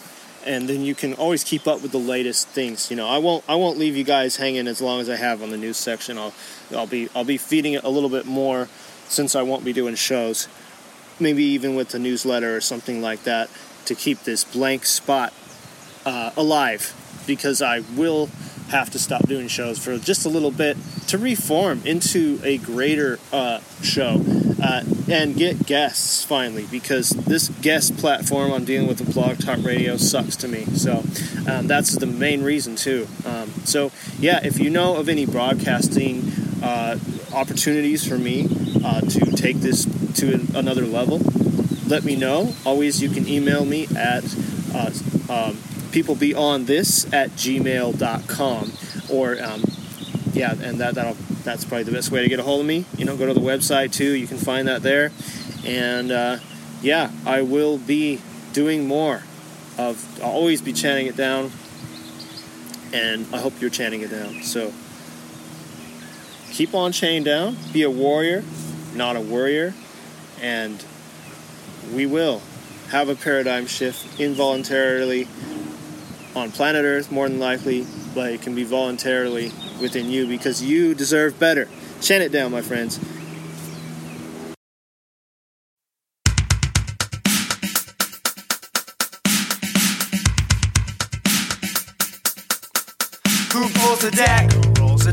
and 0.46 0.70
then 0.70 0.82
you 0.82 0.94
can 0.94 1.14
always 1.16 1.44
keep 1.44 1.68
up 1.68 1.82
with 1.82 1.92
the 1.92 1.98
latest 1.98 2.48
things. 2.50 2.92
You 2.92 2.98
know, 2.98 3.08
I 3.08 3.18
won't 3.18 3.44
I 3.48 3.56
won't 3.56 3.78
leave 3.78 3.96
you 3.96 4.04
guys 4.04 4.36
hanging 4.36 4.68
as 4.68 4.82
long 4.82 5.00
as 5.00 5.10
I 5.10 5.16
have 5.16 5.42
on 5.42 5.50
the 5.50 5.58
news 5.58 5.78
section. 5.78 6.18
I'll 6.18 6.34
I'll 6.72 6.86
be 6.86 7.10
I'll 7.16 7.26
be 7.26 7.38
feeding 7.38 7.74
it 7.74 7.84
a 7.84 7.90
little 7.90 8.10
bit 8.10 8.26
more 8.26 8.68
since 9.08 9.36
I 9.36 9.42
won't 9.42 9.66
be 9.66 9.74
doing 9.74 9.96
shows. 9.96 10.48
Maybe 11.20 11.44
even 11.44 11.76
with 11.76 11.90
the 11.90 12.00
newsletter 12.00 12.56
or 12.56 12.62
something 12.62 13.02
like 13.02 13.24
that 13.24 13.50
to 13.86 13.96
keep 13.96 14.24
this 14.24 14.44
blank 14.44 14.86
spot 14.86 15.34
uh, 16.06 16.32
alive 16.36 16.94
because 17.26 17.62
I 17.62 17.80
will 17.96 18.30
have 18.70 18.90
to 18.92 19.00
stop 19.00 19.28
doing 19.28 19.48
shows 19.48 19.78
for 19.78 19.98
just 19.98 20.26
a 20.26 20.30
little 20.30 20.52
bit 20.52 20.78
to 21.08 21.18
reform 21.18 21.82
into 21.86 22.40
a 22.44 22.58
greater 22.58 23.20
uh, 23.32 23.60
show 23.82 24.24
uh, 24.62 24.84
and 25.10 25.36
get 25.36 25.66
guests 25.66 26.24
finally 26.24 26.66
because 26.72 27.10
this 27.10 27.50
guest 27.62 27.98
platform 27.98 28.52
I'm 28.52 28.66
dealing 28.66 28.88
with 28.88 28.98
the 28.98 29.12
Blog 29.12 29.38
Talk 29.40 29.64
Radio 29.64 29.98
sucks 29.98 30.36
to 30.38 30.48
me. 30.48 30.66
So 30.66 31.04
um, 31.48 31.68
that's 31.68 31.96
the 31.96 32.08
main 32.08 32.44
reason 32.44 32.76
too. 32.76 33.08
Um, 33.26 33.50
so 33.66 33.92
yeah, 34.20 34.40
if 34.44 34.60
you 34.60 34.70
know 34.70 34.98
of 34.98 35.10
any 35.10 35.26
broadcasting 35.26 36.32
uh, 36.64 36.98
opportunities 37.34 38.08
for 38.08 38.18
me 38.18 38.48
uh, 38.84 39.02
to 39.02 39.20
take 39.36 39.58
this 39.58 39.86
to 40.16 40.34
another 40.58 40.86
level, 40.86 41.20
let 41.88 42.04
me 42.04 42.16
know. 42.16 42.54
Always, 42.66 43.02
you 43.02 43.10
can 43.10 43.28
email 43.28 43.64
me 43.64 43.88
at 43.96 44.24
uh, 45.96 46.02
um, 46.02 46.18
peoplebeyondthis 46.18 47.14
at 47.14 47.30
gmail.com 47.32 48.72
or 49.10 49.42
um, 49.44 49.64
yeah, 50.34 50.52
and 50.52 50.80
that 50.80 50.96
that'll 50.96 51.16
that's 51.44 51.64
probably 51.64 51.84
the 51.84 51.92
best 51.92 52.12
way 52.12 52.22
to 52.22 52.30
get 52.30 52.40
a 52.40 52.44
hold 52.44 52.62
of 52.62 52.66
me. 52.66 52.86
You 52.98 53.06
know, 53.06 53.16
go 53.16 53.26
to 53.26 53.34
the 53.34 53.40
website 53.40 53.94
too. 53.94 54.14
You 54.14 54.28
can 54.28 54.38
find 54.38 54.68
that 54.68 54.82
there, 54.82 55.12
and 55.66 56.12
uh, 56.12 56.38
yeah, 56.82 57.12
I 57.26 57.42
will 57.42 57.78
be 57.78 58.22
doing 58.54 58.88
more 58.88 59.24
of. 59.78 60.20
I'll 60.22 60.32
always 60.32 60.62
be 60.62 60.74
chanting 60.74 61.08
it 61.08 61.16
down, 61.16 61.52
and 62.94 63.26
I 63.34 63.38
hope 63.38 63.54
you're 63.62 63.70
chanting 63.70 64.02
it 64.02 64.12
down. 64.12 64.42
So 64.44 64.74
keep 66.52 66.74
on 66.74 66.92
chanting 66.92 67.24
down. 67.24 67.58
Be 67.72 67.84
a 67.84 67.90
warrior, 67.90 68.44
not 68.94 69.16
a 69.16 69.22
worrier, 69.22 69.74
and 70.42 70.84
we 71.94 72.06
will 72.06 72.42
have 72.90 73.10
a 73.10 73.16
paradigm 73.16 73.68
shift 73.68 74.20
involuntarily 74.20 75.28
on 76.36 76.52
planet 76.52 76.84
Earth, 76.84 77.12
more 77.12 77.30
than 77.30 77.40
likely, 77.40 77.86
but 78.14 78.32
it 78.32 78.42
can 78.42 78.54
be 78.56 78.64
voluntarily 78.64 79.52
within 79.82 80.10
you 80.10 80.28
because 80.28 80.62
you 80.62 80.94
deserve 80.94 81.40
better. 81.40 81.68
Chant 82.02 82.24
it 82.24 82.32
down, 82.32 82.52
my 82.52 82.62
friends. 82.62 82.98
Who 93.54 93.70
pulls 93.70 94.00
the 94.00 94.12
deck? 94.12 94.65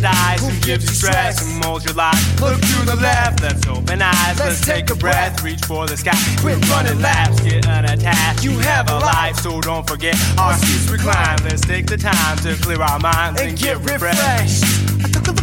Rolls? 0.03 0.41
Who 0.41 0.51
gives 0.61 0.85
you 0.85 0.95
stress? 0.95 1.41
Who 1.41 1.61
molds 1.61 1.85
your 1.85 1.95
life? 1.95 2.41
Look 2.41 2.61
to 2.61 2.87
the 2.87 2.97
left, 2.97 3.43
let's 3.43 3.67
open 3.67 4.03
eyes. 4.03 4.39
Let's 4.39 4.61
take 4.61 4.91
a 4.91 4.95
breath, 4.95 5.43
reach 5.43 5.65
for 5.65 5.87
the 5.87 5.97
sky. 5.97 6.13
Quit 6.41 6.59
running 6.69 7.01
laps, 7.01 7.41
get 7.41 7.67
unattached. 7.67 8.45
You 8.45 8.59
have 8.59 8.91
a 8.91 8.99
life, 8.99 9.37
so 9.37 9.61
don't 9.61 9.89
forget 9.89 10.17
our 10.39 10.55
seats 10.55 10.89
recline. 10.91 11.39
Let's 11.45 11.61
take 11.61 11.87
the 11.87 11.97
time 11.97 12.37
to 12.39 12.55
clear 12.63 12.83
our 12.83 12.99
minds 12.99 13.41
and, 13.41 13.59
get 13.59 13.79
refreshed. 13.79 14.65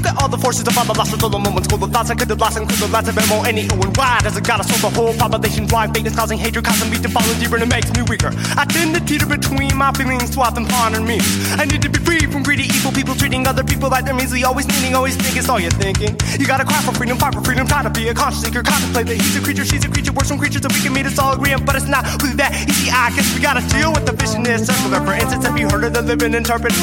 Took 0.09 0.17
a 0.17 0.21
all 0.21 0.29
the 0.29 0.37
forces 0.37 0.67
of 0.67 0.73
the 0.73 0.93
lost 0.93 1.23
all 1.23 1.29
the 1.29 1.39
moments, 1.39 1.67
full 1.67 1.83
of 1.83 1.91
thoughts 1.91 2.09
I 2.09 2.15
could 2.15 2.29
have 2.29 2.39
lost 2.39 2.57
and 2.57 2.67
could 2.67 2.79
have 2.79 2.91
lost 2.91 3.09
of 3.09 3.29
more. 3.29 3.45
Any 3.45 3.63
who 3.63 3.75
and 3.81 3.95
why 3.97 4.19
does 4.21 4.37
it 4.37 4.43
gotta 4.43 4.63
solve 4.63 4.81
the 4.81 4.89
whole 4.89 5.13
population 5.13 5.65
drive? 5.65 5.93
Fate 5.93 6.07
is 6.07 6.15
causing 6.15 6.37
hatred, 6.37 6.65
causing 6.65 6.89
me 6.89 6.97
to 6.97 7.09
fall 7.09 7.23
deeper, 7.39 7.55
and 7.55 7.63
it 7.63 7.69
makes 7.69 7.91
me 7.93 8.01
weaker. 8.03 8.31
I 8.57 8.65
tend 8.65 8.95
to 8.95 9.01
teeter 9.01 9.25
between 9.25 9.75
my 9.75 9.91
feelings, 9.93 10.33
swap 10.33 10.57
and 10.57 10.67
ponder 10.67 11.01
me. 11.01 11.19
I 11.57 11.65
need 11.65 11.81
to 11.81 11.89
be 11.89 11.99
free 11.99 12.25
from 12.25 12.43
greedy, 12.43 12.63
evil 12.63 12.91
people 12.91 13.15
treating 13.15 13.47
other 13.47 13.63
people 13.63 13.89
like 13.89 14.05
they're 14.05 14.15
measly, 14.15 14.43
always 14.43 14.67
needing, 14.67 14.95
always 14.95 15.15
thinking 15.15 15.39
it's 15.39 15.49
all 15.49 15.59
you're 15.59 15.71
thinking. 15.71 16.15
You 16.39 16.45
gotta 16.45 16.65
cry 16.65 16.81
for 16.81 16.93
freedom, 16.93 17.17
fight 17.17 17.33
for 17.33 17.41
freedom, 17.41 17.67
try 17.67 17.83
to 17.83 17.89
be 17.89 18.09
a 18.09 18.13
conscious 18.13 18.41
seeker, 18.41 18.63
contemplate 18.63 19.07
that 19.07 19.15
he's 19.15 19.35
a 19.35 19.41
creature, 19.41 19.65
she's 19.65 19.85
a 19.85 19.89
creature, 19.89 20.13
worse 20.13 20.29
from 20.29 20.39
creatures 20.39 20.61
that 20.61 20.73
we 20.73 20.81
can 20.81 20.93
meet 20.93 21.05
us 21.05 21.17
all 21.19 21.33
agreeing, 21.33 21.63
but 21.65 21.75
it's 21.75 21.87
not 21.87 22.05
really 22.21 22.35
that 22.35 22.53
easy. 22.69 22.89
I 22.91 23.11
guess 23.15 23.27
we 23.33 23.41
gotta 23.41 23.65
deal 23.69 23.91
with 23.93 24.05
the 24.05 24.13
viciousness 24.13 24.67
circular. 24.67 25.01
For 25.05 25.13
instance, 25.13 25.45
have 25.45 25.57
you 25.57 25.67
heard 25.69 25.83
of 25.83 25.93
the 25.93 26.01
living 26.01 26.33
interpret? 26.33 26.73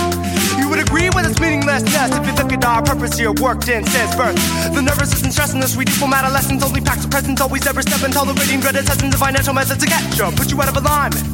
You 0.76 0.82
would 0.84 0.90
agree 0.92 1.08
with 1.08 1.24
its 1.24 1.40
meaninglessness 1.40 2.12
if 2.12 2.26
you 2.26 2.34
look 2.36 2.52
at 2.52 2.62
our 2.62 2.82
purpose 2.82 3.16
here, 3.16 3.32
worked 3.40 3.66
in 3.68 3.82
since 3.86 4.14
birth. 4.14 4.36
The 4.76 4.82
nervous 4.82 5.08
system 5.08 5.32
stressing 5.32 5.62
us, 5.62 5.74
we 5.74 5.86
from 5.86 6.12
adolescence, 6.12 6.62
only 6.62 6.82
packs 6.82 7.02
of 7.02 7.10
presence, 7.10 7.40
always 7.40 7.66
ever 7.66 7.80
stepping, 7.80 8.12
tolerating 8.12 8.60
dreaded 8.60 8.84
sessions 8.84 9.14
of 9.14 9.20
financial 9.20 9.54
methods 9.54 9.80
to 9.82 9.88
catch 9.88 10.20
up, 10.20 10.36
put 10.36 10.52
you 10.52 10.60
out 10.60 10.68
of 10.68 10.76
alignment. 10.76 11.24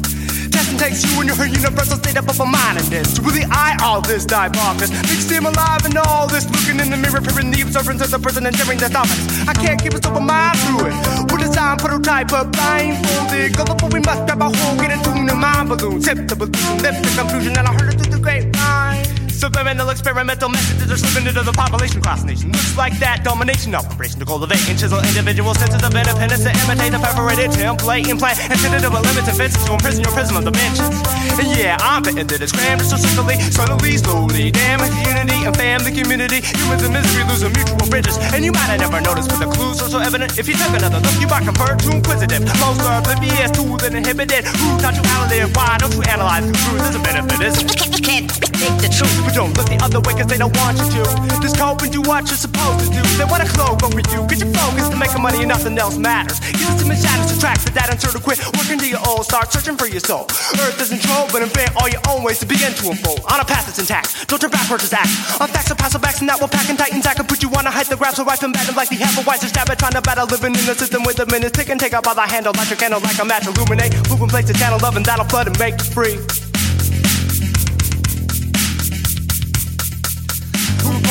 Testing 0.47 0.79
takes 0.79 1.03
you 1.03 1.19
in 1.19 1.27
your 1.27 1.35
universal 1.43 1.97
state 1.97 2.15
of 2.15 2.29
open-mindedness 2.29 3.15
To 3.15 3.21
really 3.23 3.43
eye 3.49 3.75
all 3.81 4.01
this 4.01 4.23
darkness 4.23 4.91
Makes 5.09 5.25
them 5.25 5.47
alive 5.47 5.83
in 5.83 5.97
all 5.97 6.27
this 6.27 6.45
Looking 6.45 6.79
in 6.79 6.91
the 6.93 6.97
mirror, 6.97 7.19
peering 7.25 7.49
the 7.49 7.61
observance 7.63 8.05
of 8.05 8.11
the 8.11 8.19
person 8.19 8.45
and 8.45 8.55
sharing 8.55 8.77
their 8.77 8.89
topics 8.89 9.25
I 9.49 9.53
can't 9.53 9.81
keep 9.81 9.95
us 9.95 10.05
open 10.05 10.27
mind 10.27 10.53
through 10.59 10.93
it 10.93 10.95
With 11.33 11.41
a 11.41 11.49
design 11.49 11.77
prototype 11.77 12.31
of 12.31 12.51
blindfolded. 12.51 13.57
Gullible, 13.57 13.89
we 13.89 13.99
must 14.05 14.29
grab 14.29 14.45
a 14.45 14.53
hold, 14.53 14.77
get 14.77 14.91
into 14.91 15.09
the 15.09 15.33
mind 15.33 15.69
balloon 15.69 15.99
Tip 15.99 16.27
the 16.29 16.35
balloon, 16.35 16.77
lift 16.85 17.01
the 17.01 17.11
confusion, 17.17 17.57
And 17.57 17.67
I 17.67 17.73
heard 17.73 17.89
it 17.89 17.97
through 17.97 18.13
the 18.13 18.21
grapevine 18.21 18.82
Subliminal 19.43 19.89
experimental 19.89 20.47
messages 20.47 20.87
are 20.87 20.95
slipping 20.95 21.27
into 21.27 21.43
the 21.43 21.51
population 21.51 21.99
cross 21.99 22.23
nation. 22.23 22.47
Looks 22.55 22.77
like 22.79 22.95
that 23.03 23.27
domination 23.27 23.75
operation 23.75 24.15
to 24.23 24.25
cultivate 24.25 24.63
and 24.71 24.79
chisel 24.79 25.03
individual 25.03 25.51
senses 25.51 25.83
of 25.83 25.91
independence 25.91 26.47
to 26.47 26.51
imitate 26.63 26.95
the 26.95 26.99
perforated 27.03 27.51
template 27.51 28.07
implant 28.07 28.39
and 28.39 28.55
send 28.55 28.71
it 28.71 28.87
to 28.87 28.87
a 28.87 29.03
limited 29.03 29.35
fences 29.35 29.59
to 29.67 29.75
imprison 29.75 29.99
your 29.99 30.15
prism 30.15 30.39
of 30.39 30.47
dimensions. 30.47 30.95
And 31.35 31.59
yeah, 31.59 31.75
I'm 31.83 32.07
betting 32.07 32.23
that 32.31 32.39
it's 32.39 32.55
crammed 32.55 32.87
so 32.87 32.95
simply, 32.95 33.35
subtly, 33.51 33.99
slowly, 33.99 34.47
damage 34.47 34.95
unity 35.11 35.35
and 35.43 35.51
family 35.59 35.91
community. 35.91 36.39
Humans 36.39 36.87
in 36.87 36.95
misery 36.95 37.27
losing 37.27 37.51
mutual 37.51 37.83
bridges. 37.91 38.15
And 38.31 38.47
you 38.47 38.55
might 38.55 38.71
have 38.71 38.79
never 38.79 39.03
noticed, 39.03 39.27
but 39.27 39.43
the 39.43 39.51
clues 39.51 39.83
are 39.83 39.91
so 39.91 39.99
evident. 39.99 40.39
If 40.39 40.47
you 40.47 40.55
took 40.55 40.71
another 40.71 41.03
look, 41.03 41.19
you 41.19 41.27
might 41.27 41.43
convert 41.43 41.83
to 41.83 41.91
inquisitive. 41.91 42.47
Most 42.63 42.79
are 42.87 43.03
oblivious 43.03 43.51
to 43.59 43.75
the 43.75 43.91
inhibited. 43.91 44.47
Who 44.55 44.79
taught 44.79 44.95
you 44.95 45.03
how 45.03 45.27
to 45.27 45.35
live? 45.35 45.51
Why 45.51 45.75
don't 45.83 45.91
you 45.91 46.03
analyze 46.07 46.47
the 46.47 46.55
truth? 46.63 46.79
There's 46.79 46.95
a 46.95 47.03
benefit, 47.03 47.43
it? 47.43 47.59
Can't 48.07 48.31
take 48.31 48.79
the 48.79 48.87
truth. 48.87 49.32
Don't 49.33 49.57
look 49.57 49.65
the 49.65 49.81
other 49.81 49.99
way 50.05 50.13
cause 50.13 50.29
they 50.29 50.37
don't 50.37 50.55
want 50.61 50.77
you 50.77 50.85
to. 51.01 51.03
Just 51.41 51.57
cope 51.57 51.81
and 51.81 51.91
do 51.91 52.01
what 52.05 52.29
you're 52.29 52.37
supposed 52.37 52.85
to 52.85 52.87
do. 52.93 53.01
They 53.17 53.25
want 53.25 53.41
a 53.41 53.49
cloak 53.49 53.81
over 53.81 53.97
you. 53.97 54.21
Get 54.29 54.39
your 54.45 54.53
focus 54.53 54.89
to 54.89 54.95
make 54.95 55.09
money 55.17 55.41
and 55.41 55.49
nothing 55.49 55.77
else 55.77 55.97
matters. 55.97 56.39
Get 56.39 56.77
some 56.77 56.93
shadows 56.93 57.33
to 57.33 57.35
track 57.41 57.57
for 57.59 57.73
that 57.73 57.89
and 57.89 57.97
to 57.99 58.19
quit. 58.21 58.37
Working 58.53 58.77
to 58.77 58.87
your 58.87 59.01
old, 59.09 59.25
start 59.25 59.51
searching 59.51 59.75
for 59.75 59.89
your 59.89 59.99
soul. 60.05 60.29
Earth 60.61 60.77
isn't 60.77 61.01
troll, 61.01 61.25
but 61.33 61.41
invent 61.41 61.73
all 61.75 61.89
your 61.89 62.01
own 62.09 62.21
ways 62.21 62.39
to 62.39 62.45
begin 62.45 62.73
to 62.77 62.93
unfold. 62.93 63.25
On 63.25 63.41
a 63.41 63.45
path 63.45 63.65
that's 63.65 63.81
intact. 63.81 64.29
Don't 64.29 64.39
turn 64.39 64.53
backwards, 64.53 64.85
just 64.85 64.93
act. 64.93 65.09
On 65.41 65.49
facts 65.49 65.71
or 65.71 65.75
pass 65.75 65.97
backs 65.97 66.21
and 66.21 66.29
that 66.29 66.39
will 66.39 66.47
pack 66.47 66.69
and 66.69 66.77
tighten. 66.77 67.01
Can 67.01 67.25
put 67.25 67.43
you 67.43 67.49
on 67.53 67.67
a 67.67 67.71
height 67.71 67.85
that 67.87 67.99
grabs 67.99 68.17
a 68.17 68.23
right 68.23 68.39
from 68.39 68.53
battle 68.53 68.73
like 68.73 68.89
the 68.89 68.95
half 68.95 69.17
a 69.17 69.21
wiser 69.25 69.47
stab 69.47 69.69
at 69.69 69.77
trying 69.77 69.93
to 69.93 70.01
battle 70.01 70.25
living 70.25 70.55
in 70.55 70.65
the 70.65 70.73
system 70.73 71.03
with 71.03 71.17
the 71.17 71.25
minutes 71.27 71.57
tick 71.57 71.69
and 71.69 71.79
take 71.79 71.93
up 71.93 72.03
by 72.05 72.13
the 72.13 72.21
handle. 72.21 72.53
Light 72.53 72.69
your 72.69 72.77
candle 72.77 73.01
like 73.01 73.19
a 73.19 73.25
match, 73.25 73.45
illuminate. 73.45 73.93
From 74.07 74.29
place 74.29 74.45
to 74.45 74.53
channel 74.53 74.79
love 74.81 74.95
and 74.95 75.05
that'll 75.05 75.25
flood 75.25 75.47
and 75.47 75.59
make 75.59 75.77
you 75.77 75.85
free. 75.89 76.52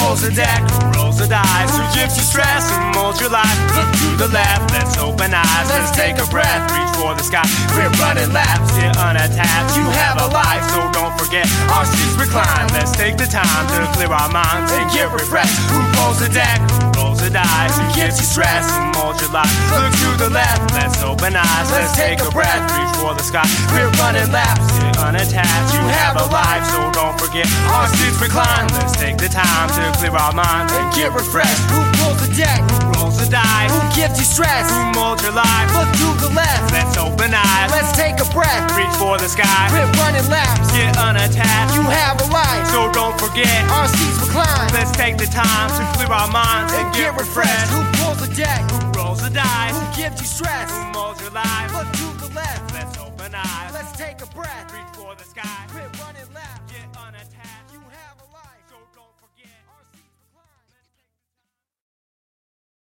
Who 0.03 0.09
pulls 0.09 0.23
the 0.27 0.35
deck? 0.35 0.66
Rolls 0.99 1.19
the 1.19 1.29
dice? 1.31 1.70
Who 1.79 1.83
gives 1.95 2.19
you 2.19 2.27
stress 2.27 2.66
and 2.74 2.95
molds 2.95 3.20
your 3.20 3.31
life? 3.31 3.55
Look 3.79 3.87
to 4.03 4.27
the 4.27 4.29
left, 4.35 4.74
let's 4.74 4.99
open 4.99 5.31
eyes. 5.31 5.66
Let's 5.70 5.95
take 5.95 6.19
a 6.19 6.27
breath, 6.27 6.66
reach 6.74 6.91
for 6.99 7.15
the 7.15 7.23
sky. 7.23 7.47
We're 7.70 7.87
running 8.03 8.35
laps, 8.35 8.74
get 8.74 8.99
unattached. 8.99 9.79
You 9.79 9.87
have 10.03 10.19
a 10.19 10.27
life, 10.27 10.66
so 10.74 10.91
don't 10.91 11.15
forget. 11.15 11.47
Our 11.70 11.87
seats 11.87 12.19
recline. 12.19 12.66
Let's 12.74 12.91
take 12.91 13.16
the 13.16 13.31
time 13.31 13.62
to 13.70 13.87
clear 13.95 14.11
our 14.11 14.29
minds 14.29 14.73
and 14.74 14.91
get 14.91 15.07
refreshed. 15.12 15.55
Who 15.70 15.79
pulls 15.95 16.19
the 16.19 16.29
deck? 16.35 16.59
Rolls 16.99 17.22
dice? 17.33 17.79
Who 17.79 17.87
gives 17.97 18.21
you 18.21 18.27
stress 18.29 18.69
and 18.77 18.95
molds 18.95 19.21
your 19.21 19.33
life? 19.33 19.51
Look 19.73 19.93
to 20.05 20.11
the 20.21 20.31
left, 20.31 20.73
let's 20.77 21.03
open 21.03 21.35
eyes. 21.35 21.69
Let's 21.73 21.97
take 21.97 22.21
a 22.21 22.31
breath, 22.31 22.63
reach 22.77 22.95
for 23.01 23.15
the 23.15 23.25
sky. 23.25 23.49
We're 23.73 23.91
running 23.97 24.31
laps, 24.31 24.69
unattached. 25.01 25.75
You 25.75 25.83
have 25.89 26.21
a 26.21 26.27
life, 26.29 26.65
so 26.71 26.93
don't 26.93 27.19
forget. 27.19 27.49
Our 27.73 27.89
seats 27.89 28.21
recline. 28.21 28.69
Let's 28.77 28.95
take 28.97 29.17
the 29.17 29.29
time 29.29 29.69
to 29.77 29.99
clear 29.99 30.13
our 30.13 30.33
minds 30.33 30.73
and 30.73 30.93
get 30.95 31.13
refreshed. 31.13 31.91
Who 32.12 32.18
pulls 32.18 32.28
the 32.28 32.34
deck? 32.36 32.60
Who 32.60 33.01
rolls 33.01 33.16
the 33.16 33.28
dice? 33.30 33.72
Who 33.72 33.80
gives 33.97 34.18
you 34.18 34.24
stress? 34.24 34.68
Who 34.68 34.93
molds 34.93 35.22
your 35.22 35.32
life? 35.32 35.68
Look 35.72 35.89
to 35.89 36.09
the 36.20 36.32
left. 36.34 36.72
Let's 36.72 36.97
open 36.98 37.32
eyes. 37.32 37.70
Let's 37.72 37.93
take 37.97 38.20
a 38.20 38.28
breath. 38.32 38.76
Reach 38.76 38.93
for 39.01 39.16
the 39.16 39.28
sky. 39.28 39.68
Quit 39.72 39.89
running 39.97 40.28
laps. 40.28 40.72
Get 40.72 40.97
unattached. 40.98 41.74
You 41.74 41.82
have 41.82 42.20
a 42.20 42.28
life. 42.28 42.68
So 42.68 42.93
don't 42.93 43.16
forget. 43.16 43.64
Our 43.70 43.89
seats 43.89 44.20
recline. 44.20 44.68
Let's 44.76 44.93
take 44.93 45.16
the 45.16 45.26
time 45.26 45.72
to 45.72 45.82
clear 45.97 46.12
our 46.12 46.28
minds 46.28 46.72
and, 46.74 46.93
get 46.94 47.16
refreshed. 47.16 47.72
Who 47.72 47.80
pulls 48.05 48.20
the 48.20 48.32
deck? 48.34 48.60
Who 48.70 48.93
rolls 48.93 49.22
the 49.22 49.30
dice? 49.30 49.72
Who 49.72 49.86
gives 49.97 50.20
you 50.20 50.26
stress? 50.26 50.68
Who 50.70 50.93
molds 50.93 51.20
your 51.22 51.32
life? 51.32 51.72
Look 51.72 51.89
to 51.97 52.28
the 52.28 52.34
left. 52.34 52.74
Let's 52.74 52.98
open 52.98 53.34
eyes. 53.34 53.72
Let's 53.72 53.93
take 53.97 54.20
a 54.20 54.28
breath. 54.36 54.68
Reach 54.72 54.93
for 54.93 55.14
the 55.16 55.24
sky. 55.24 55.64